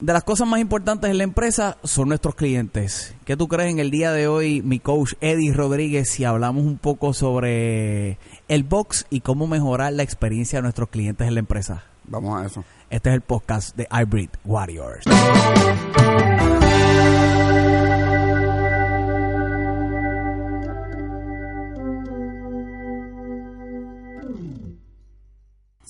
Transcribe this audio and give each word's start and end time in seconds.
De 0.00 0.12
las 0.12 0.24
cosas 0.24 0.48
más 0.48 0.58
importantes 0.58 1.08
en 1.08 1.18
la 1.18 1.24
empresa 1.24 1.78
son 1.84 2.08
nuestros 2.08 2.34
clientes. 2.34 3.14
¿Qué 3.24 3.36
tú 3.36 3.46
crees 3.46 3.70
en 3.70 3.78
el 3.78 3.92
día 3.92 4.10
de 4.10 4.26
hoy, 4.26 4.60
mi 4.60 4.80
coach 4.80 5.12
Eddie 5.20 5.52
Rodríguez, 5.52 6.10
si 6.10 6.24
hablamos 6.24 6.64
un 6.64 6.78
poco 6.78 7.12
sobre 7.12 8.18
el 8.48 8.64
box 8.64 9.06
y 9.08 9.20
cómo 9.20 9.46
mejorar 9.46 9.92
la 9.92 10.02
experiencia 10.02 10.58
de 10.58 10.64
nuestros 10.64 10.88
clientes 10.88 11.28
en 11.28 11.34
la 11.34 11.40
empresa? 11.40 11.84
Vamos 12.08 12.42
a 12.42 12.44
eso. 12.44 12.64
Este 12.90 13.10
es 13.10 13.14
el 13.14 13.20
podcast 13.20 13.76
de 13.76 13.86
Hybrid 13.88 14.30
Warriors. 14.44 15.04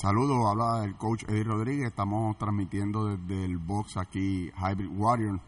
Saludos, 0.05 0.37
habla 0.47 0.85
el 0.85 0.97
coach 0.97 1.25
Eddie 1.27 1.45
Rodríguez. 1.45 1.87
Estamos 1.87 2.37
transmitiendo 2.37 3.07
desde 3.17 3.47
el 3.47 3.57
box 3.57 3.97
aquí 3.97 4.51
Hybrid 4.55 4.91
Warrior. 4.95 5.41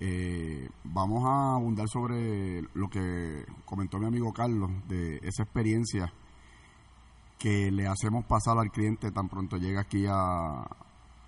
Eh, 0.00 0.66
vamos 0.82 1.26
a 1.26 1.56
abundar 1.56 1.86
sobre 1.90 2.62
lo 2.72 2.88
que 2.88 3.44
comentó 3.66 3.98
mi 3.98 4.06
amigo 4.06 4.32
Carlos 4.32 4.70
de 4.88 5.18
esa 5.18 5.42
experiencia 5.42 6.10
que 7.38 7.70
le 7.70 7.86
hacemos 7.86 8.24
pasar 8.24 8.56
al 8.56 8.70
cliente 8.70 9.10
tan 9.10 9.28
pronto 9.28 9.58
llega 9.58 9.82
aquí 9.82 10.06
a, 10.08 10.66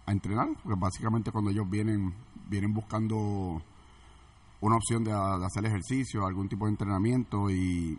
entrenar, 0.07 0.49
porque 0.63 0.81
básicamente 0.81 1.31
cuando 1.31 1.51
ellos 1.51 1.69
vienen 1.69 2.15
vienen 2.49 2.73
buscando 2.73 3.61
una 4.63 4.77
opción 4.77 5.05
de 5.05 5.13
hacer 5.13 5.67
ejercicio, 5.67 6.25
algún 6.25 6.49
tipo 6.49 6.65
de 6.65 6.71
entrenamiento 6.71 7.51
y 7.51 7.99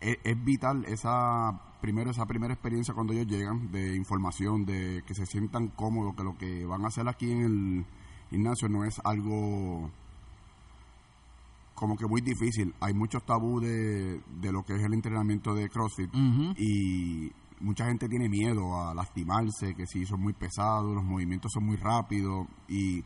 es, 0.00 0.18
es 0.24 0.44
vital 0.44 0.84
esa 0.86 1.60
primero 1.80 2.10
esa 2.10 2.26
primera 2.26 2.52
experiencia 2.52 2.94
cuando 2.94 3.12
ellos 3.12 3.26
llegan 3.26 3.70
de 3.72 3.96
información, 3.96 4.64
de 4.64 5.02
que 5.06 5.14
se 5.14 5.26
sientan 5.26 5.68
cómodos, 5.68 6.14
que 6.14 6.22
lo 6.22 6.36
que 6.36 6.64
van 6.66 6.84
a 6.84 6.88
hacer 6.88 7.08
aquí 7.08 7.30
en 7.30 7.40
el 7.40 7.86
gimnasio 8.30 8.68
no 8.68 8.84
es 8.84 9.00
algo 9.04 9.90
como 11.74 11.96
que 11.96 12.06
muy 12.06 12.20
difícil. 12.20 12.74
Hay 12.80 12.92
muchos 12.92 13.24
tabú 13.24 13.60
de, 13.60 14.20
de 14.40 14.52
lo 14.52 14.62
que 14.62 14.74
es 14.76 14.82
el 14.82 14.92
entrenamiento 14.92 15.54
de 15.54 15.70
CrossFit 15.70 16.14
y 16.58 17.32
mucha 17.60 17.86
gente 17.86 18.08
tiene 18.08 18.28
miedo 18.28 18.78
a 18.78 18.94
lastimarse, 18.94 19.74
que 19.74 19.86
si 19.86 20.04
son 20.04 20.20
muy 20.20 20.34
pesados, 20.34 20.94
los 20.94 21.04
movimientos 21.04 21.50
son 21.52 21.64
muy 21.64 21.76
rápidos. 21.76 22.46
Y 22.68 23.02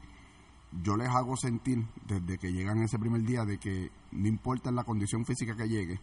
yo 0.83 0.97
les 0.97 1.09
hago 1.09 1.37
sentir 1.37 1.85
desde 2.09 2.37
que 2.39 2.53
llegan 2.53 2.83
ese 2.83 2.99
primer 2.99 3.23
día 3.23 3.45
de 3.45 3.59
que 3.59 3.91
no 4.11 4.27
importa 4.27 4.73
la 4.73 4.83
condición 4.83 5.25
física 5.25 5.55
que 5.55 5.69
llegue 5.69 6.01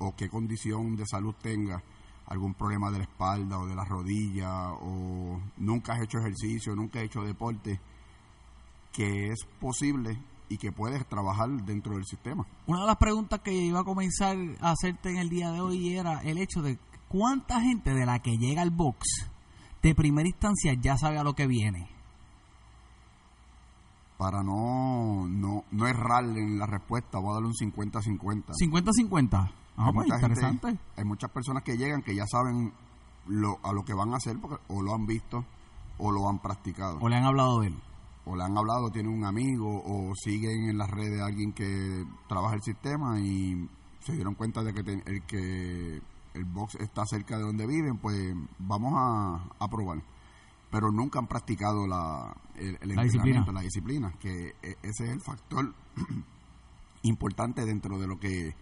o 0.00 0.14
qué 0.16 0.28
condición 0.28 0.96
de 0.96 1.06
salud 1.06 1.34
tenga, 1.40 1.82
algún 2.26 2.54
problema 2.54 2.90
de 2.90 2.98
la 2.98 3.04
espalda 3.04 3.58
o 3.58 3.66
de 3.66 3.74
la 3.74 3.84
rodilla 3.84 4.72
o 4.72 5.40
nunca 5.58 5.94
has 5.94 6.02
hecho 6.02 6.18
ejercicio, 6.18 6.74
nunca 6.74 7.00
has 7.00 7.06
hecho 7.06 7.22
deporte, 7.22 7.80
que 8.92 9.28
es 9.30 9.44
posible 9.60 10.18
y 10.48 10.56
que 10.56 10.72
puedes 10.72 11.06
trabajar 11.06 11.48
dentro 11.64 11.94
del 11.94 12.04
sistema. 12.04 12.46
Una 12.66 12.80
de 12.80 12.86
las 12.86 12.96
preguntas 12.96 13.40
que 13.40 13.52
iba 13.52 13.80
a 13.80 13.84
comenzar 13.84 14.36
a 14.60 14.72
hacerte 14.72 15.10
en 15.10 15.18
el 15.18 15.28
día 15.28 15.50
de 15.50 15.60
hoy 15.60 15.96
era 15.96 16.20
el 16.22 16.38
hecho 16.38 16.62
de 16.62 16.78
cuánta 17.08 17.60
gente 17.60 17.94
de 17.94 18.06
la 18.06 18.20
que 18.20 18.36
llega 18.36 18.62
al 18.62 18.70
box 18.70 19.28
de 19.82 19.94
primera 19.94 20.28
instancia 20.28 20.74
ya 20.74 20.96
sabe 20.96 21.18
a 21.18 21.24
lo 21.24 21.34
que 21.34 21.46
viene. 21.46 21.88
Para 24.18 24.42
no, 24.42 25.26
no, 25.26 25.64
no 25.70 25.86
errarle 25.86 26.42
en 26.42 26.58
la 26.58 26.66
respuesta, 26.66 27.18
voy 27.18 27.30
a 27.30 27.34
darle 27.34 27.48
un 27.48 27.54
50-50. 27.54 28.52
50-50. 28.52 29.59
Ah, 29.80 29.86
hay, 29.88 29.92
pues, 29.94 30.40
gente- 30.60 30.78
hay 30.96 31.04
muchas 31.04 31.30
personas 31.30 31.62
que 31.62 31.76
llegan 31.76 32.02
que 32.02 32.14
ya 32.14 32.24
saben 32.26 32.72
lo, 33.26 33.58
a 33.62 33.72
lo 33.72 33.84
que 33.84 33.94
van 33.94 34.12
a 34.12 34.16
hacer 34.16 34.36
porque 34.40 34.56
o 34.68 34.82
lo 34.82 34.94
han 34.94 35.06
visto 35.06 35.44
o 35.98 36.10
lo 36.12 36.28
han 36.28 36.38
practicado. 36.38 36.98
O 37.00 37.08
le 37.08 37.16
han 37.16 37.24
hablado 37.24 37.60
de 37.60 37.68
él. 37.68 37.74
o 38.24 38.36
le 38.36 38.44
han 38.44 38.56
hablado, 38.56 38.90
tienen 38.90 39.12
un 39.12 39.24
amigo 39.24 39.82
o 39.84 40.14
siguen 40.14 40.68
en 40.70 40.78
las 40.78 40.90
redes 40.90 41.20
a 41.20 41.26
alguien 41.26 41.52
que 41.52 42.04
trabaja 42.28 42.54
el 42.54 42.62
sistema 42.62 43.18
y 43.20 43.68
se 44.00 44.12
dieron 44.12 44.34
cuenta 44.34 44.62
de 44.62 44.72
que 44.72 44.80
el 44.80 45.22
que 45.24 46.00
el 46.34 46.44
box 46.44 46.76
está 46.76 47.04
cerca 47.06 47.36
de 47.36 47.42
donde 47.42 47.66
viven, 47.66 47.98
pues 47.98 48.34
vamos 48.58 48.92
a, 48.96 49.64
a 49.64 49.68
probar. 49.68 50.00
Pero 50.70 50.92
nunca 50.92 51.18
han 51.18 51.26
practicado 51.26 51.86
la, 51.88 52.32
el, 52.54 52.78
el 52.80 52.94
La 52.94 53.02
disciplina. 53.02 53.44
la 53.52 53.60
disciplina, 53.62 54.12
que 54.20 54.54
e- 54.62 54.76
ese 54.82 55.04
es 55.04 55.10
el 55.10 55.20
factor 55.20 55.74
importante 57.02 57.64
dentro 57.64 57.98
de 57.98 58.06
lo 58.06 58.18
que 58.18 58.54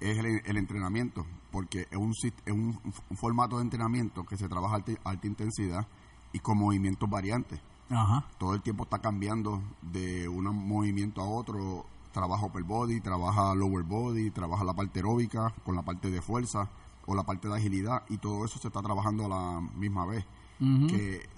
es 0.00 0.18
el, 0.18 0.42
el 0.44 0.56
entrenamiento, 0.56 1.24
porque 1.50 1.86
es 1.90 1.96
un, 1.96 2.12
es 2.12 2.52
un, 2.52 2.78
un 3.10 3.16
formato 3.16 3.56
de 3.56 3.62
entrenamiento 3.62 4.24
que 4.24 4.36
se 4.36 4.48
trabaja 4.48 4.74
a 4.74 4.76
alta, 4.78 4.92
alta 5.04 5.26
intensidad 5.26 5.86
y 6.32 6.40
con 6.40 6.58
movimientos 6.58 7.08
variantes 7.08 7.60
Ajá. 7.90 8.24
todo 8.38 8.54
el 8.54 8.62
tiempo 8.62 8.84
está 8.84 8.98
cambiando 8.98 9.62
de 9.82 10.28
un 10.28 10.44
movimiento 10.44 11.20
a 11.20 11.24
otro. 11.24 11.86
Trabaja 12.12 12.46
upper 12.46 12.62
body, 12.62 13.00
trabaja 13.00 13.54
lower 13.56 13.82
body, 13.82 14.30
trabaja 14.30 14.62
la 14.62 14.72
parte 14.72 15.00
aeróbica 15.00 15.52
con 15.64 15.74
la 15.74 15.82
parte 15.82 16.10
de 16.10 16.22
fuerza 16.22 16.68
o 17.06 17.14
la 17.14 17.24
parte 17.24 17.48
de 17.48 17.56
agilidad 17.56 18.04
y 18.08 18.18
todo 18.18 18.44
eso 18.44 18.58
se 18.60 18.68
está 18.68 18.80
trabajando 18.82 19.26
a 19.26 19.28
la 19.28 19.60
misma 19.76 20.06
vez. 20.06 20.24
Que 20.60 21.28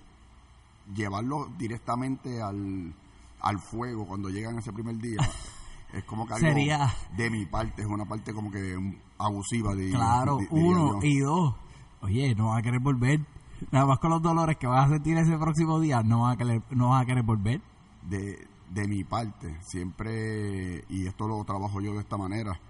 llevarlo 0.95 1.49
directamente 1.59 2.43
al, 2.43 2.93
al 3.41 3.59
fuego 3.59 4.07
cuando 4.07 4.29
llegan 4.29 4.59
ese 4.59 4.73
primer 4.73 4.99
día 4.99 5.19
es 5.93 6.05
como 6.05 6.27
que 6.27 6.35
algo 6.35 6.47
Sería- 6.47 6.93
de 7.17 7.31
mi 7.31 7.47
parte, 7.47 7.83
es 7.83 7.89
una 7.89 8.05
parte 8.05 8.33
como 8.35 8.51
que 8.51 8.77
abusiva 9.19 9.75
de 9.75 9.91
Claro, 9.91 10.39
uno 10.51 11.01
yo. 11.01 11.07
y 11.09 11.19
dos. 11.21 11.55
Oye, 12.03 12.35
no 12.35 12.49
vas 12.49 12.59
a 12.59 12.63
querer 12.63 12.81
volver. 12.81 13.21
Nada 13.73 13.87
más 13.87 13.99
con 13.99 14.11
los 14.11 14.21
dolores 14.23 14.57
que 14.59 14.67
vas 14.67 14.87
a 14.87 14.93
sentir 14.95 15.17
ese 15.17 15.37
próximo 15.39 15.81
día, 15.81 16.03
no 16.03 16.23
vas 16.23 16.35
a 16.35 16.37
querer, 16.37 16.63
no 16.71 16.91
vas 16.91 17.03
a 17.03 17.07
querer 17.07 17.23
volver. 17.25 17.61
de, 18.03 18.47
de 18.71 18.87
mi 18.89 19.03
parte, 19.05 19.57
siempre, 19.63 20.85
y 20.89 21.07
esto 21.07 21.27
lo 21.27 21.43
trabajo 21.45 21.81
yo 21.81 21.93
de 21.95 22.01
esta 22.01 22.17
manera, 22.17 22.61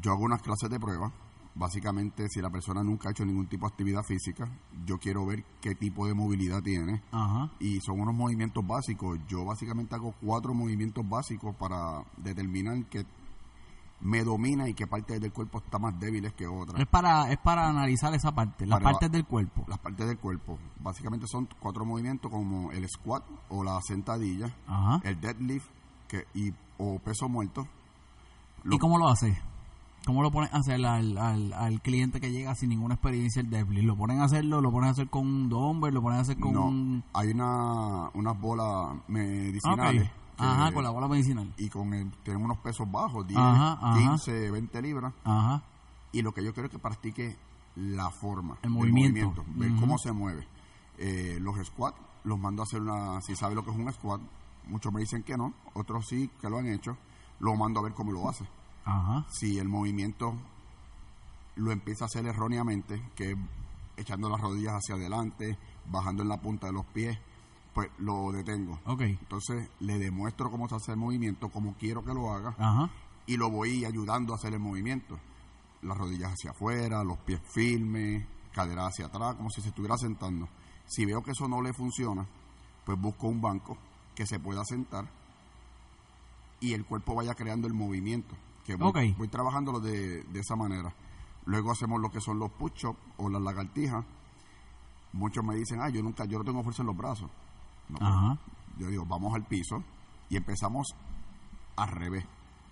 yo 0.00 0.12
hago 0.12 0.24
unas 0.24 0.40
clases 0.42 0.70
de 0.70 0.80
prueba. 0.80 1.12
Básicamente, 1.54 2.28
si 2.28 2.40
la 2.40 2.48
persona 2.50 2.82
nunca 2.82 3.08
ha 3.08 3.12
hecho 3.12 3.24
ningún 3.24 3.46
tipo 3.48 3.66
de 3.66 3.72
actividad 3.72 4.02
física, 4.02 4.48
yo 4.86 4.98
quiero 4.98 5.26
ver 5.26 5.44
qué 5.60 5.74
tipo 5.74 6.06
de 6.06 6.14
movilidad 6.14 6.62
tiene. 6.62 7.02
Ajá. 7.10 7.50
Y 7.58 7.80
son 7.80 8.00
unos 8.00 8.14
movimientos 8.14 8.66
básicos. 8.66 9.18
Yo 9.28 9.44
básicamente 9.44 9.94
hago 9.94 10.14
cuatro 10.22 10.54
movimientos 10.54 11.06
básicos 11.08 11.54
para 11.56 12.04
determinar 12.16 12.84
qué 12.86 13.04
me 14.02 14.24
domina 14.24 14.66
y 14.68 14.72
qué 14.74 14.86
parte 14.86 15.20
del 15.20 15.30
cuerpo 15.32 15.58
está 15.58 15.78
más 15.78 15.98
débiles 16.00 16.32
que 16.32 16.46
otras. 16.46 16.80
Es 16.80 16.86
para, 16.86 17.30
es 17.30 17.38
para 17.38 17.68
analizar 17.68 18.14
esa 18.14 18.32
parte, 18.32 18.64
las 18.64 18.78
Para- 18.78 18.92
partes 18.92 19.12
del 19.12 19.26
cuerpo. 19.26 19.64
Las 19.68 19.78
partes 19.78 20.06
del 20.06 20.18
cuerpo. 20.18 20.58
Básicamente 20.78 21.26
son 21.26 21.46
cuatro 21.58 21.84
movimientos 21.84 22.30
como 22.30 22.72
el 22.72 22.88
squat 22.88 23.24
o 23.50 23.62
la 23.62 23.78
sentadilla, 23.82 24.54
Ajá. 24.66 25.00
el 25.04 25.20
deadlift 25.20 25.68
que, 26.08 26.24
y, 26.32 26.50
o 26.78 26.98
peso 27.00 27.28
muerto. 27.28 27.66
¿Y 28.64 28.78
cómo 28.78 28.98
lo 28.98 29.08
haces? 29.08 29.36
¿Cómo 30.06 30.22
lo 30.22 30.30
pones 30.30 30.52
a 30.52 30.58
hacer 30.58 30.84
al, 30.84 31.18
al, 31.18 31.52
al 31.52 31.80
cliente 31.82 32.20
que 32.20 32.32
llega 32.32 32.54
sin 32.54 32.70
ninguna 32.70 32.94
experiencia 32.94 33.40
el 33.42 33.50
deadlift? 33.50 33.84
¿Lo 33.84 33.96
ponen 33.96 34.20
a 34.20 34.24
hacerlo? 34.24 34.60
¿Lo 34.60 34.72
ponen 34.72 34.88
a 34.88 34.92
hacer 34.92 35.08
con 35.10 35.26
un 35.26 35.48
dumbbell? 35.48 35.92
¿Lo 35.94 36.02
ponen 36.02 36.18
a 36.18 36.22
hacer 36.22 36.38
con 36.38 36.52
no, 36.54 36.66
un...? 36.66 37.04
hay 37.12 37.28
una, 37.30 38.08
unas 38.14 38.40
bolas 38.40 38.66
Ah, 38.66 38.94
ok. 38.94 39.08
medicinales. 39.08 40.02
que- 40.10 40.20
Ajá, 40.42 40.72
con 40.72 40.82
la 40.82 40.88
bola 40.90 41.06
medicinal. 41.06 41.52
Y 41.58 41.68
con 41.68 41.92
el, 41.92 42.10
tienen 42.22 42.42
unos 42.42 42.56
pesos 42.58 42.90
bajos, 42.90 43.26
10, 43.26 43.38
Ajá, 43.38 43.72
ajá. 43.74 43.98
15, 43.98 44.50
20 44.50 44.80
libras. 44.82 45.12
Ajá. 45.22 45.62
Y 46.12 46.22
lo 46.22 46.32
que 46.32 46.42
yo 46.42 46.54
quiero 46.54 46.68
es 46.68 46.72
que 46.72 46.78
practique 46.78 47.36
la 47.76 48.10
forma. 48.10 48.54
El 48.62 48.62
del 48.62 48.70
movimiento. 48.72 49.44
ver 49.54 49.70
cómo 49.78 49.98
se 49.98 50.12
mueve. 50.12 50.48
Eh, 50.96 51.36
los 51.42 51.56
squats, 51.66 51.98
los 52.24 52.38
mando 52.38 52.62
a 52.62 52.64
hacer 52.64 52.80
una... 52.80 53.20
Si 53.20 53.36
sabe 53.36 53.54
lo 53.54 53.62
que 53.64 53.70
es 53.70 53.76
un 53.76 53.92
squat, 53.92 54.20
muchos 54.66 54.90
me 54.94 55.00
dicen 55.00 55.22
que 55.22 55.36
no, 55.36 55.52
otros 55.74 56.06
sí 56.08 56.30
que 56.40 56.48
lo 56.48 56.58
han 56.58 56.68
hecho. 56.68 56.96
Lo 57.38 57.54
mando 57.54 57.80
a 57.80 57.82
ver 57.82 57.92
cómo 57.92 58.10
lo 58.10 58.26
hace. 58.28 58.44
Ajá. 58.84 59.26
si 59.30 59.58
el 59.58 59.68
movimiento 59.68 60.34
lo 61.56 61.72
empieza 61.72 62.04
a 62.04 62.06
hacer 62.06 62.26
erróneamente, 62.26 63.02
que 63.14 63.32
es 63.32 63.36
echando 63.96 64.28
las 64.30 64.40
rodillas 64.40 64.74
hacia 64.74 64.94
adelante, 64.94 65.58
bajando 65.90 66.22
en 66.22 66.28
la 66.28 66.40
punta 66.40 66.66
de 66.68 66.72
los 66.72 66.86
pies, 66.86 67.18
pues 67.74 67.88
lo 67.98 68.32
detengo. 68.32 68.80
Ok. 68.86 69.02
Entonces 69.02 69.68
le 69.80 69.98
demuestro 69.98 70.50
cómo 70.50 70.68
se 70.68 70.76
hace 70.76 70.92
el 70.92 70.96
movimiento, 70.98 71.50
cómo 71.50 71.74
quiero 71.78 72.02
que 72.04 72.14
lo 72.14 72.32
haga, 72.32 72.54
Ajá. 72.58 72.90
y 73.26 73.36
lo 73.36 73.50
voy 73.50 73.84
ayudando 73.84 74.32
a 74.32 74.36
hacer 74.36 74.54
el 74.54 74.60
movimiento. 74.60 75.18
Las 75.82 75.96
rodillas 75.98 76.32
hacia 76.32 76.50
afuera, 76.52 77.04
los 77.04 77.18
pies 77.18 77.40
firmes, 77.44 78.26
cadera 78.52 78.86
hacia 78.86 79.06
atrás, 79.06 79.36
como 79.36 79.50
si 79.50 79.60
se 79.60 79.68
estuviera 79.68 79.96
sentando. 79.96 80.48
Si 80.86 81.04
veo 81.04 81.22
que 81.22 81.30
eso 81.32 81.46
no 81.46 81.62
le 81.62 81.72
funciona, 81.72 82.26
pues 82.84 82.98
busco 83.00 83.28
un 83.28 83.40
banco 83.40 83.76
que 84.14 84.26
se 84.26 84.40
pueda 84.40 84.64
sentar 84.64 85.06
y 86.60 86.74
el 86.74 86.84
cuerpo 86.84 87.14
vaya 87.14 87.34
creando 87.34 87.66
el 87.68 87.74
movimiento. 87.74 88.34
Que 88.70 88.76
voy, 88.76 88.88
Ok. 89.10 89.18
voy 89.18 89.28
trabajándolo 89.28 89.80
de, 89.80 90.22
de 90.22 90.40
esa 90.40 90.54
manera. 90.56 90.92
Luego 91.46 91.72
hacemos 91.72 92.00
lo 92.00 92.10
que 92.10 92.20
son 92.20 92.38
los 92.38 92.50
push-ups 92.52 92.98
o 93.16 93.28
las 93.28 93.42
lagartijas. 93.42 94.04
Muchos 95.12 95.44
me 95.44 95.56
dicen, 95.56 95.80
ah, 95.82 95.88
yo 95.88 96.02
nunca, 96.02 96.24
yo 96.24 96.38
no 96.38 96.44
tengo 96.44 96.62
fuerza 96.62 96.82
en 96.82 96.86
los 96.86 96.96
brazos. 96.96 97.28
No, 97.88 97.98
pues, 97.98 98.10
Ajá. 98.10 98.38
yo 98.78 98.86
digo, 98.88 99.04
vamos 99.06 99.34
al 99.34 99.44
piso 99.44 99.82
y 100.28 100.36
empezamos 100.36 100.86
al 101.76 101.88
revés. 101.88 102.24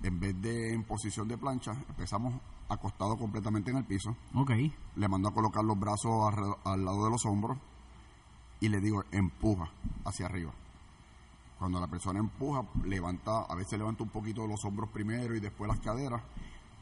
En 0.05 0.21
vez 0.21 0.41
de 0.41 0.73
en 0.75 0.85
posición 0.85 1.27
de 1.27 1.37
plancha, 1.37 1.73
empezamos 1.89 2.33
acostado 2.69 3.17
completamente 3.17 3.73
en 3.73 3.79
el 3.79 3.85
piso. 3.85 4.15
Ok. 4.35 4.53
Le 4.95 5.09
mando 5.09 5.31
a 5.31 5.35
colocar 5.35 5.65
los 5.65 5.77
brazos 5.79 6.33
al 6.65 6.85
lado 6.85 7.05
de 7.07 7.11
los 7.11 7.25
hombros 7.27 7.59
y 8.61 8.69
le 8.69 8.81
digo, 8.81 9.03
empuja 9.11 9.69
hacia 10.05 10.27
arriba. 10.27 10.53
Cuando 11.59 11.81
la 11.81 11.89
persona 11.89 12.21
empuja, 12.21 12.63
levanta, 12.85 13.43
a 13.49 13.55
veces 13.55 13.79
levanta 13.79 14.05
un 14.05 14.11
poquito 14.11 14.47
los 14.47 14.65
hombros 14.65 14.91
primero 14.91 15.35
y 15.35 15.41
después 15.41 15.69
las 15.69 15.81
caderas, 15.81 16.23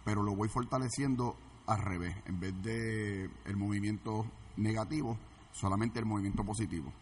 pero 0.04 0.22
lo 0.22 0.36
voy 0.36 0.48
fortaleciendo 0.48 1.34
al 1.66 1.80
revés. 1.80 2.14
En 2.26 2.38
vez 2.38 2.54
de 2.62 3.30
el 3.44 3.56
movimiento 3.56 4.26
negativo, 4.56 5.16
solamente 5.52 5.98
el 5.98 6.04
movimiento 6.04 6.44
positivo. 6.44 6.92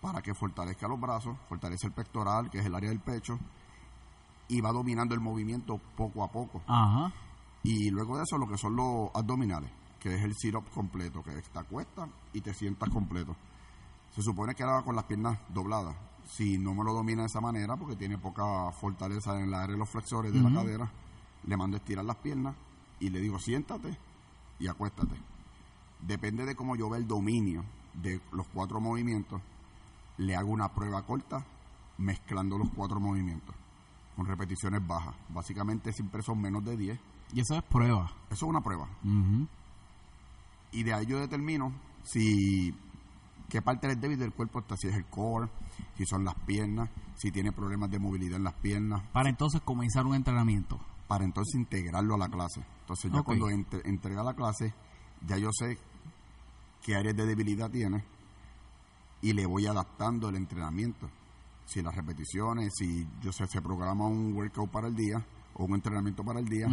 Para 0.00 0.22
que 0.22 0.34
fortalezca 0.34 0.88
los 0.88 0.98
brazos, 0.98 1.36
fortalece 1.48 1.86
el 1.86 1.92
pectoral, 1.92 2.48
que 2.50 2.58
es 2.58 2.66
el 2.66 2.74
área 2.74 2.88
del 2.88 3.00
pecho, 3.00 3.38
y 4.48 4.60
va 4.60 4.72
dominando 4.72 5.14
el 5.14 5.20
movimiento 5.20 5.78
poco 5.96 6.24
a 6.24 6.28
poco. 6.28 6.62
Ajá. 6.66 7.12
Y 7.62 7.90
luego 7.90 8.16
de 8.16 8.22
eso, 8.22 8.38
lo 8.38 8.48
que 8.48 8.56
son 8.56 8.74
los 8.74 9.10
abdominales, 9.14 9.70
que 10.00 10.14
es 10.14 10.22
el 10.22 10.34
sit-up 10.34 10.64
completo, 10.70 11.22
que 11.22 11.38
está 11.38 11.62
cuesta 11.64 12.08
y 12.32 12.40
te 12.40 12.54
sientas 12.54 12.88
completo. 12.88 13.36
Se 14.14 14.22
supone 14.22 14.54
que 14.54 14.62
haga 14.62 14.82
con 14.82 14.96
las 14.96 15.04
piernas 15.04 15.38
dobladas. 15.50 15.94
Si 16.36 16.58
no 16.58 16.74
me 16.74 16.84
lo 16.84 16.94
domina 16.94 17.22
de 17.22 17.26
esa 17.26 17.40
manera, 17.40 17.76
porque 17.76 17.96
tiene 17.96 18.16
poca 18.16 18.70
fortaleza 18.72 19.38
en 19.40 19.50
la 19.50 19.62
área 19.62 19.74
de 19.74 19.78
los 19.78 19.88
flexores 19.88 20.32
de 20.32 20.40
la 20.40 20.52
cadera, 20.52 20.90
le 21.44 21.56
mando 21.56 21.76
a 21.76 21.80
estirar 21.80 22.04
las 22.04 22.16
piernas 22.16 22.54
y 23.00 23.10
le 23.10 23.20
digo 23.20 23.38
siéntate 23.38 23.98
y 24.58 24.68
acuéstate. 24.68 25.16
Depende 26.00 26.46
de 26.46 26.54
cómo 26.54 26.76
yo 26.76 26.88
vea 26.88 27.00
el 27.00 27.06
dominio 27.06 27.64
de 27.94 28.20
los 28.32 28.46
cuatro 28.48 28.80
movimientos, 28.80 29.40
le 30.18 30.36
hago 30.36 30.50
una 30.50 30.72
prueba 30.72 31.02
corta 31.02 31.44
mezclando 31.98 32.58
los 32.58 32.70
cuatro 32.70 33.00
movimientos 33.00 33.54
con 34.16 34.26
repeticiones 34.26 34.86
bajas. 34.86 35.14
Básicamente 35.30 35.92
siempre 35.92 36.22
son 36.22 36.40
menos 36.40 36.64
de 36.64 36.76
10. 36.76 37.00
Y 37.32 37.40
eso 37.40 37.56
es 37.56 37.62
prueba. 37.62 38.12
Eso 38.30 38.46
es 38.46 38.50
una 38.50 38.60
prueba. 38.60 38.88
Y 40.72 40.82
de 40.82 40.92
ahí 40.92 41.06
yo 41.06 41.18
determino 41.18 41.72
si 42.04 42.74
qué 43.50 43.60
parte 43.60 43.86
del 43.88 44.00
débil 44.00 44.18
del 44.18 44.32
cuerpo 44.32 44.60
está, 44.60 44.76
si 44.78 44.88
es 44.88 44.94
el 44.94 45.04
core, 45.06 45.50
si 45.98 46.06
son 46.06 46.24
las 46.24 46.34
piernas, 46.46 46.88
si 47.16 47.30
tiene 47.30 47.52
problemas 47.52 47.90
de 47.90 47.98
movilidad 47.98 48.36
en 48.38 48.44
las 48.44 48.54
piernas, 48.54 49.02
Para 49.12 49.28
entonces 49.28 49.60
comenzar 49.60 50.06
un 50.06 50.14
entrenamiento. 50.14 50.80
para 51.06 51.24
entonces 51.24 51.56
integrarlo 51.56 52.14
a 52.14 52.18
la 52.18 52.28
clase. 52.28 52.64
Entonces 52.80 53.10
ya 53.12 53.22
cuando 53.22 53.50
entre- 53.50 53.82
entrega 53.88 54.22
la 54.22 54.32
clase, 54.34 54.72
ya 55.26 55.36
yo 55.36 55.50
sé 55.52 55.76
qué 56.82 56.94
áreas 56.96 57.16
de 57.16 57.26
debilidad 57.26 57.68
tiene 57.70 58.04
y 59.20 59.32
le 59.32 59.44
voy 59.44 59.66
adaptando 59.66 60.28
el 60.28 60.36
entrenamiento. 60.36 61.10
Si 61.66 61.82
las 61.82 61.94
repeticiones, 61.94 62.72
si 62.76 63.06
yo 63.22 63.32
sé, 63.32 63.46
se 63.48 63.60
programa 63.60 64.06
un 64.06 64.32
workout 64.34 64.70
para 64.70 64.86
el 64.88 64.94
día 64.94 65.24
o 65.54 65.64
un 65.64 65.74
entrenamiento 65.74 66.22
para 66.24 66.38
el 66.40 66.46
día, 66.48 66.66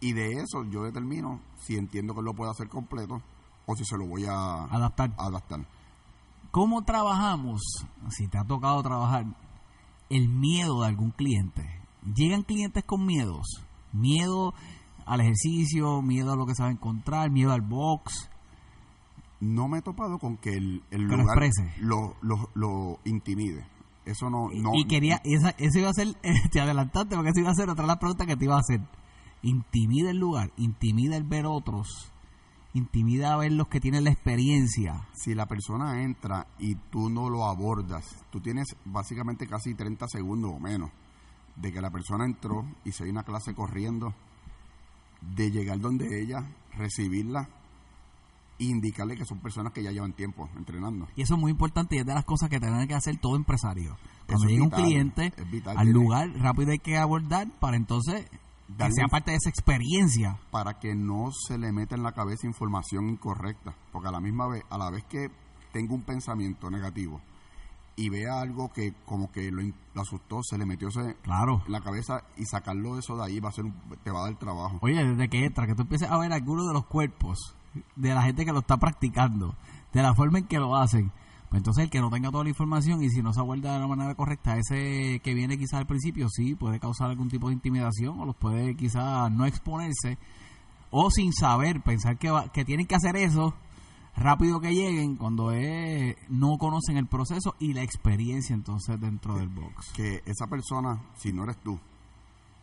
y 0.00 0.12
de 0.12 0.32
eso 0.32 0.64
yo 0.64 0.82
determino 0.84 1.40
si 1.60 1.76
entiendo 1.76 2.14
que 2.14 2.22
lo 2.22 2.34
puedo 2.34 2.50
hacer 2.50 2.68
completo 2.68 3.22
o 3.70 3.76
si 3.76 3.84
se 3.84 3.96
lo 3.96 4.06
voy 4.06 4.24
a 4.26 4.64
Adaptar. 4.64 5.12
adaptar. 5.16 5.60
¿Cómo 6.50 6.82
trabajamos, 6.82 7.60
si 8.08 8.26
te 8.26 8.38
ha 8.38 8.44
tocado 8.44 8.82
trabajar, 8.82 9.24
el 10.08 10.28
miedo 10.28 10.80
de 10.80 10.88
algún 10.88 11.12
cliente? 11.12 11.62
Llegan 12.14 12.42
clientes 12.42 12.82
con 12.84 13.06
miedos. 13.06 13.46
Miedo 13.92 14.54
al 15.06 15.20
ejercicio, 15.20 16.02
miedo 16.02 16.32
a 16.32 16.36
lo 16.36 16.46
que 16.46 16.54
se 16.54 16.62
va 16.62 16.68
a 16.68 16.72
encontrar, 16.72 17.30
miedo 17.30 17.52
al 17.52 17.60
box. 17.60 18.28
No 19.38 19.68
me 19.68 19.78
he 19.78 19.82
topado 19.82 20.18
con 20.18 20.36
que 20.36 20.54
el, 20.54 20.82
el 20.90 21.08
Que 21.08 21.16
lo 21.16 21.22
lugar 21.22 21.38
lo, 21.78 22.16
lo, 22.20 22.50
lo 22.54 22.98
intimide. 23.04 23.66
Eso 24.04 24.28
no... 24.28 24.48
no 24.52 24.70
y 24.74 24.86
quería, 24.86 25.20
esa, 25.24 25.50
eso 25.50 25.78
iba 25.78 25.90
a 25.90 25.94
ser, 25.94 26.08
te 26.52 26.60
adelantaste 26.60 27.14
porque 27.14 27.30
eso 27.30 27.40
iba 27.40 27.50
a 27.50 27.54
ser 27.54 27.70
otra 27.70 27.84
de 27.84 27.88
las 27.88 27.98
preguntas 27.98 28.26
que 28.26 28.36
te 28.36 28.44
iba 28.44 28.56
a 28.56 28.60
hacer. 28.60 28.80
Intimida 29.42 30.10
el 30.10 30.18
lugar, 30.18 30.50
intimida 30.56 31.16
el 31.16 31.24
ver 31.24 31.46
otros, 31.46 32.12
intimida 32.74 33.32
a 33.32 33.36
ver 33.36 33.52
los 33.52 33.68
que 33.68 33.80
tienen 33.80 34.04
la 34.04 34.10
experiencia. 34.10 35.08
si 35.12 35.34
la 35.34 35.46
persona 35.46 36.02
entra 36.02 36.46
y 36.58 36.74
tú 36.76 37.10
no 37.10 37.28
lo 37.28 37.46
abordas, 37.46 38.04
tú 38.30 38.40
tienes 38.40 38.68
básicamente 38.84 39.46
casi 39.46 39.74
30 39.74 40.06
segundos 40.08 40.52
o 40.54 40.60
menos 40.60 40.90
de 41.56 41.72
que 41.72 41.80
la 41.80 41.90
persona 41.90 42.24
entró 42.24 42.64
y 42.84 42.92
se 42.92 43.04
dio 43.04 43.12
una 43.12 43.24
clase 43.24 43.54
corriendo, 43.54 44.14
de 45.34 45.50
llegar 45.50 45.78
donde 45.80 46.22
ella, 46.22 46.48
recibirla, 46.76 47.48
e 48.58 48.64
indicarle 48.64 49.16
que 49.16 49.24
son 49.24 49.38
personas 49.40 49.72
que 49.72 49.82
ya 49.82 49.90
llevan 49.90 50.12
tiempo 50.12 50.48
entrenando. 50.56 51.08
Y 51.16 51.22
eso 51.22 51.34
es 51.34 51.40
muy 51.40 51.50
importante 51.50 51.96
y 51.96 51.98
es 51.98 52.06
de 52.06 52.14
las 52.14 52.24
cosas 52.24 52.48
que 52.50 52.60
tiene 52.60 52.86
que 52.86 52.94
hacer 52.94 53.16
todo 53.18 53.36
empresario. 53.36 53.96
Cuando 54.26 54.44
Eso 54.46 54.48
llega 54.52 54.64
un 54.64 54.70
cliente 54.70 55.32
vital, 55.50 55.76
al 55.78 55.84
tiene- 55.86 55.98
lugar, 55.98 56.30
rápido 56.38 56.70
hay 56.72 56.78
que 56.78 56.96
abordar 56.98 57.48
para 57.58 57.76
entonces 57.76 58.26
Darle 58.76 58.94
sea 58.94 59.08
parte 59.08 59.30
de 59.32 59.36
esa 59.38 59.50
experiencia. 59.50 60.38
para 60.50 60.78
que 60.78 60.94
no 60.94 61.30
se 61.32 61.58
le 61.58 61.72
meta 61.72 61.94
en 61.96 62.02
la 62.02 62.12
cabeza 62.12 62.46
información 62.46 63.08
incorrecta, 63.08 63.74
porque 63.92 64.08
a 64.08 64.12
la 64.12 64.20
misma 64.20 64.46
vez, 64.48 64.62
a 64.70 64.78
la 64.78 64.90
vez 64.90 65.04
que 65.04 65.30
tenga 65.72 65.94
un 65.94 66.02
pensamiento 66.02 66.70
negativo 66.70 67.20
y 67.96 68.08
vea 68.08 68.40
algo 68.40 68.72
que 68.72 68.94
como 69.04 69.30
que 69.30 69.50
lo, 69.50 69.62
asustó, 70.00 70.40
se 70.42 70.56
le 70.56 70.64
metió 70.64 70.88
ese- 70.88 71.16
Claro. 71.22 71.62
en 71.66 71.72
la 71.72 71.80
cabeza 71.82 72.22
y 72.36 72.44
sacarlo 72.46 72.94
de 72.94 73.00
eso 73.00 73.16
de 73.16 73.24
ahí 73.24 73.40
va 73.40 73.50
a 73.50 73.52
ser 73.52 73.64
un- 73.66 73.74
te 74.02 74.10
va 74.10 74.20
a 74.20 74.24
dar 74.30 74.38
trabajo. 74.38 74.78
Oye, 74.80 75.04
desde 75.04 75.28
que 75.28 75.44
entra, 75.44 75.66
que 75.66 75.74
tú 75.74 75.82
empieces 75.82 76.10
a 76.10 76.16
ver 76.18 76.32
algunos 76.32 76.66
de 76.66 76.72
los 76.72 76.86
cuerpos 76.86 77.54
de 77.96 78.14
la 78.14 78.22
gente 78.22 78.44
que 78.44 78.52
lo 78.52 78.60
está 78.60 78.78
practicando, 78.78 79.54
de 79.92 80.02
la 80.02 80.14
forma 80.14 80.38
en 80.38 80.46
que 80.46 80.58
lo 80.58 80.76
hacen, 80.76 81.12
entonces 81.58 81.84
el 81.84 81.90
que 81.90 82.00
no 82.00 82.10
tenga 82.10 82.30
toda 82.30 82.44
la 82.44 82.50
información 82.50 83.02
y 83.02 83.10
si 83.10 83.22
no 83.22 83.32
se 83.32 83.40
aborda 83.40 83.74
de 83.74 83.80
la 83.80 83.86
manera 83.88 84.14
correcta, 84.14 84.56
ese 84.56 85.20
que 85.20 85.34
viene 85.34 85.58
quizás 85.58 85.80
al 85.80 85.86
principio 85.86 86.28
sí 86.28 86.54
puede 86.54 86.78
causar 86.78 87.10
algún 87.10 87.28
tipo 87.28 87.48
de 87.48 87.54
intimidación 87.54 88.20
o 88.20 88.24
los 88.24 88.36
puede 88.36 88.76
quizás 88.76 89.30
no 89.32 89.46
exponerse 89.46 90.16
o 90.90 91.10
sin 91.10 91.32
saber, 91.32 91.80
pensar 91.82 92.18
que, 92.18 92.30
va- 92.30 92.50
que 92.52 92.64
tienen 92.64 92.86
que 92.86 92.94
hacer 92.94 93.16
eso 93.16 93.54
rápido 94.16 94.60
que 94.60 94.72
lleguen 94.74 95.16
cuando 95.16 95.52
es- 95.52 96.16
no 96.28 96.56
conocen 96.58 96.96
el 96.96 97.06
proceso 97.06 97.54
y 97.58 97.72
la 97.74 97.82
experiencia 97.82 98.54
entonces 98.54 99.00
dentro 99.00 99.36
del 99.36 99.48
box. 99.48 99.92
Que 99.94 100.22
esa 100.26 100.46
persona, 100.48 101.00
si 101.16 101.32
no 101.32 101.44
eres 101.44 101.56
tú, 101.58 101.78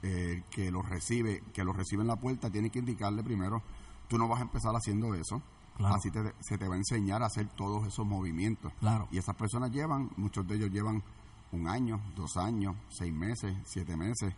eh, 0.04 0.44
que 0.52 0.70
lo 0.72 0.82
recibe, 0.82 1.42
que 1.54 1.64
lo 1.64 1.74
recibe 1.74 2.02
en 2.04 2.08
la 2.08 2.18
puerta, 2.18 2.50
tiene 2.50 2.70
que 2.70 2.80
indicarle 2.80 3.24
primero, 3.24 3.62
tú 4.08 4.18
no 4.18 4.28
vas 4.28 4.40
a 4.40 4.44
empezar 4.44 4.74
haciendo 4.76 5.14
eso, 5.16 5.42
Claro. 5.78 5.96
así 5.96 6.10
te- 6.12 6.34
se 6.42 6.58
te 6.58 6.68
va 6.68 6.76
a 6.76 6.78
enseñar 6.78 7.22
a 7.24 7.28
hacer 7.28 7.48
todos 7.56 7.88
esos 7.88 8.06
movimientos. 8.06 8.74
Claro. 8.80 9.08
Y 9.12 9.18
esas 9.20 9.36
personas 9.36 9.72
llevan, 9.72 10.10
muchos 10.18 10.48
de 10.48 10.56
ellos 10.56 10.72
llevan 10.72 11.04
un 11.52 11.68
año, 11.68 12.02
dos 12.16 12.36
años, 12.38 12.76
seis 12.90 13.14
meses, 13.14 13.56
siete 13.66 13.96
meses. 13.96 14.34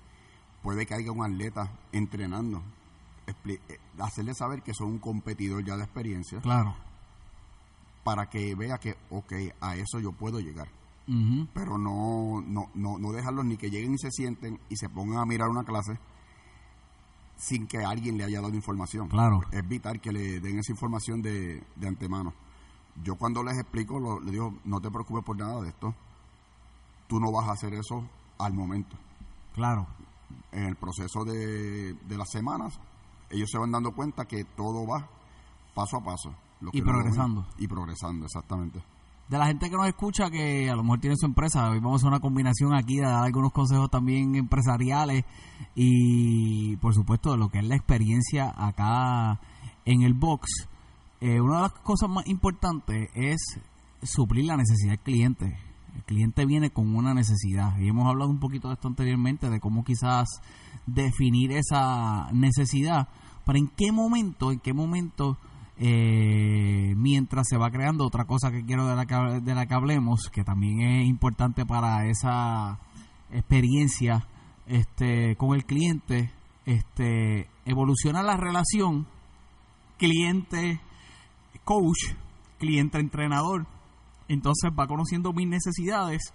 Puede 0.61 0.85
que 0.85 0.93
haya 0.95 1.11
un 1.11 1.23
atleta 1.23 1.71
entrenando. 1.91 2.61
Eh, 3.45 3.59
hacerle 3.99 4.33
saber 4.33 4.61
que 4.63 4.73
son 4.73 4.87
un 4.87 4.99
competidor 4.99 5.63
ya 5.63 5.77
de 5.77 5.83
experiencia 5.83 6.39
Claro. 6.41 6.75
para 8.03 8.29
que 8.29 8.55
vea 8.55 8.77
que, 8.79 8.95
ok, 9.09 9.33
a 9.61 9.75
eso 9.75 9.99
yo 9.99 10.11
puedo 10.11 10.39
llegar. 10.39 10.67
Pero 11.53 11.79
no, 11.79 12.39
no, 12.45 12.69
no, 12.75 12.99
no 12.99 13.11
dejarlos 13.11 13.43
ni 13.45 13.57
que 13.57 13.71
lleguen 13.71 13.95
y 13.95 13.97
se 13.97 14.11
sienten 14.11 14.59
y 14.69 14.75
se 14.77 14.89
pongan 14.89 15.17
a 15.19 15.25
mirar 15.25 15.49
una 15.49 15.63
clase 15.63 15.97
sin 17.39 17.65
que 17.67 17.77
alguien 17.83 18.17
le 18.17 18.25
haya 18.25 18.41
dado 18.41 18.53
información. 18.53 19.07
Claro. 19.07 19.39
Es 19.51 19.67
vital 19.67 19.99
que 20.01 20.11
le 20.11 20.39
den 20.41 20.59
esa 20.59 20.71
información 20.73 21.21
de, 21.21 21.63
de 21.77 21.87
antemano. 21.87 22.33
Yo 23.03 23.15
cuando 23.15 23.41
les 23.43 23.57
explico, 23.57 23.97
lo- 23.99 24.19
les 24.19 24.33
digo, 24.33 24.53
no 24.65 24.81
te 24.81 24.91
preocupes 24.91 25.23
por 25.23 25.37
nada 25.37 25.61
de 25.61 25.69
esto. 25.69 25.95
Tú 27.07 27.19
no 27.19 27.31
vas 27.31 27.47
a 27.47 27.53
hacer 27.53 27.73
eso 27.73 28.03
al 28.37 28.53
momento. 28.53 28.95
Claro. 29.55 29.87
En 30.51 30.65
el 30.65 30.75
proceso 30.75 31.23
de, 31.23 31.93
de 31.93 32.17
las 32.17 32.29
semanas, 32.29 32.79
ellos 33.29 33.49
se 33.51 33.57
van 33.57 33.71
dando 33.71 33.93
cuenta 33.93 34.25
que 34.25 34.43
todo 34.43 34.85
va 34.85 35.07
paso 35.73 35.97
a 35.97 36.03
paso. 36.03 36.35
Lo 36.61 36.69
Y 36.73 36.79
que 36.79 36.83
progresando. 36.83 37.47
Y 37.57 37.67
progresando, 37.67 38.25
exactamente. 38.25 38.83
De 39.29 39.37
la 39.37 39.45
gente 39.45 39.69
que 39.69 39.75
nos 39.75 39.87
escucha 39.87 40.31
que 40.31 40.69
a 40.69 40.75
lo 40.75 40.81
mejor 40.81 40.99
tiene 40.99 41.15
su 41.15 41.27
empresa, 41.27 41.69
hoy 41.69 41.79
vamos 41.79 41.93
a 41.93 41.95
hacer 41.97 42.07
una 42.07 42.19
combinación 42.19 42.73
aquí 42.73 42.95
de 42.95 43.03
dar 43.03 43.25
algunos 43.25 43.51
consejos 43.51 43.89
también 43.91 44.35
empresariales 44.35 45.23
y 45.75 46.75
por 46.77 46.95
supuesto 46.95 47.31
de 47.31 47.37
lo 47.37 47.49
que 47.49 47.59
es 47.59 47.65
la 47.65 47.75
experiencia 47.75 48.51
acá 48.57 49.39
en 49.85 50.01
el 50.01 50.15
box. 50.15 50.67
Eh, 51.21 51.39
una 51.41 51.57
de 51.57 51.61
las 51.61 51.73
cosas 51.73 52.09
más 52.09 52.25
importantes 52.27 53.09
es 53.13 53.59
suplir 54.01 54.45
la 54.45 54.57
necesidad 54.57 54.93
del 54.93 54.99
cliente. 54.99 55.59
El 55.95 56.03
cliente 56.05 56.45
viene 56.47 56.71
con 56.71 56.95
una 56.95 57.13
necesidad 57.13 57.77
y 57.77 57.87
hemos 57.87 58.07
hablado 58.07 58.31
un 58.31 58.39
poquito 58.39 58.69
de 58.69 58.75
esto 58.75 58.87
anteriormente, 58.87 59.51
de 59.51 59.59
cómo 59.59 59.83
quizás 59.83 60.27
definir 60.87 61.51
esa 61.51 62.31
necesidad, 62.31 63.09
pero 63.45 63.59
en 63.59 63.67
qué 63.67 63.91
momento, 63.91 64.51
en 64.51 64.59
qué 64.59 64.73
momento 64.73 65.37
eh, 65.81 66.93
mientras 66.97 67.47
se 67.47 67.57
va 67.57 67.71
creando 67.71 68.05
otra 68.05 68.25
cosa 68.25 68.51
que 68.51 68.65
quiero 68.65 68.85
de 68.85 68.95
la 68.97 69.05
que, 69.05 69.15
de 69.15 69.55
la 69.55 69.65
que 69.65 69.73
hablemos, 69.73 70.29
que 70.29 70.43
también 70.43 70.81
es 70.81 71.07
importante 71.07 71.65
para 71.65 72.05
esa 72.05 72.79
experiencia 73.31 74.27
este, 74.67 75.37
con 75.37 75.55
el 75.55 75.65
cliente, 75.65 76.31
este, 76.65 77.49
evoluciona 77.65 78.23
la 78.23 78.35
relación 78.35 79.07
cliente 79.97 80.81
coach, 81.63 82.13
cliente 82.57 82.99
entrenador. 82.99 83.65
Entonces 84.27 84.71
va 84.77 84.85
conociendo 84.87 85.31
mis 85.33 85.47
necesidades 85.47 86.33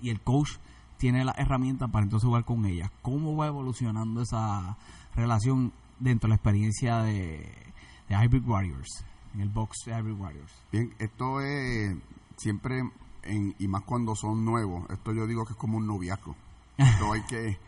y 0.00 0.10
el 0.10 0.20
coach 0.20 0.50
tiene 0.96 1.24
las 1.24 1.38
herramientas 1.38 1.90
para 1.90 2.04
entonces 2.04 2.26
jugar 2.26 2.44
con 2.44 2.64
ellas. 2.66 2.90
¿Cómo 3.02 3.36
va 3.36 3.48
evolucionando 3.48 4.22
esa 4.22 4.76
relación 5.16 5.72
dentro 5.98 6.28
de 6.28 6.30
la 6.30 6.36
experiencia 6.36 6.98
de, 7.02 7.73
de 8.08 8.14
Hybrid 8.14 8.46
Warriors? 8.46 9.04
en 9.34 9.40
el 9.40 9.48
box 9.48 9.78
de 9.86 9.92
Hybrid 9.92 10.18
Warriors? 10.18 10.52
Bien, 10.70 10.94
esto 10.98 11.40
es 11.40 11.96
siempre, 12.36 12.80
en, 13.22 13.54
y 13.58 13.68
más 13.68 13.82
cuando 13.82 14.14
son 14.14 14.44
nuevos, 14.44 14.88
esto 14.90 15.12
yo 15.12 15.26
digo 15.26 15.44
que 15.44 15.52
es 15.52 15.58
como 15.58 15.78
un 15.78 15.86
noviazgo. 15.86 16.36
Esto 16.76 17.12
hay 17.12 17.22
que 17.22 17.58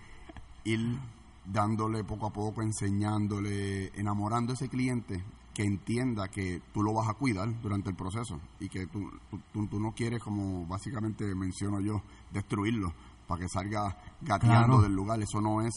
ir 0.65 0.99
dándole 1.45 2.03
poco 2.05 2.27
a 2.27 2.33
poco, 2.33 2.63
enseñándole, 2.63 3.89
enamorando 3.99 4.53
a 4.53 4.55
ese 4.55 4.69
cliente 4.69 5.23
que 5.55 5.63
entienda 5.63 6.29
que 6.29 6.61
tú 6.75 6.83
lo 6.83 6.93
vas 6.93 7.09
a 7.09 7.15
cuidar 7.15 7.49
durante 7.63 7.89
el 7.89 7.97
proceso 7.97 8.39
y 8.61 8.69
que 8.69 8.87
tú, 8.89 9.11
tú, 9.53 9.67
tú 9.67 9.81
no 9.81 9.93
quieres, 9.93 10.23
como 10.23 10.67
básicamente 10.67 11.25
menciono 11.35 11.81
yo, 11.81 12.03
destruirlo 12.33 12.93
para 13.27 13.41
que 13.41 13.49
salga 13.49 13.97
gateando 14.21 14.83
del 14.83 14.93
lugar. 14.93 15.21
Eso 15.23 15.41
no 15.41 15.63
es 15.63 15.73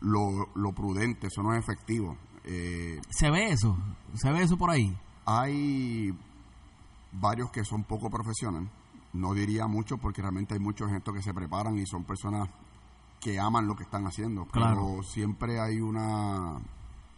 lo, 0.00 0.48
lo, 0.54 0.72
prudente, 0.72 1.28
eso 1.28 1.42
no 1.42 1.54
es 1.54 1.62
efectivo. 1.62 2.16
Eh, 2.44 3.00
¿Se 3.10 3.30
ve 3.30 3.50
eso? 3.50 3.76
¿Se 4.14 4.30
ve 4.30 4.42
eso 4.42 4.56
por 4.56 4.70
ahí? 4.70 4.96
Hay 5.24 6.12
varios 7.12 7.50
que 7.50 7.64
son 7.64 7.84
poco 7.84 8.10
profesionales. 8.10 8.70
No 9.12 9.34
diría 9.34 9.66
mucho 9.66 9.98
porque 9.98 10.22
realmente 10.22 10.54
hay 10.54 10.60
muchos 10.60 10.90
gente 10.90 11.12
que 11.12 11.22
se 11.22 11.34
preparan 11.34 11.78
y 11.78 11.86
son 11.86 12.04
personas 12.04 12.48
que 13.20 13.38
aman 13.38 13.66
lo 13.66 13.76
que 13.76 13.84
están 13.84 14.06
haciendo. 14.06 14.46
Pero 14.52 15.02
siempre 15.02 15.60
hay 15.60 15.80
una 15.80 16.58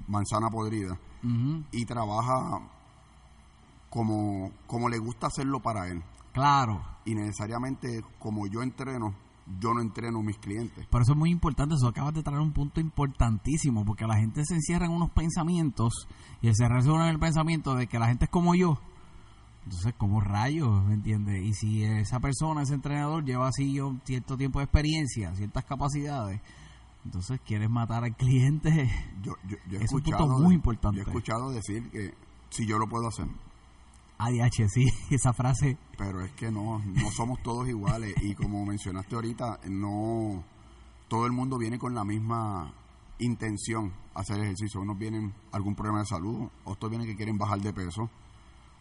manzana 0.06 0.50
podrida 0.50 0.98
y 1.70 1.86
trabaja 1.86 2.60
como, 3.88 4.50
como 4.66 4.88
le 4.88 4.98
gusta 4.98 5.28
hacerlo 5.28 5.60
para 5.60 5.88
él. 5.88 6.02
Claro. 6.32 6.82
Y 7.04 7.14
necesariamente 7.14 8.04
como 8.18 8.46
yo 8.46 8.62
entreno, 8.62 9.14
yo 9.60 9.74
no 9.74 9.80
entreno 9.80 10.20
a 10.20 10.22
mis 10.22 10.38
clientes. 10.38 10.86
Por 10.86 11.02
eso 11.02 11.12
es 11.12 11.18
muy 11.18 11.30
importante, 11.30 11.74
eso 11.74 11.88
acabas 11.88 12.14
de 12.14 12.22
traer 12.22 12.40
un 12.40 12.52
punto 12.52 12.80
importantísimo, 12.80 13.84
porque 13.84 14.06
la 14.06 14.16
gente 14.16 14.44
se 14.44 14.54
encierra 14.54 14.86
en 14.86 14.92
unos 14.92 15.10
pensamientos 15.10 16.08
y 16.40 16.52
se 16.54 16.68
resuelve 16.68 17.04
en 17.04 17.10
el 17.10 17.18
pensamiento 17.18 17.74
de 17.74 17.86
que 17.86 17.98
la 17.98 18.08
gente 18.08 18.26
es 18.26 18.30
como 18.30 18.54
yo. 18.54 18.78
Entonces, 19.64 19.94
como 19.96 20.20
rayos? 20.20 20.84
¿Me 20.84 20.94
entiendes? 20.94 21.42
Y 21.42 21.54
si 21.54 21.84
esa 21.84 22.20
persona, 22.20 22.62
ese 22.62 22.74
entrenador, 22.74 23.24
lleva 23.24 23.48
así 23.48 23.78
cierto 24.04 24.36
tiempo 24.36 24.58
de 24.58 24.64
experiencia, 24.64 25.34
ciertas 25.34 25.64
capacidades, 25.64 26.40
entonces, 27.04 27.38
¿quieres 27.44 27.68
matar 27.68 28.04
al 28.04 28.16
cliente? 28.16 28.90
Yo, 29.22 29.34
yo, 29.46 29.56
yo 29.68 29.78
he 29.78 29.84
es 29.84 29.92
un 29.92 30.02
punto 30.02 30.26
muy 30.26 30.54
importante. 30.54 30.98
Yo 30.98 31.04
he 31.04 31.06
escuchado 31.06 31.50
decir 31.50 31.90
que 31.90 32.14
si 32.48 32.66
yo 32.66 32.78
lo 32.78 32.88
puedo 32.88 33.08
hacer. 33.08 33.26
ADH, 34.26 34.68
sí, 34.68 34.86
esa 35.10 35.32
frase. 35.32 35.76
Pero 35.96 36.24
es 36.24 36.32
que 36.32 36.50
no, 36.50 36.78
no 36.78 37.10
somos 37.10 37.42
todos 37.42 37.68
iguales. 37.68 38.14
y 38.22 38.34
como 38.34 38.64
mencionaste 38.64 39.14
ahorita, 39.14 39.60
no 39.68 40.44
todo 41.08 41.26
el 41.26 41.32
mundo 41.32 41.58
viene 41.58 41.78
con 41.78 41.94
la 41.94 42.04
misma 42.04 42.72
intención 43.18 43.92
a 44.14 44.20
hacer 44.20 44.40
ejercicio. 44.40 44.80
Unos 44.80 44.98
vienen 44.98 45.32
algún 45.52 45.74
problema 45.74 46.00
de 46.00 46.06
salud, 46.06 46.48
otros 46.64 46.90
vienen 46.90 47.08
que 47.08 47.16
quieren 47.16 47.38
bajar 47.38 47.60
de 47.60 47.72
peso, 47.72 48.10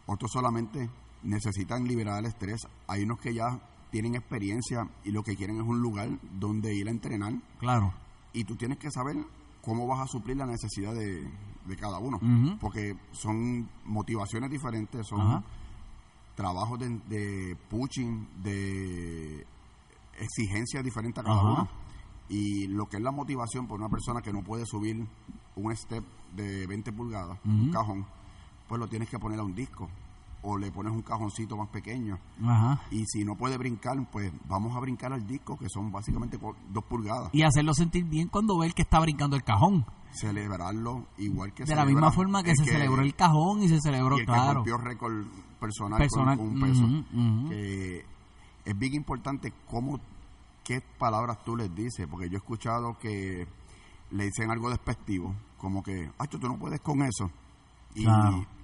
otros 0.06 0.32
solamente 0.32 0.90
necesitan 1.24 1.86
liberar 1.86 2.20
el 2.20 2.26
estrés. 2.26 2.68
Hay 2.88 3.04
unos 3.04 3.20
que 3.20 3.34
ya 3.34 3.60
tienen 3.92 4.16
experiencia 4.16 4.90
y 5.04 5.12
lo 5.12 5.24
que 5.24 5.36
quieren 5.36 5.58
es 5.58 5.68
un 5.68 5.80
lugar 5.80 6.10
donde 6.40 6.74
ir 6.74 6.88
a 6.88 6.92
entrenar. 6.92 7.34
Claro 7.60 7.94
y 8.34 8.44
tú 8.44 8.56
tienes 8.56 8.80
que 8.80 8.92
saber 8.92 9.16
cómo 9.62 9.88
vas 9.88 10.02
a 10.02 10.08
suplir 10.08 10.38
la 10.38 10.46
necesidad 10.46 10.94
de, 10.94 11.24
cada 11.79 12.00
uno, 12.00 12.20
porque 12.60 12.96
son 13.12 13.70
motivaciones 13.86 14.50
diferentes, 14.50 15.05
son 15.08 15.43
trabajos 16.36 16.79
de, 16.79 16.89
de, 17.08 17.55
pushing, 17.70 18.27
de 18.41 19.46
exigencias 20.20 20.84
diferentes 20.84 21.24
a 21.24 21.27
cada 21.27 21.41
uno. 21.41 21.70
Y 22.29 22.67
lo 22.67 22.88
que 22.88 22.98
es 22.98 23.03
la 23.03 23.12
motivación 23.12 23.67
por 23.67 23.79
una 23.79 23.89
persona 23.89 24.22
que 24.22 24.34
no 24.34 24.43
puede 24.43 24.65
subir 24.65 25.05
un 25.55 25.75
step 25.75 26.03
de 26.36 26.65
20 26.67 26.91
pulgadas, 26.93 27.39
un 27.46 27.72
cajón, 27.72 28.05
pues 28.67 28.79
lo 28.79 28.88
tienes 28.88 29.10
que 29.10 29.20
poner 29.20 29.39
a 29.39 29.43
un 29.43 29.53
disco 29.53 29.89
o 30.44 30.58
le 30.58 30.72
pones 30.72 30.94
un 30.94 31.02
cajoncito 31.02 31.58
más 31.58 31.70
pequeño. 31.70 32.20
Y 32.92 33.06
si 33.06 33.24
no 33.24 33.36
puede 33.36 33.58
brincar, 33.58 33.96
pues 34.12 34.32
vamos 34.48 34.76
a 34.76 34.80
brincar 34.80 35.14
al 35.14 35.26
disco, 35.26 35.58
que 35.58 35.68
son 35.70 35.92
básicamente 35.92 36.38
dos 36.70 36.84
pulgadas. 36.84 37.30
Y 37.34 37.44
hacerlo 37.44 37.74
sentir 37.74 38.04
bien 38.04 38.28
cuando 38.28 38.58
ve 38.58 38.68
el 38.68 38.74
que 38.74 38.84
está 38.84 39.00
brincando 39.00 39.36
el 39.36 39.44
cajón. 39.44 39.86
Celebrarlo 40.12 41.08
igual 41.18 41.54
que 41.54 41.64
De 41.64 41.76
la 41.76 41.86
misma 41.86 42.12
forma 42.12 42.44
que 42.44 42.56
se 42.56 42.66
celebró 42.66 43.02
el 43.02 43.16
cajón 43.16 43.64
y 43.64 43.70
se 43.70 43.80
celebró, 43.80 44.20
y 44.20 44.26
claro. 44.26 44.64
Que 44.64 44.72
rompió 44.72 44.78
récord 44.78 45.26
personal, 45.60 46.08
Con, 46.10 46.40
un 46.40 46.60
peso. 46.60 47.50
Que 47.50 48.06
es 48.66 48.78
bien 48.78 48.94
importante 48.94 49.54
cómo, 49.70 50.00
qué 50.64 50.82
palabras 51.00 51.44
tú 51.44 51.56
les 51.56 51.74
dices, 51.74 52.06
porque 52.08 52.28
yo 52.30 52.36
he 52.36 52.38
escuchado 52.38 52.98
que 53.00 53.48
le 54.12 54.26
dicen 54.26 54.52
algo 54.52 54.70
despectivo, 54.70 55.34
como 55.58 55.82
que, 55.82 56.12
ay, 56.20 56.28
tú 56.28 56.38
no 56.38 56.60
puedes 56.60 56.82
con 56.82 57.02
eso. 57.02 57.32
Y 57.96 58.06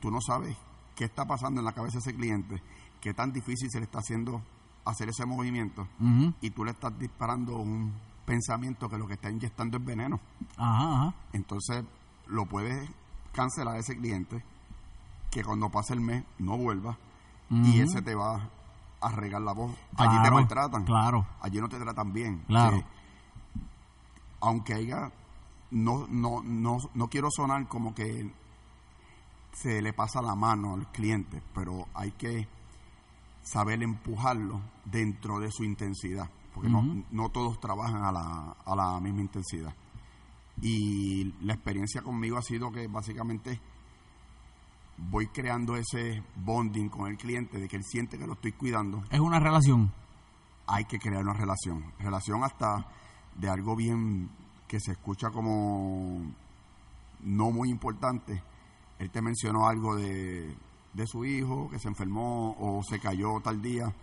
tú 0.01 0.12
no 0.12 0.19
sabes 0.21 0.57
qué 0.99 1.05
está 1.05 1.25
pasando 1.25 1.61
en 1.61 1.65
la 1.65 1.71
cabeza 1.71 1.93
de 1.93 1.99
ese 1.99 2.13
cliente, 2.13 2.61
qué 2.99 3.13
tan 3.13 3.31
difícil 3.31 3.69
se 3.71 3.79
le 3.79 3.85
está 3.85 3.99
haciendo 3.99 4.41
hacer 4.83 5.07
ese 5.07 5.25
movimiento 5.25 5.87
y 6.41 6.49
tú 6.49 6.65
le 6.65 6.71
estás 6.71 6.91
disparando 6.99 7.55
un 7.55 7.93
pensamiento 8.25 8.89
que 8.89 8.97
lo 8.97 9.07
que 9.07 9.13
está 9.13 9.31
inyectando 9.31 9.77
es 9.77 9.85
veneno. 9.85 10.19
Entonces 11.31 11.85
lo 12.27 12.45
puedes 12.47 12.89
cancelar 13.31 13.75
a 13.75 13.79
ese 13.79 13.95
cliente 13.95 14.43
que 15.31 15.41
cuando 15.41 15.69
pase 15.69 15.93
el 15.93 16.01
mes 16.01 16.25
no 16.37 16.57
vuelva 16.57 16.97
y 17.49 17.79
ese 17.79 18.01
te 18.01 18.13
va 18.13 18.49
a 18.99 19.09
regar 19.11 19.41
la 19.41 19.53
voz. 19.53 19.71
Allí 19.95 20.21
te 20.21 20.31
maltratan. 20.31 20.83
Claro. 20.83 21.25
Allí 21.39 21.61
no 21.61 21.69
te 21.69 21.79
tratan 21.79 22.11
bien. 22.11 22.43
Claro. 22.45 22.83
aunque 24.41 24.73
haya 24.73 25.13
no, 25.71 26.07
no, 26.09 26.41
no, 26.43 26.77
no 26.93 27.07
quiero 27.07 27.29
sonar 27.31 27.69
como 27.69 27.95
que 27.95 28.29
se 29.53 29.81
le 29.81 29.93
pasa 29.93 30.21
la 30.21 30.35
mano 30.35 30.75
al 30.75 30.91
cliente, 30.91 31.41
pero 31.53 31.87
hay 31.93 32.11
que 32.11 32.47
saber 33.41 33.81
empujarlo 33.83 34.61
dentro 34.85 35.39
de 35.39 35.51
su 35.51 35.63
intensidad, 35.63 36.29
porque 36.53 36.69
no, 36.69 37.03
no 37.11 37.29
todos 37.29 37.59
trabajan 37.59 38.03
a 38.03 38.11
la, 38.11 38.55
a 38.65 38.75
la 38.75 38.99
misma 38.99 39.21
intensidad. 39.21 39.73
Y 40.61 41.33
la 41.41 41.53
experiencia 41.53 42.01
conmigo 42.01 42.37
ha 42.37 42.41
sido 42.41 42.71
que 42.71 42.87
básicamente 42.87 43.59
voy 44.97 45.27
creando 45.27 45.75
ese 45.77 46.23
bonding 46.35 46.89
con 46.89 47.07
el 47.07 47.17
cliente, 47.17 47.57
de 47.59 47.67
que 47.67 47.77
él 47.77 47.83
siente 47.83 48.17
que 48.17 48.27
lo 48.27 48.33
estoy 48.33 48.51
cuidando. 48.51 49.03
Es 49.09 49.19
una 49.19 49.39
relación. 49.39 49.91
Hay 50.67 50.85
que 50.85 50.99
crear 50.99 51.23
una 51.23 51.33
relación. 51.33 51.93
Relación 51.99 52.43
hasta 52.43 52.85
de 53.35 53.49
algo 53.49 53.75
bien 53.75 54.29
que 54.67 54.79
se 54.79 54.91
escucha 54.91 55.29
como 55.29 56.21
no 57.21 57.51
muy 57.51 57.69
importante, 57.69 58.43
él 58.99 59.09
te 59.09 59.21
mencionó 59.21 59.67
algo 59.67 59.95
de, 59.95 60.55
su 61.05 61.23
hijo 61.25 61.69
que 61.69 61.79
se 61.79 61.87
enfermó 61.87 62.55
o 62.59 62.83
se 62.83 62.99
cayó 62.99 63.39
tal 63.41 63.61
día. 63.61 63.93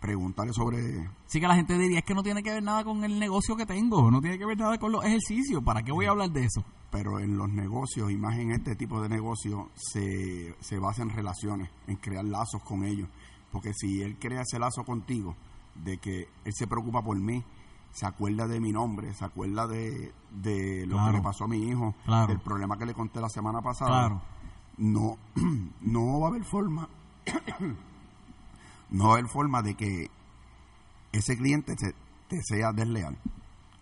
Pregúntale 0.00 0.52
sobre... 0.52 1.08
Sí 1.26 1.40
que 1.40 1.48
la 1.48 1.54
gente 1.54 1.78
diría, 1.78 2.00
es 2.00 2.04
que 2.04 2.14
no 2.14 2.22
tiene 2.22 2.42
que 2.42 2.52
ver 2.52 2.62
nada 2.62 2.84
con 2.84 3.04
el 3.04 3.18
negocio 3.18 3.56
que 3.56 3.64
tengo, 3.64 4.10
no 4.10 4.20
tiene 4.20 4.38
que 4.38 4.44
ver 4.44 4.58
nada 4.58 4.76
con 4.76 4.92
los 4.92 5.04
ejercicios, 5.04 5.62
¿para 5.62 5.82
qué 5.82 5.92
voy 5.92 6.04
a 6.04 6.10
hablar 6.10 6.30
de 6.30 6.44
eso? 6.44 6.62
Pero 6.90 7.20
en 7.20 7.38
los 7.38 7.48
negocios, 7.48 8.10
y 8.10 8.16
más 8.16 8.36
en 8.36 8.50
este 8.50 8.76
tipo 8.76 9.00
de 9.00 9.08
negocios, 9.08 9.66
se, 9.74 10.54
se 10.60 10.78
basa 10.78 11.02
en 11.02 11.10
relaciones, 11.10 11.70
en 11.86 11.96
crear 11.96 12.24
lazos 12.24 12.62
con 12.62 12.84
ellos. 12.84 13.08
Porque 13.50 13.72
si 13.72 14.02
él 14.02 14.18
crea 14.18 14.42
ese 14.42 14.58
lazo 14.58 14.84
contigo, 14.84 15.34
de 15.74 15.98
que 15.98 16.28
él 16.44 16.52
se 16.52 16.66
preocupa 16.66 17.02
por 17.02 17.18
mí, 17.18 17.42
se 17.94 18.06
acuerda 18.06 18.48
de 18.48 18.60
mi 18.60 18.72
nombre, 18.72 19.14
se 19.14 19.24
acuerda 19.24 19.68
de, 19.68 20.12
de 20.32 20.84
lo 20.86 20.96
que 20.96 21.12
le 21.12 21.22
pasó 21.22 21.44
a 21.44 21.48
mi 21.48 21.58
hijo, 21.68 21.94
del 22.26 22.40
problema 22.40 22.76
que 22.76 22.86
le 22.86 22.92
conté 22.92 23.20
la 23.20 23.28
semana 23.28 23.62
pasada, 23.62 24.20
no, 24.78 25.16
no 25.80 26.20
va 26.20 26.26
a 26.26 26.30
haber 26.30 26.44
forma, 26.44 26.88
no 28.90 29.04
va 29.04 29.10
a 29.10 29.18
haber 29.18 29.28
forma 29.28 29.62
de 29.62 29.76
que 29.76 30.10
ese 31.12 31.36
cliente 31.36 31.76
te, 31.76 32.42
sea 32.42 32.72
desleal. 32.72 33.16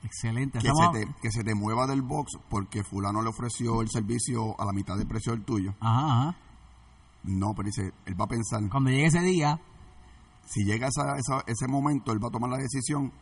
Excelente. 0.05 0.59
Que 0.59 0.69
se, 0.69 0.89
te, 0.93 1.15
que 1.23 1.31
se 1.31 1.43
te 1.43 1.55
mueva 1.55 1.87
del 1.87 2.03
box 2.03 2.33
porque 2.51 2.85
fulano 2.85 3.23
le 3.23 3.31
ofreció 3.31 3.81
el 3.81 3.89
servicio 3.89 4.61
a 4.61 4.67
la 4.67 4.73
mitad 4.73 4.99
del 4.99 5.07
precio 5.07 5.33
del 5.33 5.45
tuyo. 5.45 5.75
Ajá, 5.81 6.37
No, 7.23 7.55
pero 7.55 7.67
dice, 7.67 7.95
él 8.05 8.21
va 8.21 8.27
a 8.27 8.29
pensar... 8.29 8.61
Cuando 8.69 8.91
llegue 8.91 9.07
ese 9.07 9.21
día... 9.21 9.59
Si 10.45 10.65
llega 10.65 10.89
esa, 10.89 11.45
ese 11.47 11.69
momento, 11.69 12.13
él 12.13 12.23
va 12.23 12.29
a 12.29 12.33
tomar 12.33 12.51
la 12.51 12.59
decisión 12.59 13.13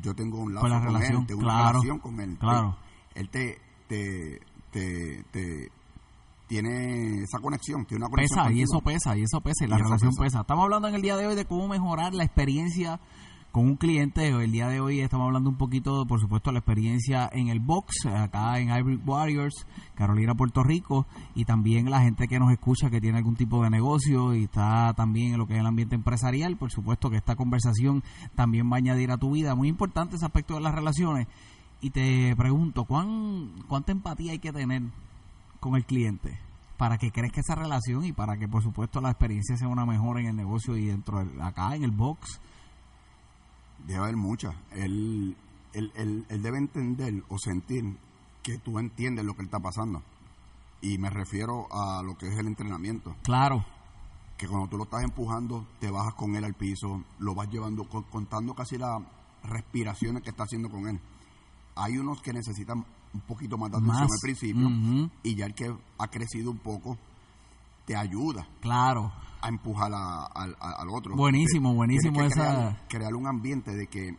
yo 0.00 0.14
tengo 0.14 0.38
un 0.38 0.54
lazo 0.54 0.68
con, 0.68 0.82
relación, 0.82 1.20
él, 1.22 1.26
tengo 1.26 1.40
una 1.40 1.72
relación 1.72 1.98
con 1.98 2.20
él. 2.20 2.36
Claro. 2.38 2.76
Él 3.14 3.28
te, 3.30 3.58
te, 3.88 4.40
te, 4.70 5.70
tiene 6.46 7.22
esa 7.22 7.38
conexión, 7.40 7.84
tiene 7.84 8.04
una 8.04 8.10
conexión. 8.10 8.46
Pesa, 8.46 8.52
y 8.52 8.62
eso 8.62 8.80
pesa, 8.80 9.16
y 9.16 9.22
eso 9.22 9.40
pesa, 9.40 9.64
y 9.64 9.68
la 9.68 9.78
relación 9.78 10.12
pesa. 10.14 10.40
Estamos 10.40 10.64
hablando 10.64 10.88
en 10.88 10.94
el 10.94 11.02
día 11.02 11.16
de 11.16 11.26
hoy 11.26 11.34
de 11.34 11.44
cómo 11.44 11.68
mejorar 11.68 12.14
la 12.14 12.24
experiencia 12.24 13.00
con 13.52 13.64
un 13.64 13.76
cliente. 13.76 14.28
El 14.28 14.52
día 14.52 14.68
de 14.68 14.80
hoy 14.80 15.00
estamos 15.00 15.26
hablando 15.26 15.50
un 15.50 15.56
poquito, 15.56 16.06
por 16.06 16.20
supuesto, 16.20 16.52
la 16.52 16.58
experiencia 16.58 17.28
en 17.32 17.48
el 17.48 17.60
box, 17.60 18.06
acá 18.06 18.58
en 18.58 18.68
Hybrid 18.68 19.00
Warriors, 19.06 19.66
Carolina, 19.94 20.34
Puerto 20.34 20.62
Rico, 20.62 21.06
y 21.34 21.44
también 21.44 21.90
la 21.90 22.00
gente 22.00 22.28
que 22.28 22.38
nos 22.38 22.52
escucha 22.52 22.90
que 22.90 23.00
tiene 23.00 23.18
algún 23.18 23.36
tipo 23.36 23.62
de 23.62 23.70
negocio 23.70 24.34
y 24.34 24.44
está 24.44 24.92
también 24.94 25.32
en 25.32 25.38
lo 25.38 25.46
que 25.46 25.54
es 25.54 25.60
el 25.60 25.66
ambiente 25.66 25.94
empresarial. 25.94 26.56
Por 26.56 26.70
supuesto 26.70 27.10
que 27.10 27.16
esta 27.16 27.36
conversación 27.36 28.02
también 28.34 28.70
va 28.70 28.76
a 28.76 28.78
añadir 28.78 29.10
a 29.10 29.18
tu 29.18 29.32
vida. 29.32 29.54
Muy 29.54 29.68
importante 29.68 30.16
ese 30.16 30.26
aspecto 30.26 30.54
de 30.54 30.60
las 30.60 30.74
relaciones. 30.74 31.26
Y 31.80 31.90
te 31.90 32.34
pregunto, 32.36 32.84
¿cuán, 32.84 33.52
¿cuánta 33.68 33.92
empatía 33.92 34.32
hay 34.32 34.38
que 34.40 34.52
tener 34.52 34.82
con 35.60 35.76
el 35.76 35.84
cliente? 35.84 36.38
para 36.78 36.96
que 36.96 37.10
crezca 37.10 37.40
esa 37.40 37.56
relación 37.56 38.04
y 38.04 38.12
para 38.12 38.38
que 38.38 38.46
por 38.48 38.62
supuesto 38.62 39.00
la 39.00 39.10
experiencia 39.10 39.56
sea 39.56 39.66
una 39.66 39.84
mejor 39.84 40.20
en 40.20 40.26
el 40.26 40.36
negocio 40.36 40.76
y 40.76 40.86
dentro 40.86 41.24
de, 41.24 41.42
acá 41.42 41.74
en 41.74 41.82
el 41.82 41.90
box. 41.90 42.40
Debe 43.86 43.98
haber 44.00 44.16
muchas. 44.16 44.54
Él, 44.72 45.36
él, 45.72 45.92
él, 45.94 46.26
él 46.28 46.42
debe 46.42 46.58
entender 46.58 47.22
o 47.28 47.38
sentir 47.38 47.84
que 48.42 48.58
tú 48.58 48.78
entiendes 48.78 49.24
lo 49.24 49.34
que 49.34 49.40
él 49.42 49.46
está 49.46 49.60
pasando. 49.60 50.02
Y 50.80 50.98
me 50.98 51.10
refiero 51.10 51.66
a 51.72 52.02
lo 52.02 52.16
que 52.16 52.28
es 52.28 52.38
el 52.38 52.46
entrenamiento. 52.46 53.14
Claro. 53.22 53.64
Que 54.36 54.46
cuando 54.46 54.68
tú 54.68 54.76
lo 54.76 54.84
estás 54.84 55.02
empujando, 55.02 55.66
te 55.80 55.90
bajas 55.90 56.14
con 56.14 56.36
él 56.36 56.44
al 56.44 56.54
piso, 56.54 57.02
lo 57.18 57.34
vas 57.34 57.48
llevando, 57.50 57.84
con- 57.88 58.04
contando 58.04 58.54
casi 58.54 58.78
las 58.78 59.02
respiraciones 59.42 60.22
que 60.22 60.30
está 60.30 60.44
haciendo 60.44 60.68
con 60.70 60.86
él. 60.88 61.00
Hay 61.74 61.96
unos 61.98 62.20
que 62.22 62.32
necesitan 62.32 62.84
un 63.14 63.20
poquito 63.22 63.56
más 63.56 63.70
de 63.70 63.78
atención 63.78 64.02
Más. 64.02 64.12
al 64.12 64.20
principio 64.20 65.10
y 65.22 65.34
ya 65.34 65.46
el 65.46 65.54
que 65.54 65.74
ha 65.98 66.08
crecido 66.08 66.50
un 66.50 66.58
poco 66.58 66.98
te 67.88 67.96
ayuda 67.96 68.46
Claro. 68.60 69.10
a 69.40 69.48
empujar 69.48 69.90
a- 69.94 70.26
al, 70.26 70.54
a- 70.60 70.82
al 70.82 70.88
otro. 70.90 71.16
Buenísimo, 71.16 71.72
buenísimo 71.74 72.20
esa- 72.22 72.34
Crear, 72.34 72.86
crear 72.88 73.14
un 73.14 73.26
ambiente 73.26 73.74
de 73.74 73.86
que 73.86 74.14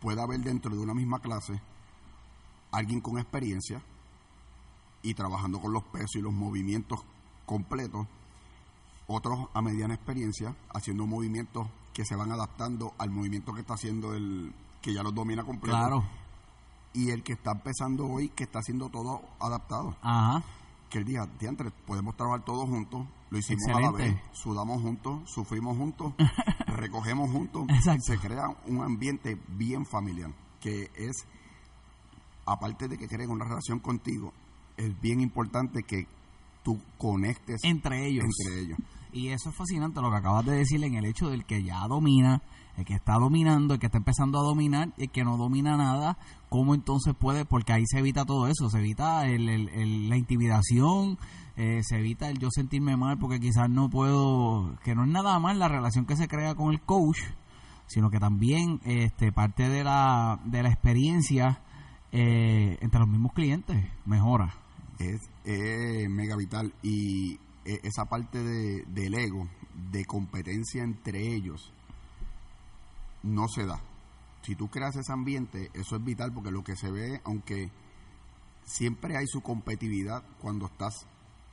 pueda 0.00 0.24
haber 0.24 0.40
dentro 0.40 0.70
de 0.76 0.78
una 0.82 0.92
misma 0.94 1.18
clase 1.20 1.60
alguien 2.70 3.00
con 3.00 3.18
experiencia 3.18 3.80
y 5.02 5.14
trabajando 5.14 5.58
con 5.60 5.72
los 5.72 5.84
pesos 5.84 6.16
y 6.16 6.20
los 6.20 6.34
movimientos 6.34 7.00
completos, 7.46 8.06
otros 9.06 9.48
a 9.54 9.62
mediana 9.62 9.94
experiencia 9.94 10.54
haciendo 10.74 11.06
movimientos 11.06 11.66
que 11.94 12.04
se 12.04 12.14
van 12.14 12.30
adaptando 12.30 12.92
al 12.98 13.10
movimiento 13.10 13.54
que 13.54 13.60
está 13.62 13.74
haciendo 13.74 14.12
el 14.14 14.52
que 14.82 14.92
ya 14.92 15.02
los 15.02 15.14
domina 15.14 15.44
completo 15.44 15.76
Claro. 15.78 16.04
y 16.92 17.10
el 17.10 17.22
que 17.22 17.32
está 17.32 17.52
empezando 17.52 18.06
hoy 18.06 18.28
que 18.28 18.44
está 18.44 18.58
haciendo 18.58 18.90
todo 18.90 19.22
adaptado 19.40 19.96
Ajá. 20.02 20.42
Que 20.88 20.98
el 20.98 21.04
día 21.04 21.26
diantre 21.38 21.70
podemos 21.86 22.16
trabajar 22.16 22.44
todos 22.44 22.68
juntos, 22.68 23.06
lo 23.30 23.38
hicimos 23.38 23.64
a 23.68 23.80
la 23.80 23.88
Excelente. 23.88 24.14
vez, 24.14 24.22
sudamos 24.38 24.80
juntos, 24.82 25.30
sufrimos 25.30 25.76
juntos, 25.76 26.14
recogemos 26.66 27.30
juntos, 27.30 27.64
Exacto. 27.68 28.02
se 28.06 28.18
crea 28.18 28.44
un 28.66 28.82
ambiente 28.82 29.38
bien 29.48 29.84
familiar, 29.84 30.30
que 30.60 30.90
es, 30.96 31.26
aparte 32.46 32.88
de 32.88 32.96
que 32.96 33.06
creen 33.08 33.30
una 33.30 33.44
relación 33.44 33.80
contigo, 33.80 34.32
es 34.76 34.98
bien 35.00 35.20
importante 35.20 35.82
que 35.82 36.06
tú 36.62 36.80
conectes 36.96 37.60
Entre 37.64 38.06
ellos. 38.06 38.24
entre 38.24 38.60
ellos. 38.60 38.78
Y 39.12 39.28
eso 39.28 39.50
es 39.50 39.56
fascinante 39.56 40.00
lo 40.00 40.10
que 40.10 40.16
acabas 40.18 40.44
de 40.46 40.52
decir 40.56 40.82
en 40.84 40.94
el 40.94 41.04
hecho 41.06 41.28
del 41.28 41.44
que 41.44 41.62
ya 41.62 41.86
domina, 41.88 42.42
el 42.78 42.84
que 42.84 42.94
está 42.94 43.14
dominando, 43.14 43.74
el 43.74 43.80
que 43.80 43.86
está 43.86 43.98
empezando 43.98 44.38
a 44.38 44.42
dominar, 44.42 44.92
el 44.98 45.10
que 45.10 45.24
no 45.24 45.36
domina 45.36 45.76
nada, 45.76 46.16
¿cómo 46.48 46.76
entonces 46.76 47.12
puede? 47.12 47.44
Porque 47.44 47.72
ahí 47.72 47.82
se 47.86 47.98
evita 47.98 48.24
todo 48.24 48.46
eso, 48.46 48.70
se 48.70 48.78
evita 48.78 49.26
la 49.26 50.16
intimidación, 50.16 51.18
eh, 51.56 51.80
se 51.82 51.98
evita 51.98 52.30
el 52.30 52.38
yo 52.38 52.50
sentirme 52.52 52.96
mal 52.96 53.18
porque 53.18 53.40
quizás 53.40 53.68
no 53.68 53.90
puedo, 53.90 54.78
que 54.84 54.94
no 54.94 55.02
es 55.02 55.10
nada 55.10 55.40
más 55.40 55.56
la 55.56 55.66
relación 55.66 56.06
que 56.06 56.16
se 56.16 56.28
crea 56.28 56.54
con 56.54 56.72
el 56.72 56.80
coach, 56.80 57.18
sino 57.88 58.10
que 58.10 58.20
también 58.20 58.80
este 58.84 59.32
parte 59.32 59.68
de 59.68 59.82
la, 59.82 60.38
de 60.44 60.62
la 60.62 60.68
experiencia 60.68 61.60
eh, 62.12 62.78
entre 62.80 63.00
los 63.00 63.08
mismos 63.08 63.32
clientes 63.32 63.84
mejora. 64.06 64.54
Es, 65.00 65.28
mega 66.08 66.36
vital 66.36 66.72
y 66.82 67.40
e- 67.64 67.80
esa 67.82 68.04
parte 68.04 68.40
de, 68.40 68.84
del 68.86 69.14
ego, 69.14 69.48
de 69.90 70.04
competencia 70.04 70.84
entre 70.84 71.34
ellos, 71.34 71.72
no 73.22 73.48
se 73.48 73.66
da. 73.66 73.80
Si 74.42 74.54
tú 74.56 74.68
creas 74.68 74.96
ese 74.96 75.12
ambiente, 75.12 75.70
eso 75.74 75.96
es 75.96 76.04
vital 76.04 76.32
porque 76.32 76.50
lo 76.50 76.62
que 76.64 76.76
se 76.76 76.90
ve, 76.90 77.20
aunque 77.24 77.70
siempre 78.64 79.16
hay 79.16 79.26
su 79.26 79.40
competitividad 79.40 80.22
cuando 80.40 80.66
estás 80.66 81.06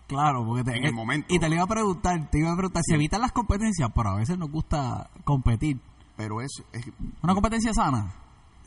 Claro, 0.08 0.46
porque 0.46 0.64
te, 0.64 0.78
En 0.78 0.86
el 0.86 0.94
momento. 0.94 1.34
Y 1.34 1.40
te 1.40 1.50
lo 1.50 1.56
iba 1.56 1.64
a 1.64 1.68
preguntar, 1.68 2.30
te 2.30 2.38
iba 2.38 2.52
a 2.52 2.56
preguntar, 2.56 2.84
se 2.86 2.94
evitan 2.94 3.22
las 3.22 3.32
competencias, 3.32 3.90
pero 3.96 4.10
a 4.12 4.16
veces 4.18 4.38
nos 4.38 4.52
gusta 4.52 5.10
competir. 5.24 5.80
pero 6.16 6.42
es, 6.42 6.64
es- 6.74 6.92
Una 7.24 7.34
competencia 7.34 7.74
sana. 7.74 8.14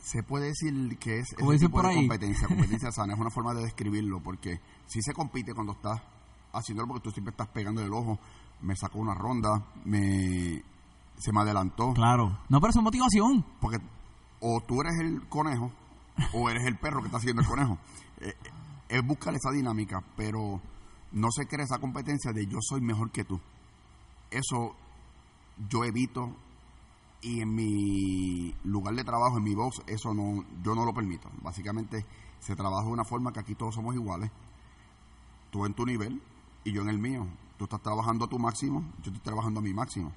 se 0.01 0.21
puede 0.21 0.47
decir 0.47 0.97
que 0.99 1.19
es 1.19 1.27
ese 1.37 1.57
tipo 1.59 1.71
por 1.77 1.83
de 1.85 1.91
ahí. 1.91 1.95
competencia, 1.95 2.45
competencia 2.49 2.91
sana, 2.91 3.13
es 3.13 3.19
una 3.19 3.29
forma 3.29 3.53
de 3.53 3.63
describirlo, 3.63 4.21
porque 4.21 4.59
si 4.85 5.01
se 5.01 5.13
compite 5.13 5.53
cuando 5.53 5.71
estás 5.73 6.01
haciéndolo 6.51 6.89
porque 6.89 7.03
tú 7.03 7.11
siempre 7.11 7.31
estás 7.31 7.47
pegando 7.47 7.81
el 7.81 7.93
ojo, 7.93 8.19
me 8.61 8.75
sacó 8.75 8.99
una 8.99 9.13
ronda, 9.13 9.65
me 9.85 10.61
se 11.19 11.31
me 11.31 11.41
adelantó, 11.41 11.93
Claro. 11.93 12.39
No, 12.49 12.59
pero 12.59 12.71
eso 12.71 12.79
es 12.79 12.83
motivación. 12.83 13.45
porque 13.61 13.77
o 14.41 14.61
tú 14.61 14.81
eres 14.81 14.93
el 15.01 15.27
conejo 15.27 15.71
o 16.33 16.49
eres 16.49 16.65
el 16.65 16.77
perro 16.77 17.01
que 17.01 17.07
está 17.07 17.19
siguiendo 17.19 17.41
el 17.41 17.47
conejo. 17.47 17.77
Eh, 18.21 18.29
eh, 18.29 18.49
es 18.89 19.05
buscar 19.05 19.35
esa 19.35 19.51
dinámica, 19.51 20.01
pero 20.15 20.61
no 21.11 21.27
se 21.31 21.45
crea 21.45 21.65
esa 21.65 21.79
competencia 21.79 22.31
de 22.31 22.45
yo 22.47 22.57
soy 22.61 22.81
mejor 22.81 23.11
que 23.11 23.23
tú. 23.23 23.39
Eso 24.31 24.75
yo 25.69 25.83
evito 25.83 26.35
y 27.21 27.41
en 27.41 27.53
mi 27.53 28.55
lugar 28.63 28.95
de 28.95 29.03
trabajo, 29.03 29.37
en 29.37 29.43
mi 29.43 29.53
box, 29.55 29.81
eso 29.87 30.13
no, 30.13 30.45
yo 30.63 30.73
no 30.73 30.85
lo 30.85 30.93
permito. 30.93 31.29
Básicamente 31.41 32.05
se 32.39 32.55
trabaja 32.55 32.85
de 32.85 32.93
una 32.93 33.03
forma 33.03 33.33
que 33.33 33.41
aquí 33.41 33.55
todos 33.55 33.75
somos 33.75 33.93
iguales. 33.93 34.31
Tú 35.51 35.65
en 35.65 35.73
tu 35.73 35.85
nivel 35.85 36.21
y 36.63 36.71
yo 36.71 36.81
en 36.81 36.89
el 36.89 36.99
mío. 36.99 37.27
Tú 37.57 37.65
estás 37.65 37.81
trabajando 37.81 38.25
a 38.25 38.29
tu 38.29 38.39
máximo, 38.39 38.81
yo 39.03 39.11
estoy 39.11 39.19
trabajando 39.19 39.59
a 39.59 39.63
mi 39.63 39.73
máximo. 39.73 40.13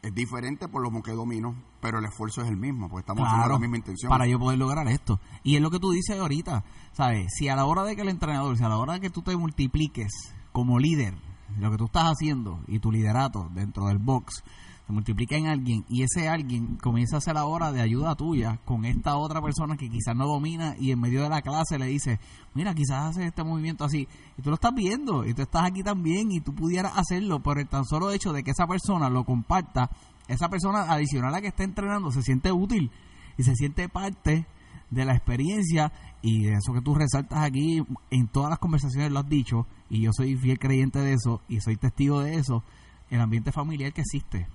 Es 0.00 0.14
diferente 0.14 0.68
por 0.68 0.80
lo 0.82 1.02
que 1.02 1.12
domino, 1.12 1.56
pero 1.80 1.98
el 1.98 2.04
esfuerzo 2.04 2.42
es 2.42 2.48
el 2.48 2.56
mismo, 2.56 2.88
porque 2.88 3.00
estamos 3.00 3.22
haciendo 3.24 3.42
Claro. 3.44 3.54
la 3.54 3.60
misma 3.60 3.76
intención. 3.78 4.08
Para 4.10 4.26
yo 4.26 4.38
poder 4.38 4.58
lograr 4.58 4.86
esto. 4.88 5.18
Y 5.42 5.56
es 5.56 5.62
lo 5.62 5.70
que 5.70 5.80
tú 5.80 5.90
dices 5.90 6.18
ahorita, 6.18 6.64
¿sabes? 6.92 7.26
Si 7.36 7.48
a 7.48 7.56
la 7.56 7.64
hora 7.64 7.82
de 7.82 7.96
que 7.96 8.02
el 8.02 8.08
entrenador, 8.08 8.56
si 8.56 8.62
a 8.62 8.68
la 8.68 8.78
hora 8.78 8.92
de 8.94 9.00
que 9.00 9.10
tú 9.10 9.22
te 9.22 9.36
multipliques 9.36 10.12
como 10.52 10.78
líder, 10.78 11.14
lo 11.58 11.70
que 11.72 11.76
tú 11.78 11.86
estás 11.86 12.04
haciendo 12.04 12.60
y 12.68 12.78
tu 12.78 12.92
liderato 12.92 13.48
dentro 13.54 13.86
del 13.86 13.98
box, 13.98 14.44
se 14.88 14.94
multiplica 14.94 15.36
en 15.36 15.48
alguien 15.48 15.84
y 15.90 16.02
ese 16.02 16.30
alguien 16.30 16.76
comienza 16.76 17.18
a 17.18 17.20
ser 17.20 17.34
la 17.34 17.44
hora 17.44 17.72
de 17.72 17.82
ayuda 17.82 18.14
tuya 18.14 18.58
con 18.64 18.86
esta 18.86 19.18
otra 19.18 19.42
persona 19.42 19.76
que 19.76 19.90
quizás 19.90 20.16
no 20.16 20.26
domina 20.26 20.76
y 20.80 20.92
en 20.92 20.98
medio 20.98 21.22
de 21.22 21.28
la 21.28 21.42
clase 21.42 21.78
le 21.78 21.84
dice, 21.84 22.18
mira, 22.54 22.74
quizás 22.74 23.10
haces 23.10 23.26
este 23.26 23.44
movimiento 23.44 23.84
así 23.84 24.08
y 24.38 24.40
tú 24.40 24.48
lo 24.48 24.54
estás 24.54 24.72
viendo 24.74 25.26
y 25.26 25.34
tú 25.34 25.42
estás 25.42 25.66
aquí 25.66 25.82
también 25.82 26.32
y 26.32 26.40
tú 26.40 26.54
pudieras 26.54 26.96
hacerlo 26.96 27.40
por 27.40 27.58
el 27.58 27.68
tan 27.68 27.84
solo 27.84 28.10
hecho 28.12 28.32
de 28.32 28.42
que 28.42 28.52
esa 28.52 28.66
persona 28.66 29.10
lo 29.10 29.24
comparta, 29.24 29.90
esa 30.26 30.48
persona 30.48 30.90
adicional 30.90 31.34
a 31.34 31.42
que 31.42 31.48
está 31.48 31.64
entrenando 31.64 32.10
se 32.10 32.22
siente 32.22 32.50
útil 32.50 32.90
y 33.36 33.42
se 33.42 33.54
siente 33.56 33.90
parte 33.90 34.46
de 34.88 35.04
la 35.04 35.14
experiencia 35.14 35.92
y 36.22 36.44
de 36.44 36.54
eso 36.54 36.72
que 36.72 36.80
tú 36.80 36.94
resaltas 36.94 37.40
aquí 37.40 37.84
en 38.10 38.26
todas 38.28 38.48
las 38.48 38.58
conversaciones 38.58 39.12
lo 39.12 39.18
has 39.18 39.28
dicho 39.28 39.66
y 39.90 40.00
yo 40.00 40.12
soy 40.14 40.34
fiel 40.36 40.58
creyente 40.58 40.98
de 40.98 41.12
eso 41.12 41.42
y 41.46 41.60
soy 41.60 41.76
testigo 41.76 42.22
de 42.22 42.36
eso 42.36 42.64
el 43.10 43.20
ambiente 43.20 43.52
familiar 43.52 43.92
que 43.92 44.00
existe 44.00 44.46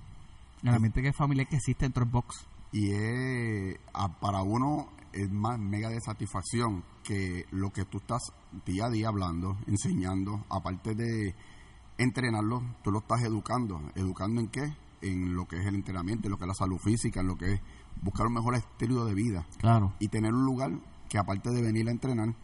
el 0.70 0.74
ambiente 0.76 1.02
que 1.02 1.12
familiar 1.12 1.46
que 1.48 1.56
existe 1.56 1.84
dentro 1.84 2.04
del 2.04 2.12
box 2.12 2.46
y 2.72 2.90
es, 2.90 3.78
a- 3.92 4.18
para 4.20 4.42
uno 4.42 4.88
es 5.12 5.30
más 5.30 5.58
mega 5.58 5.88
de 5.90 6.00
satisfacción 6.00 6.82
que 7.04 7.44
lo 7.52 7.70
que 7.70 7.84
tú 7.84 7.98
estás 7.98 8.20
día 8.66 8.86
a 8.86 8.90
día 8.90 9.08
hablando, 9.08 9.56
enseñando, 9.66 10.44
aparte 10.50 10.94
de 10.94 11.34
entrenarlo, 11.98 12.62
tú 12.82 12.90
lo 12.90 12.98
estás 12.98 13.22
educando. 13.22 13.80
¿Educando 13.94 14.40
en 14.40 14.48
qué? 14.48 14.74
En 15.02 15.36
lo 15.36 15.46
que 15.46 15.60
es 15.60 15.66
el 15.66 15.74
entrenamiento, 15.76 16.26
en 16.26 16.32
lo 16.32 16.38
que 16.38 16.44
es 16.44 16.48
la 16.48 16.54
salud 16.54 16.78
física, 16.78 17.20
en 17.20 17.28
lo 17.28 17.36
que 17.36 17.52
es 17.52 17.60
buscar 18.02 18.26
un 18.26 18.32
mejor 18.34 18.54
estilo 18.56 19.04
de 19.04 19.14
vida 19.14 19.46
claro 19.58 19.92
y 20.00 20.08
tener 20.08 20.32
un 20.34 20.44
lugar 20.44 20.70
que 21.08 21.18
aparte 21.18 21.50
de 21.50 21.62
venir 21.62 21.86
a 21.88 21.92
entrenar, 21.92 22.34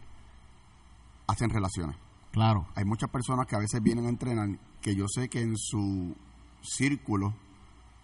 hacen 1.26 1.50
relaciones. 1.50 1.96
claro 2.32 2.66
Hay 2.76 2.84
muchas 2.84 3.10
personas 3.10 3.46
que 3.46 3.56
a 3.56 3.60
veces 3.60 3.82
vienen 3.82 4.06
a 4.06 4.10
entrenar 4.10 4.48
que 4.80 4.94
yo 4.94 5.06
sé 5.08 5.28
que 5.28 5.40
en 5.40 5.56
su 5.56 6.14
círculo 6.62 7.34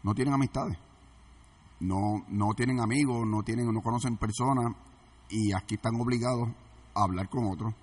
no 0.06 0.14
tienen 0.14 0.34
amistades, 0.34 0.78
no, 1.80 2.24
no 2.28 2.54
tienen 2.54 2.78
amigos, 2.78 3.26
no 3.26 3.42
tienen, 3.42 3.66
no 3.72 3.82
conocen 3.82 4.16
personas 4.16 4.72
y 5.28 5.52
aquí 5.52 5.74
están 5.74 6.00
obligados 6.00 6.48
a 6.94 7.02
hablar 7.02 7.28
con 7.28 7.50
otros. 7.50 7.74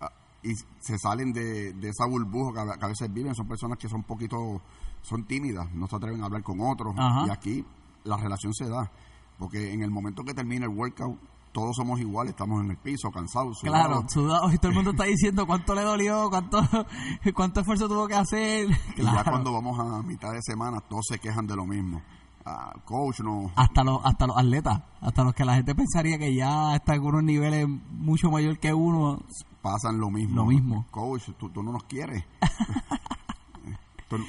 Ah, 0.00 0.12
y 0.44 0.54
se 0.54 0.96
salen 0.96 1.32
de, 1.32 1.72
de 1.72 1.88
esa 1.88 2.06
burbuja 2.06 2.52
que 2.52 2.70
a, 2.70 2.78
que 2.78 2.84
a 2.84 2.88
veces 2.88 3.12
viven, 3.12 3.34
son 3.34 3.48
personas 3.48 3.78
que 3.78 3.88
son 3.88 4.04
poquito, 4.04 4.62
son 5.02 5.24
tímidas, 5.24 5.68
no 5.74 5.88
se 5.88 5.96
atreven 5.96 6.22
a 6.22 6.26
hablar 6.26 6.44
con 6.44 6.60
otros. 6.60 6.94
Ajá. 6.96 7.26
y 7.26 7.30
aquí 7.30 7.64
la 8.04 8.16
relación 8.16 8.54
se 8.54 8.68
da, 8.68 8.88
porque 9.36 9.72
en 9.72 9.82
el 9.82 9.90
momento 9.90 10.22
que 10.22 10.34
termina 10.34 10.66
el 10.66 10.70
workout 10.72 11.18
todos 11.56 11.74
somos 11.74 11.98
iguales, 11.98 12.32
estamos 12.32 12.62
en 12.62 12.70
el 12.72 12.76
piso, 12.76 13.10
cansados, 13.10 13.58
sudados, 13.60 13.86
Claro, 13.86 14.04
sudado, 14.10 14.52
y 14.52 14.58
todo 14.58 14.68
el 14.68 14.74
mundo 14.74 14.90
está 14.90 15.04
diciendo 15.14 15.46
cuánto 15.46 15.74
le 15.74 15.80
dolió, 15.80 16.28
cuánto, 16.28 16.60
cuánto 17.34 17.60
esfuerzo 17.60 17.88
tuvo 17.88 18.06
que 18.06 18.14
hacer. 18.14 18.66
Y 18.94 19.02
ya 19.02 19.10
Claro. 19.10 19.30
cuando 19.30 19.52
vamos 19.54 19.78
a 19.80 20.02
mitad 20.02 20.32
de 20.32 20.42
semana, 20.42 20.82
todos 20.82 21.06
se 21.08 21.18
quejan 21.18 21.46
de 21.46 21.56
lo 21.56 21.64
mismo. 21.64 22.02
Ah, 22.44 22.74
coach, 22.84 23.20
no. 23.20 23.50
Hasta 23.56 23.82
los, 23.84 24.00
hasta 24.04 24.26
los 24.26 24.36
atletas, 24.36 24.82
hasta 25.00 25.24
los 25.24 25.32
que 25.32 25.46
la 25.46 25.54
gente 25.54 25.74
pensaría 25.74 26.18
que 26.18 26.34
ya 26.34 26.76
están 26.76 26.96
en 26.96 27.04
unos 27.06 27.22
niveles 27.24 27.66
mucho 27.90 28.30
mayor 28.30 28.58
que 28.58 28.74
uno. 28.74 29.22
Pasan 29.62 29.98
lo 29.98 30.10
mismo. 30.10 30.36
Lo 30.36 30.44
mismo. 30.44 30.86
Coach, 30.90 31.30
tú, 31.38 31.48
tú 31.48 31.62
no 31.62 31.72
nos 31.72 31.84
quieres. 31.84 32.22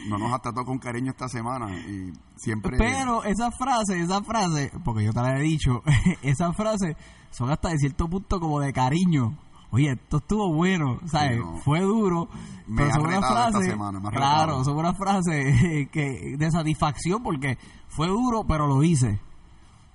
No 0.09 0.17
nos 0.17 0.33
has 0.33 0.41
tratado 0.41 0.65
con 0.65 0.79
cariño 0.79 1.11
esta 1.11 1.27
semana 1.29 1.71
y 1.77 2.11
siempre. 2.35 2.77
Pero 2.77 3.23
esa 3.23 3.51
frase, 3.51 3.99
esa 4.01 4.23
frase, 4.23 4.71
porque 4.83 5.03
yo 5.03 5.13
te 5.13 5.21
la 5.21 5.37
he 5.37 5.41
dicho, 5.41 5.83
esas 6.23 6.55
frases 6.55 6.95
son 7.29 7.51
hasta 7.51 7.69
de 7.69 7.77
cierto 7.77 8.07
punto 8.07 8.39
como 8.39 8.59
de 8.59 8.73
cariño. 8.73 9.37
Oye, 9.69 9.91
esto 9.91 10.17
estuvo 10.17 10.51
bueno, 10.53 10.99
¿sabes? 11.05 11.33
Sí, 11.37 11.39
no. 11.43 11.57
Fue 11.57 11.81
duro, 11.81 12.29
Me 12.67 12.77
pero 12.77 12.89
ha 12.89 12.93
son 12.93 13.05
unas 13.05 13.19
frases, 13.31 13.73
ha 13.73 14.11
claro, 14.11 14.63
son 14.63 14.77
unas 14.77 14.97
frases 14.97 15.89
que 15.91 16.35
de 16.37 16.51
satisfacción 16.51 17.21
porque 17.21 17.57
fue 17.89 18.07
duro, 18.07 18.45
pero 18.47 18.65
lo 18.65 18.81
hice. 18.81 19.19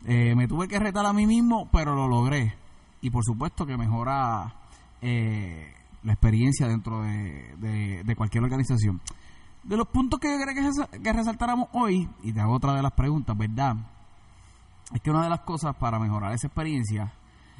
Eh, 0.05 0.35
me 0.37 0.47
tuve 0.47 0.69
que 0.69 0.79
retar 0.79 1.07
a 1.07 1.13
mí 1.13 1.27
mismo, 1.27 1.69
pero 1.73 1.95
lo 1.95 2.07
logré. 2.07 2.55
Y 3.01 3.11
por 3.11 3.25
supuesto 3.25 3.65
que 3.67 3.77
mejora 3.77 4.55
eh, 5.01 5.73
la 6.03 6.13
experiencia 6.13 6.69
dentro 6.69 7.03
de, 7.03 7.55
de- 7.57 8.03
de 8.05 8.17
cualquier 8.17 8.45
organización. 8.45 9.01
De 9.63 9.77
los 9.77 9.87
puntos 9.89 10.19
que 10.19 10.29
yo 10.29 10.39
quería 10.39 10.55
que, 10.55 10.61
res- 10.63 11.03
que 11.03 11.13
resaltáramos 11.13 11.69
hoy, 11.73 12.09
y 12.23 12.33
te 12.33 12.41
hago 12.41 12.55
otra 12.55 12.75
de 12.75 12.83
las 12.83 12.93
preguntas, 12.93 13.37
¿verdad? 13.37 13.77
Es 14.93 15.01
que 15.01 15.11
una 15.11 15.23
de 15.23 15.31
las 15.31 15.41
cosas 15.41 15.77
para 15.77 15.99
mejorar 15.99 16.33
esa 16.33 16.49
experiencia 16.49 17.13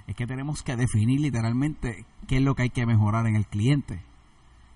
es 0.07 0.17
que 0.17 0.27
tenemos 0.27 0.63
que 0.63 0.77
definir 0.77 1.21
literalmente 1.21 2.05
qué 2.27 2.39
es 2.39 2.43
lo 2.43 2.55
que 2.55 2.63
hay 2.63 2.71
que 2.71 2.87
mejorar 2.87 3.27
en 3.27 3.37
el 3.37 3.47
cliente. 3.47 4.03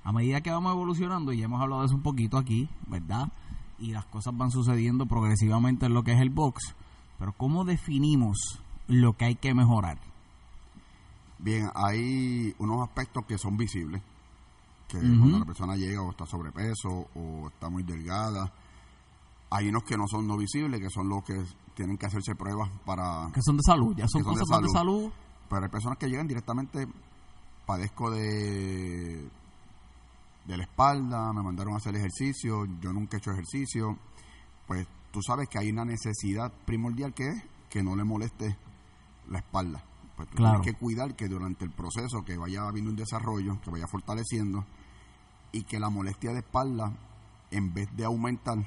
A 0.05 0.13
medida 0.13 0.41
que 0.41 0.53
vamos 0.53 0.73
evolucionando, 0.73 1.33
y 1.33 1.39
ya 1.39 1.47
hemos 1.47 1.61
hablado 1.61 1.83
de 1.83 1.87
eso 1.89 1.97
un 1.97 2.03
poquito 2.03 2.39
aquí, 2.39 2.69
¿verdad? 2.87 3.29
Y 3.81 3.91
las 3.91 4.07
cosas 4.07 4.37
van 4.37 4.53
sucediendo 4.53 5.07
progresivamente 5.07 5.87
en 5.87 5.95
lo 5.95 6.05
que 6.05 6.13
es 6.13 6.21
el 6.21 6.31
box. 6.31 6.77
Pero 7.19 7.33
¿cómo 7.33 7.65
definimos 7.65 8.63
lo 8.87 9.15
que 9.15 9.25
hay 9.25 9.35
que 9.35 9.53
mejorar? 9.53 9.99
Bien, 11.39 11.69
hay 11.75 12.55
unos 12.59 12.83
aspectos 12.89 13.25
que 13.27 13.37
son 13.37 13.57
visibles, 13.57 14.01
que 14.89 14.99
cuando 14.99 15.39
la 15.41 15.45
persona 15.45 15.77
llega 15.77 16.03
o 16.03 16.11
está 16.11 16.27
sobrepeso 16.27 17.09
o 17.15 17.49
está 17.49 17.69
muy 17.69 17.83
delgada, 17.83 18.53
hay 19.51 19.69
unos 19.69 19.83
que 19.85 19.97
no 19.97 20.05
son 20.09 20.27
no 20.27 20.37
visibles, 20.37 20.81
que 20.81 20.91
son 20.91 21.09
los 21.09 21.25
que 21.25 21.35
tienen 21.75 21.97
que 21.97 22.07
hacerse 22.07 22.35
pruebas 22.35 22.71
para... 22.85 23.31
Que 23.33 23.41
son 23.43 23.57
de 23.57 23.63
salud, 23.65 23.97
ya 23.97 24.07
son 24.09 24.23
de 24.23 24.29
cosas 24.29 24.49
más 24.49 24.63
de 24.63 24.69
salud. 24.69 25.03
salud. 25.03 25.13
Pero 25.49 25.63
hay 25.65 25.71
personas 25.71 25.99
que 25.99 26.09
llegan 26.09 26.27
directamente, 26.27 26.87
padezco 27.67 28.11
de, 28.11 29.29
de 30.47 30.57
la 30.57 30.63
espalda, 30.65 31.33
me 31.33 31.43
mandaron 31.43 31.75
a 31.75 31.77
hacer 31.77 31.95
ejercicio, 31.97 32.67
yo 32.81 32.93
nunca 32.93 33.17
he 33.17 33.19
hecho 33.19 33.31
ejercicio, 33.31 33.97
pues 34.67 34.87
tú 35.13 35.21
sabes 35.23 35.49
que 35.49 35.59
hay 35.59 35.71
una 35.71 35.85
necesidad 35.85 36.53
primordial 36.65 37.15
que 37.15 37.29
es 37.29 37.43
que 37.71 37.83
no 37.83 37.95
le 37.97 38.05
moleste 38.05 38.57
la 39.29 39.39
espalda. 39.39 39.83
Pues 40.17 40.29
tú 40.31 40.37
Claro. 40.37 40.61
tienes 40.61 40.75
que 40.75 40.79
cuidar 40.85 41.15
que 41.15 41.29
durante 41.29 41.65
el 41.65 41.71
proceso 41.71 42.25
que 42.25 42.37
vaya 42.37 42.67
habiendo 42.67 42.91
un 42.91 42.97
desarrollo, 42.97 43.61
que 43.63 43.71
vaya 43.71 43.87
fortaleciendo, 43.87 44.65
y 45.53 45.63
que 45.65 45.79
la 45.79 45.91
molestia 45.91 46.33
de 46.33 46.39
espalda, 46.41 46.93
en 47.51 47.73
vez 47.75 47.95
de 47.97 48.05
aumentar, 48.05 48.59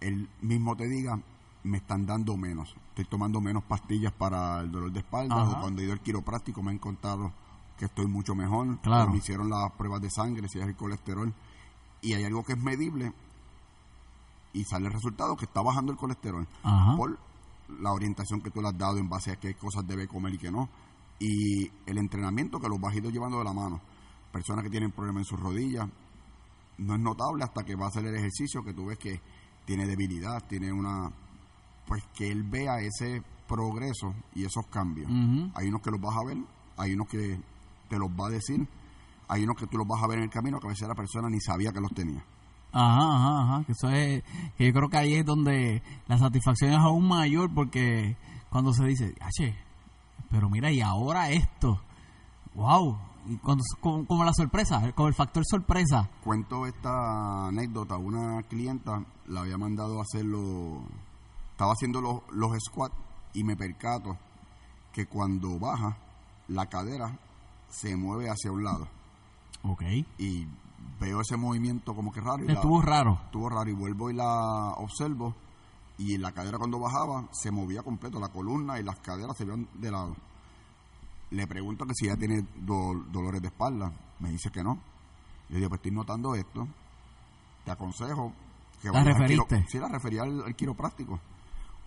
él 0.00 0.28
mismo 0.40 0.76
te 0.76 0.88
diga, 0.88 1.20
me 1.62 1.78
están 1.78 2.06
dando 2.06 2.36
menos. 2.36 2.74
Estoy 2.90 3.04
tomando 3.04 3.40
menos 3.40 3.62
pastillas 3.64 4.12
para 4.12 4.60
el 4.60 4.70
dolor 4.72 4.92
de 4.92 5.00
espalda. 5.00 5.34
Ajá. 5.34 5.58
O 5.58 5.60
cuando 5.60 5.80
he 5.80 5.84
ido 5.84 5.92
al 5.92 6.00
quiropráctico 6.00 6.62
me 6.62 6.70
han 6.70 6.78
contado 6.78 7.32
que 7.78 7.84
estoy 7.86 8.06
mucho 8.06 8.34
mejor. 8.34 8.78
Claro. 8.80 9.10
Me 9.10 9.18
hicieron 9.18 9.48
las 9.50 9.70
pruebas 9.72 10.00
de 10.00 10.10
sangre, 10.10 10.48
si 10.48 10.58
es 10.58 10.66
el 10.66 10.74
colesterol. 10.76 11.32
Y 12.02 12.14
hay 12.14 12.24
algo 12.24 12.44
que 12.44 12.54
es 12.54 12.58
medible 12.58 13.12
y 14.52 14.64
sale 14.64 14.86
el 14.86 14.92
resultado 14.92 15.36
que 15.36 15.44
está 15.44 15.60
bajando 15.62 15.92
el 15.92 15.98
colesterol. 15.98 16.46
Ajá. 16.62 16.96
Por 16.96 17.18
la 17.80 17.92
orientación 17.92 18.40
que 18.40 18.50
tú 18.50 18.60
le 18.60 18.68
has 18.68 18.78
dado 18.78 18.98
en 18.98 19.08
base 19.08 19.32
a 19.32 19.36
qué 19.36 19.54
cosas 19.54 19.86
debe 19.86 20.08
comer 20.08 20.34
y 20.34 20.38
qué 20.38 20.50
no. 20.50 20.68
Y 21.18 21.70
el 21.86 21.98
entrenamiento 21.98 22.58
que 22.58 22.68
los 22.68 22.80
vas 22.80 22.94
llevando 22.94 23.38
de 23.38 23.44
la 23.44 23.52
mano. 23.52 23.80
Personas 24.32 24.64
que 24.64 24.70
tienen 24.70 24.92
problemas 24.92 25.22
en 25.22 25.24
sus 25.24 25.40
rodillas, 25.40 25.88
no 26.78 26.94
es 26.94 27.00
notable 27.00 27.44
hasta 27.44 27.64
que 27.64 27.74
va 27.74 27.86
a 27.86 27.88
hacer 27.88 28.06
el 28.06 28.14
ejercicio 28.14 28.62
que 28.62 28.72
tú 28.72 28.86
ves 28.86 28.98
que 28.98 29.20
tiene 29.64 29.86
debilidad, 29.86 30.46
tiene 30.48 30.72
una 30.72 31.10
pues 31.86 32.04
que 32.14 32.30
él 32.30 32.44
vea 32.44 32.80
ese 32.80 33.22
progreso 33.48 34.14
y 34.34 34.44
esos 34.44 34.66
cambios. 34.68 35.10
Hay 35.54 35.68
unos 35.68 35.82
que 35.82 35.90
los 35.90 36.00
vas 36.00 36.16
a 36.16 36.24
ver, 36.24 36.38
hay 36.76 36.94
unos 36.94 37.08
que 37.08 37.38
te 37.88 37.98
los 37.98 38.08
va 38.10 38.28
a 38.28 38.30
decir, 38.30 38.66
hay 39.28 39.42
unos 39.42 39.56
que 39.56 39.66
tú 39.66 39.76
los 39.76 39.86
vas 39.86 40.02
a 40.02 40.06
ver 40.06 40.18
en 40.18 40.24
el 40.24 40.30
camino 40.30 40.60
que 40.60 40.68
a 40.68 40.70
veces 40.70 40.86
la 40.86 40.94
persona 40.94 41.28
ni 41.28 41.40
sabía 41.40 41.72
que 41.72 41.80
los 41.80 41.92
tenía. 41.92 42.24
Ajá, 42.72 43.16
ajá, 43.16 43.42
ajá. 43.42 43.64
Que 43.64 43.72
eso 43.72 43.88
es, 43.90 44.22
que 44.56 44.66
yo 44.66 44.72
creo 44.72 44.88
que 44.88 44.96
ahí 44.96 45.14
es 45.14 45.24
donde 45.26 45.82
la 46.06 46.18
satisfacción 46.18 46.72
es 46.72 46.78
aún 46.78 47.08
mayor 47.08 47.52
porque 47.54 48.16
cuando 48.50 48.72
se 48.72 48.84
dice, 48.84 49.14
che, 49.36 49.56
pero 50.30 50.48
mira, 50.48 50.70
y 50.70 50.80
ahora 50.80 51.30
esto, 51.30 51.80
wow, 52.54 52.96
y 53.26 53.36
cuando, 53.36 53.62
como, 53.80 54.06
como 54.06 54.24
la 54.24 54.32
sorpresa, 54.32 54.92
como 54.92 55.08
el 55.08 55.14
factor 55.14 55.44
sorpresa. 55.44 56.08
Cuento 56.24 56.66
esta 56.66 57.48
anécdota, 57.48 57.96
una 57.96 58.42
clienta 58.44 59.04
la 59.26 59.40
había 59.40 59.58
mandado 59.58 59.98
a 59.98 60.02
hacerlo, 60.02 60.82
estaba 61.52 61.72
haciendo 61.72 62.00
los, 62.00 62.20
los 62.32 62.52
squats 62.60 62.94
y 63.34 63.44
me 63.44 63.56
percato 63.56 64.16
que 64.92 65.06
cuando 65.06 65.58
baja 65.58 65.96
la 66.48 66.66
cadera 66.66 67.16
se 67.68 67.94
mueve 67.96 68.28
hacia 68.28 68.50
un 68.50 68.64
lado 68.64 68.88
Ok. 69.62 69.82
y 70.18 70.48
veo 71.00 71.20
ese 71.22 71.36
movimiento 71.36 71.94
como 71.94 72.12
que 72.12 72.20
raro 72.20 72.44
y 72.44 72.46
la- 72.46 72.52
Estuvo 72.54 72.80
raro. 72.82 73.18
estuvo 73.24 73.48
raro 73.48 73.68
y 73.70 73.72
vuelvo 73.74 74.10
y 74.10 74.14
la 74.14 74.74
observo 74.76 75.34
y 75.98 76.16
la 76.18 76.32
cadera 76.32 76.58
cuando 76.58 76.78
bajaba 76.78 77.26
se 77.32 77.50
movía 77.50 77.82
completo, 77.82 78.20
la 78.20 78.28
columna 78.28 78.78
y 78.78 78.82
las 78.82 78.98
caderas 79.00 79.36
se 79.36 79.44
veían 79.44 79.68
de 79.74 79.90
lado. 79.90 80.16
Le 81.30 81.46
pregunto 81.46 81.84
que 81.86 81.94
si 81.94 82.06
ella 82.06 82.16
tiene 82.16 82.44
do- 82.56 83.04
dolores 83.10 83.40
de 83.42 83.48
espalda, 83.48 83.92
me 84.18 84.30
dice 84.30 84.50
que 84.50 84.62
no. 84.62 84.78
Le 85.48 85.56
digo, 85.56 85.68
pues 85.68 85.78
estoy 85.78 85.92
notando 85.92 86.34
esto, 86.34 86.66
te 87.64 87.70
aconsejo 87.70 88.32
que 88.80 88.88
¿La 88.90 89.00
al 89.00 89.04
referiste? 89.06 89.64
Sí, 89.68 89.78
la 89.78 89.88
referí 89.88 90.18
al, 90.18 90.42
al 90.44 90.54
quiropráctico. 90.56 91.20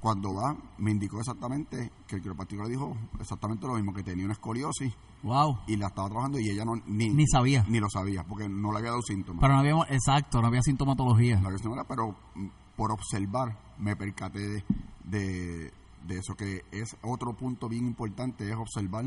Cuando 0.03 0.33
va, 0.33 0.53
me 0.79 0.91
indicó 0.91 1.17
exactamente 1.19 1.89
que 2.05 2.17
el 2.17 2.21
quiropráctico 2.21 2.61
le 2.63 2.69
dijo 2.71 2.93
exactamente 3.21 3.65
lo 3.65 3.75
mismo, 3.75 3.93
que 3.93 4.03
tenía 4.03 4.25
una 4.25 4.33
escoliosis 4.33 4.93
Wow. 5.23 5.59
y 5.65 5.77
la 5.77 5.87
estaba 5.87 6.09
trabajando 6.09 6.37
y 6.39 6.49
ella 6.49 6.65
no 6.65 6.75
ni, 6.87 7.07
Ni 7.09 7.25
sabía. 7.25 7.63
ni 7.69 7.79
lo 7.79 7.87
sabía, 7.89 8.25
porque 8.25 8.49
no 8.49 8.73
le 8.73 8.79
había 8.79 8.89
dado 8.89 9.01
síntomas. 9.01 9.39
Pero 9.39 9.53
no 9.53 9.59
había, 9.61 9.95
exacto, 9.95 10.41
no 10.41 10.47
había 10.47 10.61
sintomatología. 10.61 11.41
Cuestión 11.41 11.71
era, 11.73 11.85
pero 11.85 12.13
mm, 12.35 12.47
por 12.75 12.91
observar 12.91 13.57
me 13.79 13.95
percaté 13.95 14.39
de, 14.39 14.63
de, 15.05 15.73
de 16.05 16.17
eso, 16.19 16.35
que 16.35 16.63
es 16.73 16.97
otro 17.01 17.31
punto 17.33 17.69
bien 17.69 17.85
importante, 17.85 18.49
es 18.49 18.57
observar 18.57 19.05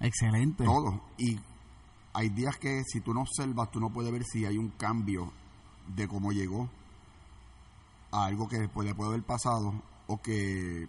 Excelente. 0.00 0.64
todo. 0.64 1.02
Y 1.18 1.38
hay 2.14 2.30
días 2.30 2.56
que 2.56 2.82
si 2.86 3.02
tú 3.02 3.12
no 3.12 3.20
observas, 3.20 3.70
tú 3.70 3.80
no 3.80 3.90
puedes 3.90 4.10
ver 4.10 4.24
si 4.24 4.46
hay 4.46 4.56
un 4.56 4.70
cambio 4.70 5.30
de 5.94 6.08
cómo 6.08 6.32
llegó 6.32 6.70
a 8.12 8.24
algo 8.24 8.48
que 8.48 8.60
después 8.60 8.88
le 8.88 8.94
puede 8.94 9.10
haber 9.10 9.22
pasado 9.24 9.74
o 10.06 10.20
que 10.20 10.88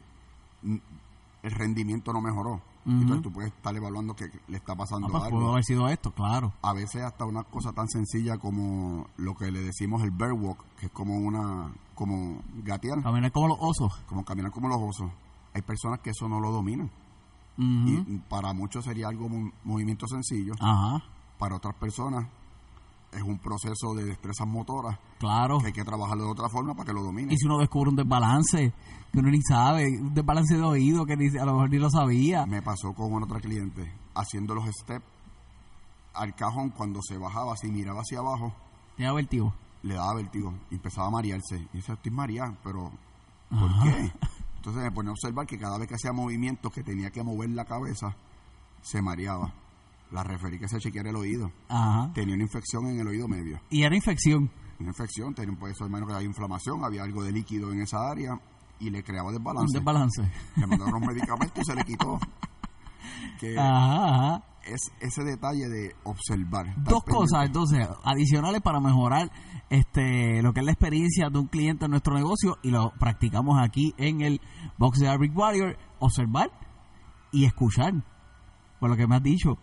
el 0.64 1.52
rendimiento 1.52 2.14
no 2.14 2.22
mejoró. 2.22 2.62
Ujú. 2.86 2.96
Entonces 3.02 3.22
tú 3.24 3.32
puedes 3.34 3.52
estar 3.54 3.76
evaluando 3.76 4.16
que 4.16 4.30
le 4.48 4.58
está 4.58 4.74
pasando 4.76 5.08
Ah, 5.08 5.12
pues 5.12 5.24
algo 5.26 5.40
pudo 5.40 5.52
haber 5.52 5.64
sido 5.66 5.90
esto, 5.90 6.12
claro. 6.12 6.54
a 6.62 6.74
veces 6.74 7.04
hasta 7.04 7.26
una 7.26 7.44
cosa 7.44 7.74
tan 7.74 7.90
sencilla 7.90 8.38
como 8.38 9.08
lo 9.18 9.36
que 9.36 9.52
le 9.52 9.60
decimos 9.62 10.04
el 10.04 10.12
bear 10.12 10.32
walk, 10.32 10.64
que 10.80 10.86
es 10.86 10.92
como 10.94 11.18
una 11.18 11.70
como 11.96 12.42
gatear, 12.64 13.02
Caminar 13.04 13.32
como 13.32 13.48
los 13.50 13.58
osos. 13.60 13.94
como 14.08 14.24
caminar 14.24 14.52
como 14.52 14.70
los 14.70 14.78
osos. 14.82 15.12
Hay 15.54 15.64
personas 15.64 16.00
que 16.00 16.12
eso 16.12 16.30
no 16.30 16.40
lo 16.40 16.52
dominan 16.52 16.90
y 17.60 17.98
para 18.30 18.54
muchos 18.54 18.86
sería 18.86 19.08
algo 19.08 19.26
un 19.26 19.52
movimiento 19.64 20.08
sencillo, 20.08 20.54
Ajá, 20.60 21.04
para 21.40 21.56
otras 21.56 21.74
personas 21.76 22.28
es 23.12 23.22
un 23.22 23.40
proceso 23.40 23.94
de 23.96 24.04
destrezas 24.06 24.48
motoras 24.48 24.98
claro. 25.20 25.60
que 25.60 25.68
hay 25.68 25.74
que 25.74 25.84
trabajarlo 25.84 26.26
de 26.26 26.32
otra 26.32 26.50
forma 26.50 26.74
para 26.76 26.88
que 26.88 26.94
lo 26.94 27.04
domine. 27.04 27.34
Y 27.34 27.38
si 27.38 27.46
uno 27.46 27.58
descubre 27.58 27.90
un 27.90 27.96
desbalance 27.96 28.74
que 29.12 29.20
uno 29.20 29.30
ni 29.32 29.42
sabe, 29.42 29.86
un 30.00 30.14
desbalance 30.14 30.56
de 30.56 30.64
oído 30.64 31.06
que 31.06 31.16
ni, 31.18 31.28
a 31.38 31.46
lo 31.46 31.54
mejor 31.54 31.70
ni 31.70 31.78
lo 31.80 31.90
sabía. 31.90 32.46
Me 32.46 32.62
pasó 32.62 32.94
con 32.94 33.12
una 33.14 33.26
otra 33.26 33.40
cliente 33.40 33.92
haciendo 34.14 34.54
los 34.56 34.66
steps 34.68 35.06
al 36.14 36.34
cajón 36.36 36.72
cuando 36.72 37.00
se 37.02 37.18
bajaba, 37.18 37.56
si 37.56 37.68
miraba 37.70 38.02
hacia 38.02 38.20
abajo, 38.20 38.54
Tenía 38.96 39.14
vertigo. 39.14 39.54
le 39.84 39.94
daba 39.94 40.16
vértigo 40.16 40.54
y 40.72 40.76
empezaba 40.76 41.08
a 41.08 41.12
marearse. 41.12 41.58
Y 41.74 41.78
dice, 41.78 41.94
estoy 41.94 42.12
mareada, 42.12 42.58
pero 42.64 42.92
¿por 43.50 43.70
Ajá. 43.70 43.84
qué? 43.84 44.12
Entonces 44.58 44.84
me 44.84 44.92
ponía 44.92 45.10
a 45.10 45.14
observar 45.14 45.46
que 45.46 45.58
cada 45.60 45.78
vez 45.78 45.88
que 45.88 45.94
hacía 45.96 46.12
movimientos 46.12 46.72
que 46.74 46.84
tenía 46.84 47.12
que 47.12 47.24
mover 47.24 47.52
la 47.52 47.66
cabeza, 47.66 48.16
se 48.82 49.02
mareaba. 49.02 49.54
La 50.12 50.24
referí 50.24 50.58
que 50.58 50.68
se 50.68 50.78
chequeara 50.80 51.10
el 51.10 51.16
oído. 51.18 51.52
Ajá. 51.70 52.12
Tenía 52.14 52.36
una 52.36 52.44
infección 52.44 52.88
en 52.88 53.00
el 53.00 53.08
oído 53.08 53.28
medio. 53.28 53.60
Y 53.70 53.84
era 53.84 53.96
infección. 53.96 54.50
Una 54.80 54.90
infección, 54.90 55.34
tenía 55.34 55.52
un 55.52 55.60
peso 55.60 55.90
menos 55.90 56.08
que 56.08 56.16
había 56.16 56.28
inflamación, 56.28 56.84
había 56.86 57.04
algo 57.04 57.24
de 57.24 57.32
líquido 57.32 57.72
en 57.74 57.82
esa 57.82 58.10
área 58.10 58.40
y 58.80 58.90
le 58.92 59.04
creaba 59.04 59.30
Un 59.30 59.36
desbalance. 59.36 59.78
desbalance. 59.78 60.32
Le 60.56 60.68
mandaron 60.68 61.02
medicamentos 61.06 61.58
y 61.62 61.66
se 61.66 61.76
le 61.76 61.84
quitó. 61.84 62.20
Que 63.40 63.58
Ajá, 63.58 64.06
ajá. 64.10 64.44
es 64.66 64.80
ese 65.00 65.24
detalle 65.24 65.68
de 65.68 65.96
observar. 66.04 66.74
Dos 66.84 67.04
cosas, 67.04 67.46
entonces, 67.48 67.88
adicionales 68.04 68.62
para 68.62 68.80
mejorar 68.80 69.32
este 69.70 70.42
lo 70.42 70.54
que 70.54 70.60
es 70.62 70.66
la 70.66 70.72
experiencia 70.72 71.30
de 71.30 71.38
un 71.40 71.48
cliente 71.48 71.86
en 71.86 71.92
nuestro 71.92 72.14
negocio 72.16 72.58
y 72.64 72.70
lo 72.72 72.92
practicamos 73.00 73.60
aquí 73.62 73.94
en 73.98 74.22
el 74.22 74.42
Box 74.78 75.00
de 75.00 75.08
Arbic 75.10 75.36
Warrior, 75.38 75.78
observar 76.00 76.52
y 77.32 77.46
escuchar. 77.46 77.94
Por 78.80 78.90
lo 78.92 78.96
que 78.96 79.08
me 79.08 79.16
has 79.16 79.24
dicho, 79.24 79.58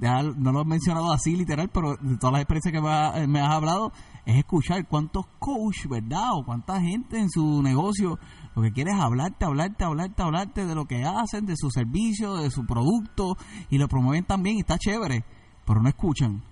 no 0.00 0.52
lo 0.52 0.62
he 0.62 0.64
mencionado 0.64 1.12
así 1.12 1.36
literal, 1.36 1.68
pero 1.68 1.96
de 1.96 2.16
todas 2.16 2.32
las 2.32 2.42
experiencias 2.42 2.72
que 2.72 3.26
me, 3.26 3.40
has 3.40 3.50
hablado, 3.50 3.92
es 4.24 4.36
escuchar 4.36 4.86
cuántos 4.88 5.26
coach, 5.38 5.86
¿verdad? 5.88 6.30
O 6.32 6.44
cuánta 6.44 6.80
gente 6.80 7.18
en 7.18 7.30
su 7.30 7.62
negocio 7.62 8.18
lo 8.54 8.62
que 8.62 8.72
quiere 8.72 8.92
es 8.92 9.00
hablarte, 9.00 9.44
hablarte, 9.44 9.84
hablarte, 9.84 10.22
hablarte 10.22 10.66
de 10.66 10.74
lo 10.74 10.86
que 10.86 11.04
hacen, 11.04 11.44
de 11.44 11.54
su 11.56 11.70
servicio, 11.70 12.36
de 12.36 12.50
su 12.50 12.64
producto, 12.64 13.36
y 13.68 13.78
lo 13.78 13.88
promueven 13.88 14.24
también 14.24 14.56
y 14.56 14.60
está 14.60 14.78
chévere, 14.78 15.24
pero 15.66 15.82
no 15.82 15.88
escuchan. 15.88 16.42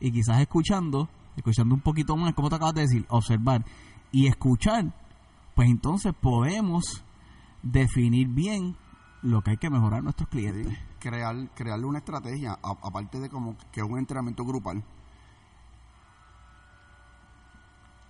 Y 0.00 0.10
quizás 0.10 0.40
escuchando, 0.40 1.08
escuchando 1.36 1.74
un 1.74 1.80
poquito 1.80 2.16
más, 2.16 2.34
como 2.34 2.48
te 2.50 2.56
acabas 2.56 2.74
de 2.74 2.82
decir, 2.82 3.06
observar 3.08 3.64
y 4.10 4.26
escuchar, 4.26 4.92
pues 5.54 5.68
entonces 5.68 6.12
podemos 6.20 7.04
definir 7.62 8.28
bien 8.28 8.76
lo 9.22 9.42
que 9.42 9.52
hay 9.52 9.56
que 9.56 9.70
mejorar 9.70 10.02
nuestros 10.02 10.28
clientes. 10.28 10.78
crear, 10.98 11.36
crearle 11.54 11.86
una 11.86 11.98
estrategia, 11.98 12.58
aparte 12.62 13.20
de 13.20 13.28
como 13.28 13.56
que 13.72 13.80
es 13.80 13.86
un 13.86 13.98
entrenamiento 13.98 14.44
grupal, 14.44 14.82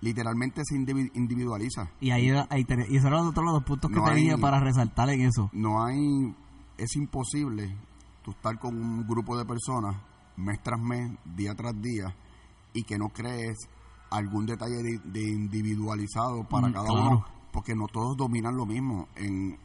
literalmente 0.01 0.61
se 0.65 0.75
individualiza. 0.75 1.89
Y 1.99 2.11
ahí, 2.11 2.29
ahí 2.49 2.65
y 2.89 2.97
esos 2.97 3.07
eran 3.07 3.27
otros 3.27 3.45
los 3.45 3.63
puntos 3.63 3.91
que 3.91 4.01
tenía 4.01 4.37
para 4.37 4.59
resaltar 4.59 5.09
en 5.09 5.21
eso. 5.21 5.49
No 5.53 5.83
hay, 5.85 6.35
es 6.77 6.95
imposible 6.95 7.75
tú 8.23 8.31
estar 8.31 8.57
con 8.59 8.75
un 8.75 9.07
grupo 9.07 9.37
de 9.37 9.45
personas 9.45 9.95
mes 10.37 10.61
tras 10.63 10.79
mes, 10.79 11.11
día 11.35 11.53
tras 11.55 11.79
día, 11.81 12.15
y 12.73 12.83
que 12.83 12.97
no 12.97 13.09
crees 13.09 13.57
algún 14.09 14.45
detalle 14.45 14.81
de, 15.03 15.21
individualizado 15.21 16.43
para 16.49 16.67
mm, 16.67 16.73
cada 16.73 16.91
uno, 16.91 17.25
porque 17.51 17.75
no 17.75 17.87
todos 17.87 18.17
dominan 18.17 18.55
lo 18.55 18.65
mismo. 18.65 19.07
En, 19.15 19.57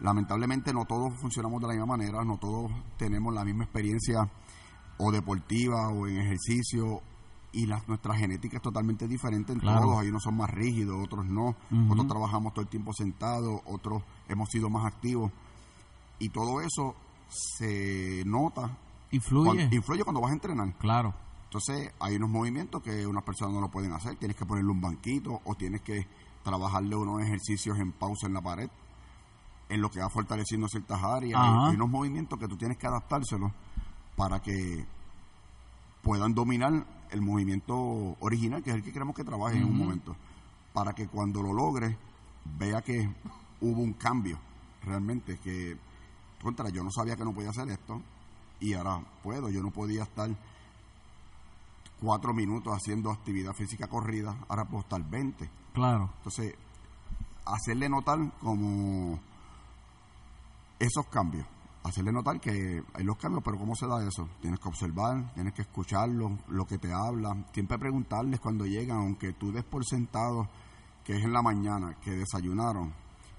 lamentablemente 0.00 0.72
no 0.72 0.84
todos 0.84 1.14
funcionamos 1.20 1.60
de 1.60 1.68
la 1.68 1.72
misma 1.74 1.96
manera, 1.96 2.24
no 2.24 2.38
todos 2.38 2.70
tenemos 2.96 3.34
la 3.34 3.44
misma 3.44 3.64
experiencia 3.64 4.28
o 4.98 5.10
deportiva 5.10 5.88
o 5.88 6.06
en 6.06 6.18
ejercicio 6.18 7.02
y 7.52 7.66
la, 7.66 7.82
nuestra 7.86 8.14
genética 8.14 8.58
es 8.58 8.62
totalmente 8.62 9.08
diferente 9.08 9.52
en 9.52 9.60
todos. 9.60 9.98
Hay 9.98 10.08
unos 10.08 10.22
son 10.22 10.36
más 10.36 10.50
rígidos, 10.50 10.96
otros 11.02 11.26
no. 11.26 11.56
Otros 11.90 12.06
trabajamos 12.06 12.52
todo 12.52 12.62
el 12.62 12.68
tiempo 12.68 12.92
sentados, 12.92 13.60
otros 13.66 14.02
hemos 14.28 14.48
sido 14.50 14.70
más 14.70 14.86
activos. 14.86 15.32
Y 16.18 16.28
todo 16.28 16.60
eso 16.60 16.94
se 17.28 18.22
nota. 18.26 18.76
Influye. 19.10 19.46
Cuando, 19.46 19.76
influye 19.76 20.04
cuando 20.04 20.20
vas 20.20 20.30
a 20.30 20.34
entrenar. 20.34 20.72
Claro. 20.78 21.14
Entonces, 21.44 21.92
hay 21.98 22.14
unos 22.14 22.30
movimientos 22.30 22.80
que 22.82 23.04
unas 23.06 23.24
personas 23.24 23.54
no 23.54 23.60
lo 23.60 23.70
pueden 23.70 23.92
hacer. 23.92 24.14
Tienes 24.16 24.36
que 24.36 24.46
ponerle 24.46 24.70
un 24.70 24.80
banquito 24.80 25.40
o 25.44 25.54
tienes 25.56 25.80
que 25.82 26.06
trabajarle 26.44 26.94
unos 26.96 27.20
ejercicios 27.22 27.78
en 27.78 27.92
pausa 27.92 28.26
en 28.26 28.34
la 28.34 28.40
pared, 28.40 28.70
en 29.70 29.80
lo 29.80 29.90
que 29.90 30.00
va 30.00 30.10
fortaleciendo 30.10 30.68
ciertas 30.68 31.02
áreas. 31.02 31.40
Hay, 31.40 31.74
unos 31.74 31.88
movimientos 31.88 32.38
que 32.38 32.48
tú 32.48 32.56
tienes 32.56 32.76
que 32.76 32.86
adaptárselos 32.86 33.52
para 34.16 34.40
que 34.40 34.84
puedan 36.02 36.34
dominar 36.34 36.84
el 37.10 37.22
movimiento 37.22 37.74
original, 38.20 38.62
que 38.62 38.70
es 38.70 38.76
el 38.76 38.82
que 38.82 38.92
queremos 38.92 39.14
que 39.14 39.24
trabaje 39.24 39.56
en 39.56 39.64
un 39.64 39.76
momento, 39.76 40.16
para 40.72 40.92
que 40.92 41.06
cuando 41.08 41.42
lo 41.42 41.52
logre 41.52 41.96
vea 42.58 42.82
que 42.82 43.08
hubo 43.60 43.80
un 43.80 43.92
cambio 43.94 44.38
realmente, 44.82 45.38
que 45.38 45.76
contra, 46.42 46.68
yo 46.70 46.82
no 46.82 46.90
sabía 46.90 47.16
que 47.16 47.24
no 47.24 47.32
podía 47.32 47.50
hacer 47.50 47.68
esto 47.68 48.02
y 48.58 48.74
ahora 48.74 49.00
puedo, 49.22 49.50
yo 49.50 49.62
no 49.62 49.70
podía 49.70 50.02
estar 50.02 50.30
cuatro 52.00 52.32
minutos 52.32 52.72
haciendo 52.74 53.10
actividad 53.10 53.52
física 53.52 53.86
corrida, 53.86 54.36
ahora 54.48 54.64
puedo 54.64 54.82
estar 54.82 55.02
20. 55.02 55.48
Claro. 55.74 56.10
Entonces, 56.16 56.54
hacerle 57.44 57.88
notar 57.88 58.18
como 58.40 59.18
esos 60.80 61.06
cambios 61.06 61.46
hacerle 61.82 62.12
notar 62.12 62.40
que 62.40 62.82
hay 62.94 63.04
los 63.04 63.16
cambios, 63.16 63.42
pero 63.44 63.58
¿cómo 63.58 63.74
se 63.74 63.86
da 63.86 64.06
eso? 64.06 64.28
Tienes 64.40 64.60
que 64.60 64.68
observar, 64.68 65.32
tienes 65.34 65.54
que 65.54 65.62
escucharlo, 65.62 66.38
lo 66.48 66.66
que 66.66 66.78
te 66.78 66.92
hablan, 66.92 67.46
siempre 67.52 67.78
preguntarles 67.78 68.40
cuando 68.40 68.66
llegan, 68.66 68.98
aunque 68.98 69.32
tú 69.32 69.52
des 69.52 69.64
por 69.64 69.84
sentado 69.84 70.48
que 71.04 71.16
es 71.16 71.24
en 71.24 71.32
la 71.32 71.42
mañana, 71.42 71.96
que 72.02 72.10
desayunaron, 72.10 72.92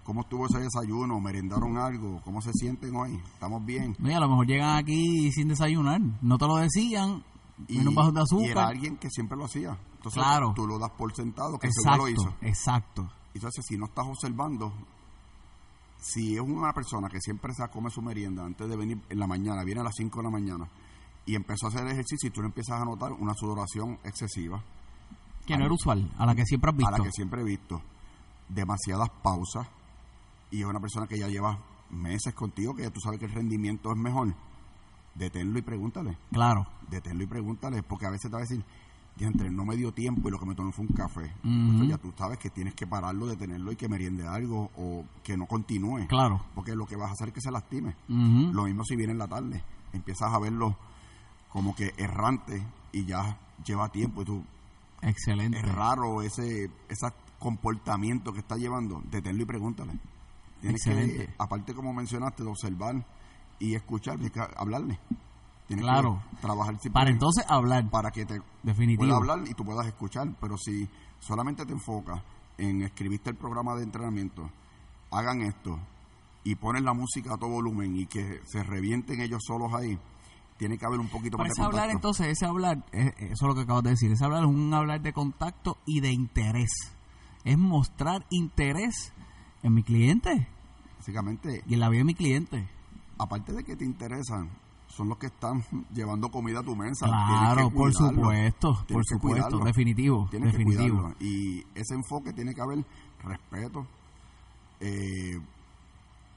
¿cómo 0.03 0.21
estuvo 0.21 0.47
ese 0.47 0.59
desayuno? 0.59 1.19
¿Merendaron 1.19 1.77
algo? 1.77 2.19
¿Cómo 2.23 2.41
se 2.41 2.51
sienten 2.53 2.95
hoy? 2.95 3.21
¿Estamos 3.33 3.63
bien? 3.63 3.95
Mira, 3.99 4.17
a 4.17 4.21
lo 4.21 4.29
mejor 4.29 4.47
llegan 4.47 4.77
aquí 4.77 5.31
sin 5.31 5.47
desayunar, 5.47 6.01
no 6.21 6.37
te 6.37 6.47
lo 6.47 6.57
decían, 6.57 7.23
y, 7.67 7.85
un 7.85 7.93
bajo 7.93 8.11
de 8.11 8.21
azúcar. 8.21 8.47
Y 8.47 8.49
era 8.49 8.67
alguien 8.67 8.97
que 8.97 9.09
siempre 9.09 9.37
lo 9.37 9.45
hacía. 9.45 9.77
Entonces 9.97 10.23
claro. 10.23 10.53
tú 10.55 10.65
lo 10.65 10.79
das 10.79 10.89
por 10.97 11.13
sentado 11.13 11.59
que 11.59 11.67
exacto, 11.67 11.97
lo 11.97 12.09
hizo. 12.09 12.33
Exacto. 12.41 13.07
Entonces, 13.35 13.63
si 13.67 13.77
no 13.77 13.85
estás 13.85 14.05
observando, 14.07 14.73
si 16.01 16.35
es 16.35 16.41
una 16.41 16.73
persona 16.73 17.07
que 17.07 17.21
siempre 17.21 17.53
se 17.53 17.67
come 17.69 17.91
su 17.91 18.01
merienda 18.01 18.43
antes 18.43 18.67
de 18.67 18.75
venir 18.75 18.99
en 19.07 19.19
la 19.19 19.27
mañana, 19.27 19.63
viene 19.63 19.81
a 19.81 19.83
las 19.83 19.93
5 19.95 20.17
de 20.17 20.23
la 20.23 20.31
mañana 20.31 20.67
y 21.27 21.35
empezó 21.35 21.67
a 21.67 21.69
hacer 21.69 21.85
ejercicio 21.87 22.27
y 22.27 22.31
tú 22.31 22.41
le 22.41 22.47
empiezas 22.47 22.81
a 22.81 22.85
notar 22.85 23.13
una 23.13 23.35
sudoración 23.35 23.99
excesiva. 24.03 24.63
Que 25.45 25.55
no 25.55 25.65
era 25.65 25.73
usual, 25.73 26.11
a 26.17 26.25
la 26.25 26.33
que 26.33 26.43
siempre 26.43 26.71
has 26.71 26.75
visto. 26.75 26.95
A 26.95 26.97
la 26.97 27.03
que 27.03 27.11
siempre 27.11 27.41
he 27.41 27.43
visto. 27.45 27.81
Demasiadas 28.49 29.09
pausas 29.21 29.67
y 30.49 30.61
es 30.61 30.65
una 30.65 30.79
persona 30.79 31.05
que 31.05 31.19
ya 31.19 31.27
lleva 31.27 31.59
meses 31.91 32.33
contigo, 32.33 32.75
que 32.75 32.83
ya 32.83 32.89
tú 32.89 32.99
sabes 32.99 33.19
que 33.19 33.25
el 33.25 33.33
rendimiento 33.33 33.91
es 33.91 33.97
mejor. 33.97 34.33
Deténlo 35.13 35.59
y 35.59 35.61
pregúntale. 35.61 36.17
Claro. 36.31 36.65
Deténlo 36.89 37.23
y 37.23 37.27
pregúntale, 37.27 37.83
porque 37.83 38.07
a 38.07 38.09
veces 38.09 38.31
te 38.31 38.35
va 38.35 38.39
a 38.39 38.41
decir, 38.41 38.63
entre 39.19 39.49
no 39.51 39.65
me 39.65 39.75
dio 39.75 39.91
tiempo 39.91 40.27
y 40.27 40.31
lo 40.31 40.39
que 40.39 40.45
me 40.45 40.55
tomé 40.55 40.71
fue 40.71 40.85
un 40.85 40.93
café. 40.93 41.31
Entonces 41.43 41.89
ya 41.89 41.97
tú 41.97 42.13
sabes 42.17 42.39
que 42.39 42.49
tienes 42.49 42.73
que 42.73 42.87
pararlo, 42.87 43.27
detenerlo 43.27 43.71
y 43.71 43.75
que 43.75 43.87
meriende 43.87 44.27
algo 44.27 44.71
o 44.77 45.05
que 45.23 45.37
no 45.37 45.45
continúe. 45.45 46.07
Claro. 46.07 46.41
Porque 46.55 46.75
lo 46.75 46.85
que 46.85 46.95
vas 46.95 47.09
a 47.09 47.13
hacer 47.13 47.29
es 47.29 47.33
que 47.33 47.41
se 47.41 47.51
lastime. 47.51 47.95
Lo 48.07 48.63
mismo 48.63 48.83
si 48.83 48.95
viene 48.95 49.13
en 49.13 49.19
la 49.19 49.27
tarde. 49.27 49.63
Empiezas 49.93 50.33
a 50.33 50.39
verlo 50.39 50.75
como 51.49 51.75
que 51.75 51.93
errante 51.97 52.65
y 52.91 53.05
ya 53.05 53.37
lleva 53.65 53.89
tiempo 53.89 54.21
y 54.21 54.25
tú... 54.25 54.43
Excelente. 55.01 55.57
Es 55.57 55.65
raro 55.67 56.21
ese, 56.21 56.69
ese 56.87 57.07
comportamiento 57.39 58.31
que 58.31 58.39
está 58.39 58.55
llevando. 58.55 59.01
Deténlo 59.11 59.43
y 59.43 59.45
pregúntale. 59.45 59.93
Tienes 60.61 60.85
Excelente. 60.85 61.25
que, 61.25 61.33
aparte 61.37 61.73
como 61.73 61.91
mencionaste, 61.91 62.43
de 62.43 62.49
observar 62.49 63.03
y 63.59 63.75
escuchar, 63.75 64.17
hablarle 64.55 64.99
claro. 65.79 66.21
trabajar 66.41 66.77
para 66.91 67.09
entonces 67.09 67.45
hablar. 67.47 67.89
Para 67.89 68.11
que 68.11 68.25
te 68.25 68.41
Definitivo. 68.63 69.03
pueda 69.03 69.17
hablar 69.17 69.47
y 69.47 69.53
tú 69.53 69.63
puedas 69.63 69.87
escuchar. 69.87 70.27
Pero 70.39 70.57
si 70.57 70.87
solamente 71.19 71.65
te 71.65 71.73
enfocas 71.73 72.21
en 72.57 72.81
escribiste 72.81 73.29
el 73.29 73.35
programa 73.35 73.75
de 73.75 73.83
entrenamiento, 73.83 74.49
hagan 75.11 75.41
esto 75.41 75.79
y 76.43 76.55
ponen 76.55 76.85
la 76.85 76.93
música 76.93 77.33
a 77.33 77.37
todo 77.37 77.49
volumen 77.49 77.95
y 77.95 78.05
que 78.05 78.41
se 78.45 78.63
revienten 78.63 79.21
ellos 79.21 79.41
solos 79.45 79.73
ahí, 79.73 79.97
tiene 80.57 80.77
que 80.77 80.85
haber 80.85 80.99
un 80.99 81.07
poquito 81.07 81.37
más 81.37 81.49
de 81.49 81.63
hablar 81.63 81.89
entonces, 81.89 82.27
ese 82.27 82.45
hablar, 82.45 82.83
eso 82.91 83.15
es 83.17 83.41
lo 83.41 83.55
que 83.55 83.61
acabas 83.61 83.83
de 83.83 83.89
decir, 83.91 84.11
ese 84.11 84.23
hablar 84.23 84.43
es 84.43 84.49
un 84.49 84.73
hablar 84.73 85.01
de 85.01 85.13
contacto 85.13 85.77
y 85.85 86.01
de 86.01 86.11
interés. 86.11 86.69
Es 87.43 87.57
mostrar 87.57 88.25
interés 88.29 89.11
en 89.63 89.73
mi 89.73 89.81
cliente. 89.81 90.47
Básicamente. 90.97 91.63
Y 91.65 91.73
en 91.73 91.79
la 91.79 91.89
vida 91.89 91.99
de 91.99 92.05
mi 92.05 92.13
cliente. 92.13 92.69
Aparte 93.17 93.53
de 93.53 93.63
que 93.63 93.75
te 93.75 93.85
interesan, 93.85 94.51
son 94.91 95.09
los 95.09 95.17
que 95.17 95.27
están 95.27 95.63
llevando 95.93 96.29
comida 96.29 96.59
a 96.59 96.63
tu 96.63 96.75
mesa. 96.75 97.07
Claro, 97.07 97.69
por 97.71 97.93
supuesto, 97.93 98.85
por 98.87 99.05
supuesto, 99.05 99.59
definitivo, 99.59 100.27
definitivo. 100.31 101.13
y 101.19 101.59
ese 101.75 101.95
enfoque 101.95 102.33
tiene 102.33 102.53
que 102.53 102.61
haber 102.61 102.85
respeto 103.23 103.87
eh, 104.81 105.39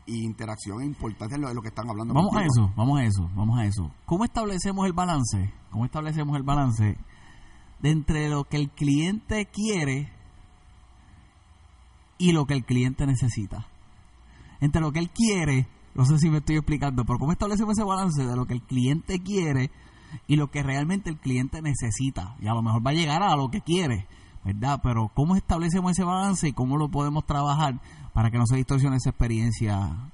interacción 0.06 0.82
importante 0.84 1.34
en 1.34 1.40
lo, 1.40 1.48
de 1.48 1.54
lo 1.54 1.62
que 1.62 1.68
están 1.68 1.88
hablando. 1.88 2.14
Vamos 2.14 2.36
a 2.36 2.44
eso, 2.44 2.72
vamos 2.76 3.00
a 3.00 3.04
eso, 3.04 3.30
vamos 3.34 3.58
a 3.58 3.64
eso. 3.64 3.90
¿Cómo 4.04 4.24
establecemos 4.24 4.86
el 4.86 4.92
balance? 4.92 5.52
¿Cómo 5.70 5.84
establecemos 5.84 6.36
el 6.36 6.42
balance 6.42 6.96
de 7.80 7.90
entre 7.90 8.28
lo 8.28 8.44
que 8.44 8.58
el 8.58 8.70
cliente 8.70 9.46
quiere 9.46 10.12
y 12.18 12.32
lo 12.32 12.46
que 12.46 12.54
el 12.54 12.64
cliente 12.64 13.06
necesita? 13.06 13.66
Entre 14.60 14.80
lo 14.80 14.92
que 14.92 14.98
él 14.98 15.10
quiere 15.10 15.66
no 15.94 16.04
sé 16.04 16.18
si 16.18 16.28
me 16.28 16.38
estoy 16.38 16.56
explicando, 16.56 17.04
pero 17.04 17.18
¿cómo 17.18 17.32
establecemos 17.32 17.78
ese 17.78 17.84
balance 17.84 18.24
de 18.24 18.36
lo 18.36 18.46
que 18.46 18.54
el 18.54 18.62
cliente 18.62 19.20
quiere 19.22 19.70
y 20.26 20.36
lo 20.36 20.50
que 20.50 20.62
realmente 20.62 21.08
el 21.08 21.18
cliente 21.18 21.62
necesita? 21.62 22.36
Y 22.40 22.48
a 22.48 22.54
lo 22.54 22.62
mejor 22.62 22.84
va 22.84 22.90
a 22.90 22.94
llegar 22.94 23.22
a 23.22 23.36
lo 23.36 23.48
que 23.50 23.60
quiere, 23.60 24.08
¿verdad? 24.44 24.80
Pero 24.82 25.10
¿cómo 25.14 25.36
establecemos 25.36 25.92
ese 25.92 26.04
balance 26.04 26.48
y 26.48 26.52
cómo 26.52 26.76
lo 26.76 26.88
podemos 26.88 27.24
trabajar 27.26 27.80
para 28.12 28.30
que 28.30 28.38
no 28.38 28.46
se 28.46 28.56
distorsione 28.56 28.96
esa 28.96 29.10
experiencia 29.10 30.10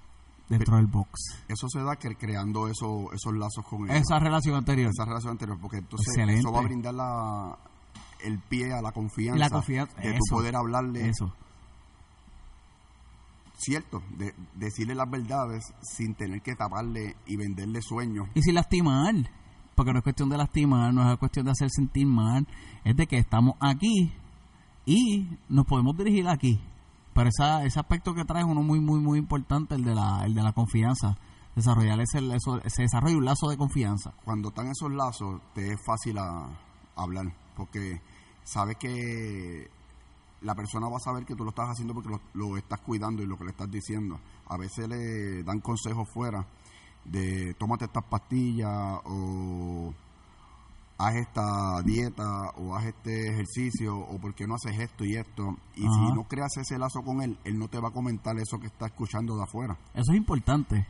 dentro 0.50 0.76
del 0.76 0.86
box? 0.86 1.44
Eso 1.48 1.66
se 1.70 1.80
da 1.82 1.96
creando 1.96 2.68
eso, 2.68 3.10
esos 3.14 3.34
lazos 3.34 3.64
con 3.64 3.90
él. 3.90 3.96
Esa 3.96 4.18
relación 4.18 4.56
anterior. 4.56 4.90
Esa 4.90 5.06
relación 5.06 5.32
anterior, 5.32 5.58
porque 5.60 5.78
entonces 5.78 6.14
eso 6.14 6.52
va 6.52 6.60
a 6.60 6.64
brindar 6.64 6.92
la, 6.92 7.58
el 8.22 8.38
pie 8.38 8.74
a 8.74 8.82
la 8.82 8.92
confianza, 8.92 9.38
la 9.38 9.48
confianza 9.48 9.98
de 9.98 10.12
tu 10.12 10.24
poder 10.30 10.56
hablarle. 10.56 11.08
Eso 11.08 11.32
cierto, 13.60 14.02
de 14.16 14.34
decirle 14.54 14.94
las 14.94 15.10
verdades 15.10 15.72
sin 15.82 16.14
tener 16.14 16.42
que 16.42 16.54
taparle 16.54 17.16
y 17.26 17.36
venderle 17.36 17.80
sueños. 17.82 18.28
Y 18.34 18.42
sin 18.42 18.54
lastimar, 18.54 19.14
porque 19.74 19.92
no 19.92 19.98
es 19.98 20.04
cuestión 20.04 20.28
de 20.28 20.36
lastimar, 20.36 20.92
no 20.92 21.12
es 21.12 21.18
cuestión 21.18 21.44
de 21.44 21.52
hacer 21.52 21.68
sentir 21.70 22.06
mal, 22.06 22.46
es 22.84 22.96
de 22.96 23.06
que 23.06 23.18
estamos 23.18 23.54
aquí 23.60 24.12
y 24.86 25.28
nos 25.48 25.66
podemos 25.66 25.96
dirigir 25.96 26.28
aquí. 26.28 26.60
Pero 27.14 27.28
esa, 27.28 27.64
ese 27.64 27.80
aspecto 27.80 28.14
que 28.14 28.24
trae 28.24 28.44
uno 28.44 28.62
muy, 28.62 28.80
muy, 28.80 29.00
muy 29.00 29.18
importante, 29.18 29.74
el 29.74 29.84
de 29.84 29.94
la, 29.94 30.24
el 30.24 30.34
de 30.34 30.42
la 30.42 30.52
confianza. 30.52 31.16
desarrollar 31.54 32.00
ese, 32.00 32.18
eso, 32.34 32.60
se 32.66 32.82
desarrolla 32.82 33.16
un 33.16 33.24
lazo 33.24 33.48
de 33.48 33.56
confianza. 33.56 34.14
Cuando 34.24 34.48
están 34.48 34.68
esos 34.68 34.90
lazos, 34.92 35.40
te 35.54 35.72
es 35.72 35.80
fácil 35.84 36.18
a, 36.18 36.48
hablar, 36.96 37.26
porque 37.56 38.00
sabes 38.42 38.76
que 38.76 39.70
la 40.42 40.54
persona 40.54 40.88
va 40.88 40.96
a 40.96 41.00
saber 41.00 41.24
que 41.24 41.34
tú 41.34 41.44
lo 41.44 41.50
estás 41.50 41.68
haciendo 41.68 41.94
porque 41.94 42.08
lo, 42.08 42.20
lo, 42.34 42.56
estás 42.56 42.80
cuidando 42.80 43.22
y 43.22 43.26
lo 43.26 43.36
que 43.36 43.44
le 43.44 43.50
estás 43.50 43.70
diciendo. 43.70 44.18
A 44.48 44.56
veces 44.56 44.88
le 44.88 45.42
dan 45.42 45.60
consejos 45.60 46.08
fuera 46.12 46.46
de 47.04 47.54
tómate 47.54 47.86
estas 47.86 48.04
pastillas 48.04 49.00
o 49.04 49.92
haz 50.98 51.14
esta 51.16 51.82
dieta 51.82 52.50
o 52.56 52.74
haz 52.76 52.86
este 52.86 53.32
ejercicio 53.32 53.96
o 53.96 54.18
por 54.18 54.34
qué 54.34 54.46
no 54.46 54.54
haces 54.54 54.78
esto 54.78 55.04
y 55.04 55.16
esto. 55.16 55.56
Y 55.74 55.82
si 55.82 56.14
no 56.14 56.24
creas 56.24 56.56
ese 56.58 56.78
lazo 56.78 57.02
con 57.02 57.22
él, 57.22 57.38
él 57.44 57.58
no 57.58 57.68
te 57.68 57.80
va 57.80 57.88
a 57.88 57.92
comentar 57.92 58.36
eso 58.38 58.58
que 58.58 58.66
está 58.66 58.86
escuchando 58.86 59.36
de 59.36 59.42
afuera. 59.42 59.78
Eso 59.94 60.12
es 60.12 60.18
importante. 60.18 60.86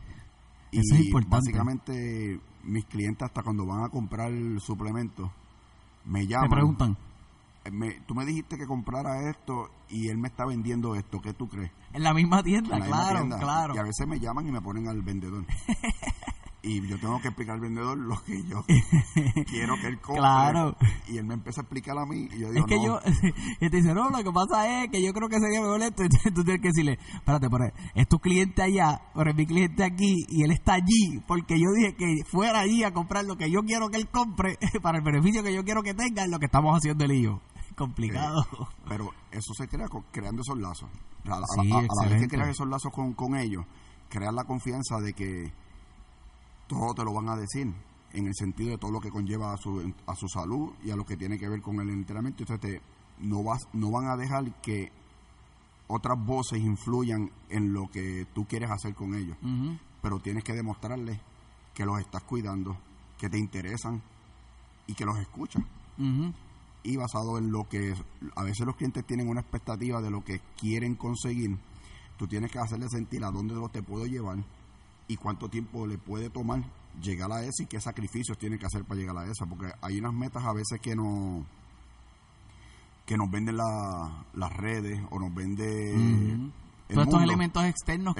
Y 0.72 0.78
eso 0.78 0.94
es 0.94 1.06
importante. 1.06 1.36
básicamente 1.36 2.40
mis 2.62 2.84
clientes 2.84 3.22
hasta 3.22 3.42
cuando 3.42 3.66
van 3.66 3.84
a 3.84 3.88
comprar 3.88 4.30
el 4.30 4.60
suplemento 4.60 5.30
me 6.04 6.26
llaman. 6.26 6.48
Me 6.48 6.56
preguntan. 6.56 6.96
Me, 7.70 8.00
tú 8.06 8.14
me 8.14 8.24
dijiste 8.24 8.56
que 8.56 8.66
comprara 8.66 9.28
esto 9.28 9.70
y 9.88 10.08
él 10.08 10.16
me 10.16 10.28
está 10.28 10.46
vendiendo 10.46 10.94
esto, 10.94 11.20
¿qué 11.20 11.34
tú 11.34 11.46
crees? 11.48 11.70
En 11.92 12.02
la 12.02 12.14
misma 12.14 12.42
tienda, 12.42 12.80
claro, 12.80 13.28
claro. 13.38 13.74
Y 13.74 13.78
a 13.78 13.82
veces 13.82 14.06
me 14.06 14.18
llaman 14.18 14.46
y 14.46 14.52
me 14.52 14.62
ponen 14.62 14.88
al 14.88 15.02
vendedor. 15.02 15.44
y 16.62 16.86
yo 16.86 16.98
tengo 16.98 17.20
que 17.20 17.28
explicar 17.28 17.54
al 17.54 17.60
vendedor 17.60 17.96
lo 17.96 18.22
que 18.22 18.42
yo 18.44 18.64
quiero 19.46 19.74
que 19.80 19.88
él 19.88 20.00
compre. 20.00 20.20
Claro. 20.20 20.76
Y 21.08 21.18
él 21.18 21.24
me 21.24 21.34
empieza 21.34 21.60
a 21.60 21.64
explicar 21.64 21.96
a 21.98 22.06
mí 22.06 22.28
y 22.32 22.38
yo 22.38 22.50
digo, 22.50 22.66
es 22.66 22.66
que 22.66 22.76
no. 22.76 22.84
yo, 22.84 23.00
y 23.60 23.70
te 23.70 23.76
dice, 23.76 23.94
no, 23.94 24.10
lo 24.10 24.22
que 24.22 24.30
pasa 24.32 24.82
es 24.82 24.90
que 24.90 25.02
yo 25.02 25.12
creo 25.12 25.28
que 25.28 25.38
sería 25.38 25.60
mejor 25.60 25.82
esto. 25.82 26.04
Y 26.04 26.08
tú 26.32 26.44
tienes 26.44 26.62
que 26.62 26.68
decirle, 26.68 26.98
espérate, 27.14 27.48
pero 27.50 27.72
es 27.94 28.08
tu 28.08 28.18
cliente 28.18 28.62
allá, 28.62 29.00
pero 29.14 29.30
es 29.30 29.36
mi 29.36 29.46
cliente 29.46 29.84
aquí 29.84 30.16
y 30.28 30.44
él 30.44 30.50
está 30.50 30.74
allí 30.74 31.20
porque 31.26 31.58
yo 31.58 31.70
dije 31.76 31.94
que 31.96 32.24
fuera 32.24 32.60
allí 32.60 32.84
a 32.84 32.92
comprar 32.92 33.24
lo 33.24 33.36
que 33.36 33.50
yo 33.50 33.62
quiero 33.62 33.88
que 33.88 33.96
él 33.98 34.08
compre 34.08 34.58
para 34.82 34.98
el 34.98 35.04
beneficio 35.04 35.42
que 35.42 35.54
yo 35.54 35.64
quiero 35.64 35.82
que 35.82 35.94
tenga 35.94 36.24
en 36.24 36.30
lo 36.30 36.38
que 36.38 36.46
estamos 36.46 36.76
haciendo 36.76 37.04
el 37.04 37.12
hijo. 37.12 37.40
Complicado. 37.80 38.44
pero 38.88 39.10
eso 39.30 39.54
se 39.54 39.66
crea 39.66 39.86
creando 40.12 40.42
esos 40.42 40.58
lazos. 40.58 40.90
A, 41.24 41.40
la 41.40 42.08
vez 42.08 42.20
que 42.20 42.28
creas 42.28 42.50
esos 42.50 42.68
lazos 42.68 42.92
con, 42.92 43.14
con 43.14 43.36
ellos, 43.36 43.64
creas 44.10 44.34
la 44.34 44.44
confianza 44.44 45.00
de 45.00 45.14
que 45.14 45.50
todo 46.66 46.92
te 46.92 47.04
lo 47.04 47.14
van 47.14 47.30
a 47.30 47.36
decir 47.36 47.72
en 48.12 48.26
el 48.26 48.34
sentido 48.34 48.72
de 48.72 48.78
todo 48.78 48.90
lo 48.90 49.00
que 49.00 49.10
conlleva 49.10 49.54
a 49.54 49.56
su, 49.56 49.94
a 50.06 50.14
su 50.14 50.28
salud 50.28 50.72
y 50.84 50.90
a 50.90 50.96
lo 50.96 51.06
que 51.06 51.16
tiene 51.16 51.38
que 51.38 51.48
ver 51.48 51.62
con 51.62 51.80
el 51.80 51.88
entrenamiento. 51.88 52.42
Entonces, 52.42 52.82
no, 53.18 53.42
vas, 53.42 53.60
no 53.72 53.90
van 53.90 54.08
a 54.08 54.16
dejar 54.16 54.52
que 54.60 54.92
otras 55.88 56.22
voces 56.22 56.60
influyan 56.60 57.30
en 57.48 57.72
lo 57.72 57.90
que 57.90 58.26
tú 58.34 58.44
quieres 58.46 58.70
hacer 58.70 58.94
con 58.94 59.14
ellos. 59.14 59.38
Pero 60.02 60.18
tienes 60.20 60.44
que 60.44 60.52
demostrarles 60.52 61.18
que 61.72 61.86
los 61.86 61.98
estás 61.98 62.24
cuidando, 62.24 62.76
que 63.16 63.30
te 63.30 63.38
interesan 63.38 64.02
y 64.86 64.92
que 64.92 65.06
los 65.06 65.18
escuchas. 65.18 65.64
Y 66.82 66.96
basado 66.96 67.36
en 67.38 67.52
lo 67.52 67.68
que 67.68 67.94
a 68.36 68.42
veces 68.42 68.66
los 68.66 68.76
clientes 68.76 69.04
tienen 69.06 69.28
una 69.28 69.40
expectativa 69.40 70.00
de 70.00 70.10
lo 70.10 70.24
que 70.24 70.40
quieren 70.58 70.94
conseguir, 70.94 71.58
tú 72.16 72.26
tienes 72.26 72.50
que 72.50 72.58
hacerles 72.58 72.90
sentir 72.90 73.24
a 73.24 73.30
dónde 73.30 73.54
te 73.70 73.82
puedo 73.82 74.06
llevar 74.06 74.38
y 75.08 75.16
cuánto 75.16 75.48
tiempo 75.48 75.86
le 75.86 75.98
puede 75.98 76.30
tomar 76.30 76.62
llegar 77.02 77.30
a 77.32 77.42
esa 77.42 77.62
y 77.62 77.66
qué 77.66 77.80
sacrificios 77.80 78.38
tiene 78.38 78.58
que 78.58 78.66
hacer 78.66 78.84
para 78.84 79.00
llegar 79.00 79.16
a 79.16 79.24
esa, 79.24 79.46
porque 79.46 79.72
hay 79.80 79.98
unas 79.98 80.12
metas 80.12 80.44
a 80.44 80.52
veces 80.52 80.80
que 80.80 80.94
no 80.94 81.44
que 83.06 83.16
nos 83.16 83.30
venden 83.30 83.56
las 83.56 84.52
redes 84.56 85.00
o 85.10 85.18
nos 85.18 85.34
vende 85.34 85.94
todos 86.88 87.06
estos 87.06 87.22
elementos 87.22 87.64
externos, 87.64 88.14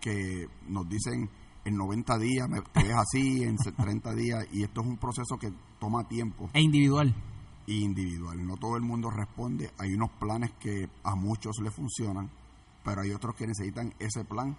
que 0.00 0.48
nos 0.68 0.88
dicen 0.88 1.28
en 1.64 1.76
90 1.76 2.18
días 2.18 2.48
me 2.48 2.60
ves 2.60 2.94
así, 2.94 3.42
en 3.42 3.56
30 3.56 4.14
días 4.14 4.46
y 4.52 4.62
esto 4.62 4.80
es 4.80 4.86
un 4.86 4.96
proceso 4.96 5.36
que 5.38 5.52
toma 5.78 6.06
tiempo. 6.08 6.48
E 6.54 6.60
individual 6.60 7.14
individual, 7.66 8.46
no 8.46 8.56
todo 8.56 8.76
el 8.76 8.82
mundo 8.82 9.10
responde, 9.10 9.70
hay 9.78 9.94
unos 9.94 10.10
planes 10.10 10.52
que 10.60 10.88
a 11.02 11.14
muchos 11.14 11.56
le 11.62 11.70
funcionan, 11.70 12.30
pero 12.84 13.02
hay 13.02 13.12
otros 13.12 13.34
que 13.34 13.46
necesitan 13.46 13.94
ese 13.98 14.24
plan 14.24 14.56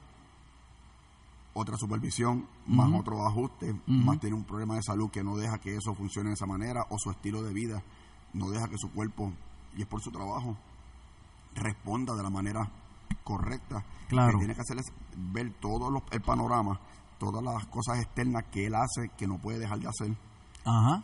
otra 1.58 1.78
supervisión, 1.78 2.46
más 2.68 2.91
otro 2.94 3.26
ajuste, 3.26 3.74
más 3.88 4.20
tiene 4.20 4.36
un 4.36 4.44
problema 4.44 4.76
de 4.76 4.84
salud 4.84 5.10
que 5.10 5.24
no 5.24 5.38
deja 5.38 5.58
que 5.58 5.74
eso 5.74 5.96
funcione 5.96 6.30
de 6.30 6.34
esa 6.34 6.46
manera, 6.46 6.86
o 6.89 7.00
su 7.00 7.10
estilo 7.10 7.41
de 7.41 7.54
vida 7.54 7.82
no 8.34 8.50
deja 8.50 8.68
que 8.68 8.78
su 8.78 8.91
cuerpo, 8.91 9.32
y 9.78 9.82
es 9.82 9.88
por 9.88 10.02
su 10.02 10.12
trabajo, 10.12 10.58
responda 11.56 12.13
de 12.13 12.24
la 12.24 12.30
manera 12.30 12.70
correcta. 13.24 13.84
Claro. 14.10 14.38
tiene 14.38 14.54
que 14.54 14.62
hacerles 14.62 14.86
ver 15.15 15.54
todo 15.62 15.89
el 16.12 16.22
panorama, 16.22 16.78
todas 17.18 17.41
las 17.41 17.65
cosas 17.68 18.00
externas 18.00 18.44
que 18.52 18.68
él 18.68 18.76
hace 18.76 19.10
que 19.18 19.26
no 19.26 19.38
puede 19.38 19.58
dejar 19.58 19.80
de 19.80 19.88
hacer, 19.88 20.15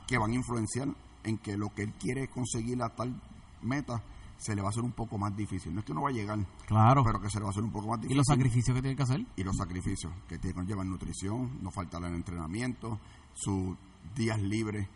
que 0.06 0.18
van 0.18 0.32
a 0.32 0.36
influenciar 0.36 0.90
en 1.24 1.38
que 1.38 1.58
lo 1.58 1.70
que 1.70 1.84
él 1.84 1.94
quiere 1.94 2.28
conseguir 2.28 2.82
a 2.82 2.90
tal 2.90 3.20
meta 3.62 4.04
se 4.38 4.56
le 4.56 4.62
va 4.62 4.70
a 4.70 4.72
hacer 4.72 4.84
un 4.84 4.92
poco 4.92 5.18
más 5.18 5.36
difícil. 5.36 5.74
No 5.74 5.82
es 5.82 5.86
que 5.86 5.94
no 5.94 6.02
va 6.02 6.10
a 6.10 6.14
llegar, 6.14 6.40
claro. 6.66 7.04
pero 7.04 7.22
que 7.22 7.30
se 7.30 7.38
le 7.38 7.44
va 7.44 7.50
a 7.50 7.52
hacer 7.52 7.64
un 7.64 7.72
poco 7.72 7.90
más 7.90 8.02
difícil. 8.02 8.16
¿Y 8.16 8.18
los 8.18 8.26
sacrificios 8.26 8.76
que 8.76 8.82
tiene 8.82 8.96
que 8.96 9.04
hacer? 9.04 9.26
Y 9.36 9.44
los 9.44 9.56
sacrificios 9.56 10.12
que 10.28 10.40
tiene 10.40 10.62
que 10.62 10.68
llevar 10.68 10.86
nutrición, 10.86 11.60
no 11.62 11.70
faltar 11.70 12.04
el 12.04 12.16
entrenamiento, 12.16 13.00
sus 13.34 13.78
días 14.16 14.42
libres, 14.42 14.88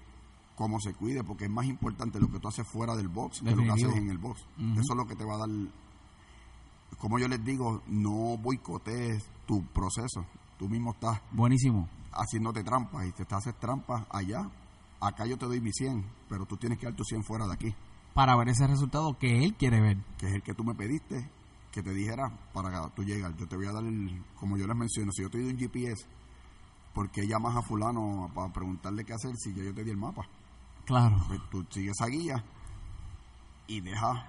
cómo 0.56 0.80
se 0.80 0.94
cuide, 0.94 1.24
porque 1.24 1.46
es 1.46 1.52
más 1.52 1.68
importante 1.68 2.20
lo 2.20 2.32
que 2.32 2.40
tú 2.40 2.48
haces 2.48 2.68
fuera 2.68 2.96
del 2.96 3.08
box 3.08 3.42
que 3.42 3.52
lo 3.52 3.64
que 3.64 3.72
haces 3.72 3.96
en 3.96 4.10
el 4.10 4.18
box. 4.18 4.42
Eso 4.58 4.94
es 4.94 4.98
lo 4.98 5.06
que 5.06 5.16
te 5.16 5.26
va 5.26 5.36
a 5.36 5.40
dar, 5.40 5.50
como 6.98 7.20
yo 7.20 7.28
les 7.28 7.44
digo, 7.44 7.84
no 7.88 8.38
boicotees 8.38 9.30
tu 9.46 9.64
proceso. 9.68 10.26
Tú 10.58 10.68
mismo 10.70 10.94
estás 10.94 11.22
buenísimo 11.32 11.88
haciéndote 12.16 12.64
trampas 12.64 13.06
y 13.08 13.12
te 13.12 13.24
estás 13.24 13.40
haciendo 13.40 13.60
trampas 13.60 14.06
allá. 14.10 14.50
Acá 15.00 15.26
yo 15.26 15.38
te 15.38 15.46
doy 15.46 15.62
mi 15.62 15.72
100, 15.72 16.06
pero 16.30 16.46
tú 16.46 16.58
tienes 16.58 16.80
que 16.80 16.86
dar 16.86 16.96
tu 16.96 17.04
100 17.04 17.24
fuera 17.24 17.46
de 17.46 17.54
aquí 17.54 17.76
para 18.16 18.38
ver 18.38 18.48
ese 18.48 18.66
resultado 18.66 19.20
que 19.20 19.44
él 19.44 19.54
quiere 19.56 19.82
ver. 19.82 19.98
Que 20.18 20.28
es 20.28 20.34
el 20.36 20.42
que 20.42 20.56
tú 20.56 20.64
me 20.64 20.74
pediste, 20.74 21.30
que 21.70 21.84
te 21.84 21.94
dijera 21.94 22.32
para 22.54 22.72
que 22.72 22.96
tú 22.96 23.04
llegas. 23.04 23.36
Yo 23.38 23.46
te 23.46 23.58
voy 23.58 23.68
a 23.68 23.74
dar, 23.74 23.84
el, 23.84 24.24
como 24.40 24.58
yo 24.58 24.66
les 24.66 24.76
menciono, 24.76 25.12
si 25.12 25.22
yo 25.22 25.30
te 25.30 25.38
doy 25.38 25.52
un 25.52 25.60
GPS, 25.60 26.08
¿por 26.94 27.12
qué 27.12 27.28
llamas 27.28 27.58
a 27.58 27.62
fulano 27.62 28.32
para 28.34 28.52
preguntarle 28.54 29.04
qué 29.04 29.14
hacer 29.14 29.36
si 29.36 29.54
yo 29.54 29.74
te 29.74 29.84
di 29.84 29.92
el 29.92 29.98
mapa? 29.98 30.24
Claro. 30.86 31.18
Pues 31.28 31.42
tú 31.52 31.66
sigues 31.70 31.92
esa 32.00 32.08
guía 32.08 32.42
y 33.68 33.82
deja 33.82 34.26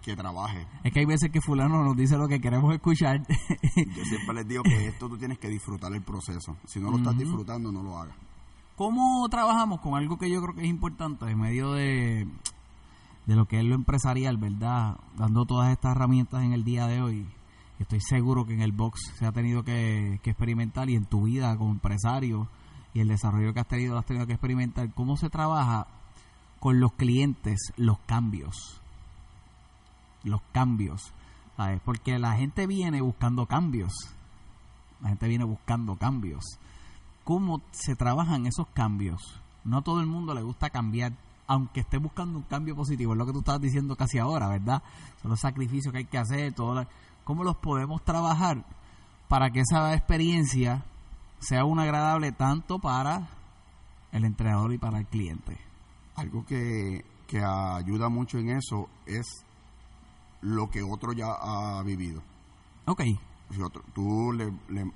que 0.00 0.14
trabaje. 0.14 0.68
Es 0.84 0.92
que 0.92 1.00
hay 1.00 1.06
veces 1.06 1.32
que 1.32 1.40
fulano 1.40 1.82
nos 1.82 1.96
dice 1.96 2.16
lo 2.16 2.28
que 2.28 2.40
queremos 2.40 2.72
escuchar. 2.72 3.20
yo 3.26 4.04
siempre 4.04 4.34
les 4.34 4.46
digo 4.46 4.62
que 4.62 4.86
esto 4.86 5.08
tú 5.08 5.18
tienes 5.18 5.40
que 5.40 5.48
disfrutar 5.48 5.92
el 5.92 6.02
proceso. 6.02 6.56
Si 6.66 6.78
no 6.78 6.92
lo 6.92 6.98
estás 6.98 7.18
disfrutando, 7.18 7.72
no 7.72 7.82
lo 7.82 7.98
hagas. 7.98 8.16
¿Cómo 8.76 9.28
trabajamos 9.28 9.80
con 9.80 9.94
algo 9.94 10.18
que 10.18 10.30
yo 10.30 10.42
creo 10.42 10.54
que 10.54 10.62
es 10.62 10.68
importante 10.68 11.30
en 11.30 11.38
medio 11.38 11.72
de 11.72 12.26
de 13.26 13.36
lo 13.36 13.46
que 13.46 13.58
es 13.58 13.64
lo 13.64 13.74
empresarial, 13.74 14.36
¿verdad? 14.36 14.98
Dando 15.16 15.46
todas 15.46 15.70
estas 15.72 15.92
herramientas 15.92 16.42
en 16.42 16.52
el 16.52 16.64
día 16.64 16.86
de 16.86 17.00
hoy. 17.00 17.26
Estoy 17.78 18.00
seguro 18.00 18.46
que 18.46 18.54
en 18.54 18.60
el 18.60 18.72
box 18.72 19.12
se 19.16 19.26
ha 19.26 19.32
tenido 19.32 19.64
que, 19.64 20.20
experimentar 20.24 20.90
y 20.90 20.94
en 20.94 21.06
tu 21.06 21.24
vida 21.24 21.56
como 21.56 21.72
empresario 21.72 22.48
y 22.92 23.00
el 23.00 23.08
desarrollo 23.08 23.52
que 23.52 23.60
has 23.60 23.68
tenido, 23.68 23.94
lo 23.94 24.00
has 24.00 24.06
tenido 24.06 24.26
que 24.26 24.34
experimentar. 24.34 24.92
¿Cómo 24.94 25.16
se 25.16 25.30
trabaja 25.30 25.86
con 26.60 26.80
los 26.80 26.92
clientes 26.92 27.72
los 27.76 27.98
cambios? 28.00 28.80
Los 30.22 30.40
cambios, 30.52 31.12
¿sabes? 31.56 31.80
Porque 31.84 32.18
la 32.18 32.36
gente 32.36 32.66
viene 32.66 33.00
buscando 33.00 33.46
cambios. 33.46 33.92
La 35.00 35.08
gente 35.08 35.28
viene 35.28 35.44
buscando 35.44 35.96
cambios. 35.96 36.44
¿Cómo 37.24 37.62
se 37.70 37.96
trabajan 37.96 38.46
esos 38.46 38.66
cambios? 38.68 39.40
No 39.64 39.78
a 39.78 39.82
todo 39.82 40.00
el 40.00 40.06
mundo 40.06 40.34
le 40.34 40.42
gusta 40.42 40.70
cambiar 40.70 41.12
aunque 41.46 41.80
esté 41.80 41.98
buscando 41.98 42.38
un 42.38 42.44
cambio 42.44 42.74
positivo, 42.74 43.12
es 43.12 43.18
lo 43.18 43.26
que 43.26 43.32
tú 43.32 43.40
estabas 43.40 43.60
diciendo 43.60 43.96
casi 43.96 44.18
ahora, 44.18 44.48
¿verdad? 44.48 44.82
Son 45.20 45.30
los 45.30 45.40
sacrificios 45.40 45.92
que 45.92 45.98
hay 45.98 46.04
que 46.06 46.18
hacer, 46.18 46.52
todo 46.54 46.86
cómo 47.24 47.44
los 47.44 47.56
podemos 47.56 48.02
trabajar 48.04 48.64
para 49.28 49.50
que 49.50 49.60
esa 49.60 49.94
experiencia 49.94 50.84
sea 51.40 51.64
una 51.64 51.82
agradable 51.82 52.32
tanto 52.32 52.78
para 52.78 53.28
el 54.12 54.24
entrenador 54.24 54.72
y 54.72 54.78
para 54.78 54.98
el 54.98 55.06
cliente. 55.06 55.58
Algo 56.16 56.44
que, 56.44 57.04
que 57.26 57.42
ayuda 57.42 58.08
mucho 58.08 58.38
en 58.38 58.50
eso 58.50 58.88
es 59.06 59.26
lo 60.40 60.70
que 60.70 60.82
otro 60.82 61.12
ya 61.12 61.26
ha 61.32 61.82
vivido. 61.82 62.22
Ok. 62.86 63.02
Si 63.50 63.60
otro, 63.60 63.82
tú 63.94 64.32
le, 64.32 64.52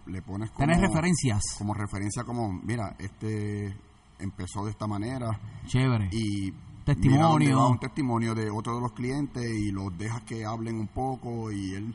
le, 0.06 0.22
pones 0.22 0.50
como... 0.50 0.66
Tienes 0.66 0.80
referencias. 0.80 1.42
Como 1.58 1.74
referencia 1.74 2.24
como, 2.24 2.52
mira, 2.52 2.96
este 2.98 3.76
empezó 4.18 4.64
de 4.64 4.70
esta 4.70 4.86
manera. 4.86 5.38
Chévere. 5.66 6.08
Y 6.12 6.52
testimonio. 6.84 7.68
un 7.68 7.78
testimonio 7.78 8.34
de 8.34 8.50
otro 8.50 8.76
de 8.76 8.80
los 8.80 8.92
clientes 8.92 9.44
y 9.44 9.70
los 9.70 9.96
dejas 9.96 10.22
que 10.22 10.44
hablen 10.44 10.76
un 10.76 10.88
poco 10.88 11.52
y 11.52 11.74
él 11.74 11.94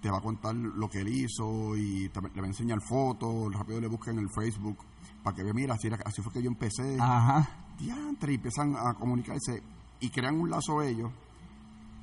te 0.00 0.10
va 0.10 0.18
a 0.18 0.20
contar 0.20 0.54
lo 0.54 0.88
que 0.88 1.00
él 1.00 1.08
hizo 1.08 1.76
y 1.76 2.08
le 2.08 2.40
va 2.40 2.44
a 2.44 2.46
enseñar 2.46 2.80
fotos, 2.80 3.52
rápido 3.54 3.80
le 3.80 3.88
busca 3.88 4.10
en 4.10 4.18
el 4.18 4.28
Facebook 4.28 4.78
para 5.22 5.34
que 5.34 5.42
vea, 5.42 5.52
mira, 5.54 5.74
así, 5.74 5.88
así 6.04 6.22
fue 6.22 6.32
que 6.32 6.42
yo 6.42 6.48
empecé. 6.48 6.96
Ajá. 7.00 7.48
y 7.80 7.90
empiezan 8.34 8.76
a 8.76 8.94
comunicarse 8.94 9.62
y 10.00 10.10
crean 10.10 10.38
un 10.38 10.50
lazo 10.50 10.82
ellos 10.82 11.10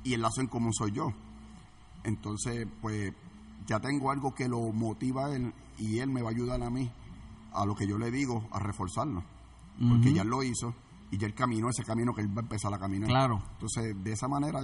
y 0.02 0.14
el 0.14 0.20
lazo 0.20 0.40
en 0.40 0.48
común 0.48 0.72
soy 0.72 0.92
yo. 0.92 1.12
Entonces, 2.04 2.66
pues 2.82 3.12
ya 3.66 3.80
tengo 3.80 4.10
algo 4.10 4.34
que 4.34 4.48
lo 4.48 4.60
motiva 4.72 5.26
a 5.26 5.34
él 5.34 5.52
y 5.78 5.98
él 5.98 6.10
me 6.10 6.22
va 6.22 6.28
a 6.28 6.32
ayudar 6.32 6.62
a 6.62 6.70
mí 6.70 6.90
a 7.52 7.64
lo 7.64 7.74
que 7.74 7.86
yo 7.86 7.98
le 7.98 8.10
digo, 8.10 8.46
a 8.50 8.58
reforzarlo. 8.58 9.22
Porque 9.88 10.12
ya 10.12 10.22
lo 10.22 10.42
hizo 10.44 10.72
y 11.10 11.18
ya 11.18 11.26
él 11.26 11.34
caminó 11.34 11.68
ese 11.68 11.84
camino 11.84 12.12
que 12.14 12.20
él 12.20 12.28
va 12.28 12.40
a 12.40 12.44
empezar 12.44 12.72
a 12.72 12.78
caminar. 12.78 13.08
Claro. 13.08 13.42
Entonces, 13.54 13.96
de 14.02 14.12
esa 14.12 14.28
manera 14.28 14.60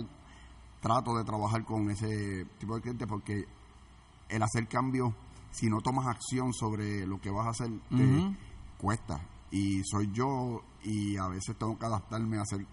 trato 0.80 1.16
de 1.16 1.24
trabajar 1.24 1.64
con 1.64 1.90
ese 1.90 2.44
tipo 2.58 2.76
de 2.76 2.80
cliente 2.80 3.06
porque 3.06 3.44
el 4.28 4.42
hacer 4.42 4.68
cambio, 4.68 5.14
si 5.50 5.68
no 5.68 5.80
tomas 5.80 6.06
acción 6.06 6.52
sobre 6.52 7.06
lo 7.06 7.20
que 7.20 7.30
vas 7.30 7.46
a 7.46 7.50
hacer, 7.50 7.70
te 7.88 8.36
cuesta. 8.78 9.20
Y 9.50 9.82
soy 9.84 10.10
yo 10.12 10.62
y 10.82 11.16
a 11.16 11.26
veces 11.26 11.56
tengo 11.58 11.76
que 11.78 11.86
adaptarme 11.86 12.38
a 12.38 12.42
hacer 12.42 12.64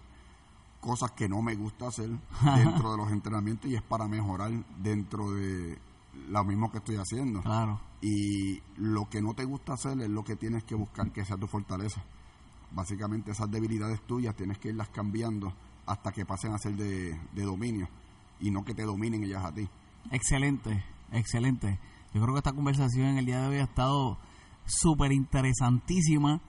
cosas 0.79 1.11
que 1.11 1.27
no 1.27 1.41
me 1.41 1.55
gusta 1.55 1.87
hacer 1.87 2.09
dentro 2.55 2.91
de 2.91 2.97
los 2.97 3.11
entrenamientos 3.11 3.69
y 3.69 3.75
es 3.75 3.81
para 3.81 4.07
mejorar 4.07 4.51
dentro 4.77 5.31
de 5.31 5.77
lo 6.29 6.43
mismo 6.43 6.71
que 6.71 6.77
estoy 6.79 6.95
haciendo. 6.95 7.41
Claro. 7.41 7.79
Y 8.01 8.61
lo 8.77 9.09
que 9.09 9.21
no 9.21 9.33
te 9.33 9.45
gusta 9.45 9.73
hacer 9.73 9.99
es 10.01 10.09
lo 10.09 10.23
que 10.23 10.35
tienes 10.35 10.63
que 10.63 10.75
buscar 10.75 11.11
que 11.11 11.25
sea 11.25 11.37
tu 11.37 11.47
fortaleza. 11.47 12.03
Básicamente 12.71 13.31
esas 13.31 13.49
debilidades 13.49 14.01
tuyas 14.05 14.35
tienes 14.35 14.57
que 14.57 14.69
irlas 14.69 14.89
cambiando 14.89 15.53
hasta 15.85 16.11
que 16.11 16.25
pasen 16.25 16.53
a 16.53 16.57
ser 16.57 16.75
de, 16.75 17.17
de 17.33 17.43
dominio 17.43 17.87
y 18.39 18.51
no 18.51 18.63
que 18.63 18.73
te 18.73 18.83
dominen 18.83 19.23
ellas 19.23 19.45
a 19.45 19.53
ti. 19.53 19.67
Excelente, 20.11 20.83
excelente. 21.11 21.79
Yo 22.13 22.21
creo 22.21 22.33
que 22.33 22.39
esta 22.39 22.53
conversación 22.53 23.07
en 23.07 23.17
el 23.17 23.25
día 23.25 23.41
de 23.41 23.47
hoy 23.47 23.57
ha 23.57 23.63
estado 23.63 24.17
súper 24.65 25.11
interesantísima 25.11 26.41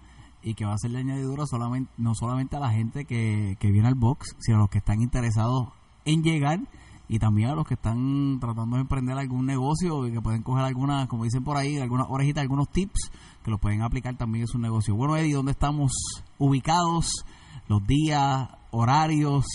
y 0.42 0.54
que 0.54 0.64
va 0.64 0.74
a 0.74 0.78
ser 0.78 0.90
de 0.90 0.98
añadidura 0.98 1.46
solamente, 1.46 1.90
no 1.96 2.14
solamente 2.14 2.56
a 2.56 2.60
la 2.60 2.70
gente 2.70 3.04
que, 3.04 3.56
que 3.58 3.70
viene 3.70 3.88
al 3.88 3.94
box, 3.94 4.36
sino 4.38 4.58
a 4.58 4.60
los 4.60 4.70
que 4.70 4.78
están 4.78 5.00
interesados 5.00 5.68
en 6.04 6.22
llegar 6.22 6.60
y 7.08 7.18
también 7.18 7.50
a 7.50 7.54
los 7.54 7.66
que 7.66 7.74
están 7.74 8.38
tratando 8.38 8.76
de 8.76 8.82
emprender 8.82 9.16
algún 9.16 9.46
negocio 9.46 10.06
y 10.06 10.12
que 10.12 10.20
pueden 10.20 10.42
coger 10.42 10.64
algunas, 10.64 11.08
como 11.08 11.24
dicen 11.24 11.42
por 11.42 11.56
ahí, 11.56 11.78
algunas 11.78 12.06
orejitas, 12.10 12.42
algunos 12.42 12.68
tips 12.70 13.10
que 13.42 13.50
los 13.50 13.58
pueden 13.58 13.82
aplicar 13.82 14.16
también 14.16 14.42
en 14.42 14.48
su 14.48 14.58
negocio. 14.58 14.94
Bueno, 14.94 15.16
Eddie, 15.16 15.34
¿dónde 15.34 15.52
estamos 15.52 15.92
ubicados? 16.36 17.24
Los 17.66 17.86
días, 17.86 18.48
horarios 18.70 19.46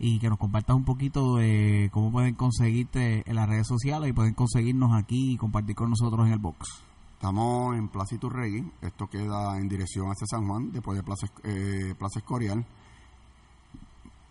y 0.00 0.18
que 0.18 0.28
nos 0.28 0.38
compartas 0.38 0.76
un 0.76 0.84
poquito 0.84 1.36
de 1.36 1.88
cómo 1.92 2.10
pueden 2.12 2.34
conseguirte 2.34 3.28
en 3.28 3.36
las 3.36 3.48
redes 3.48 3.66
sociales 3.66 4.10
y 4.10 4.12
pueden 4.12 4.34
conseguirnos 4.34 4.92
aquí 4.94 5.32
y 5.32 5.36
compartir 5.36 5.74
con 5.74 5.90
nosotros 5.90 6.26
en 6.26 6.32
el 6.32 6.38
box. 6.38 6.84
Estamos 7.14 7.76
en 7.76 7.88
Plaza 7.88 8.14
Iturregui, 8.14 8.70
esto 8.80 9.08
queda 9.08 9.58
en 9.58 9.68
dirección 9.68 10.06
hacia 10.06 10.26
San 10.26 10.46
Juan, 10.46 10.70
después 10.70 10.96
de 10.96 11.02
Plaza, 11.02 11.26
eh, 11.42 11.94
Plaza 11.98 12.20
Escorial. 12.20 12.64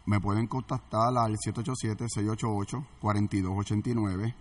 Me 0.07 0.19
pueden 0.19 0.47
contactar 0.47 1.15
al 1.17 1.35
787-688-4289, 1.35 4.33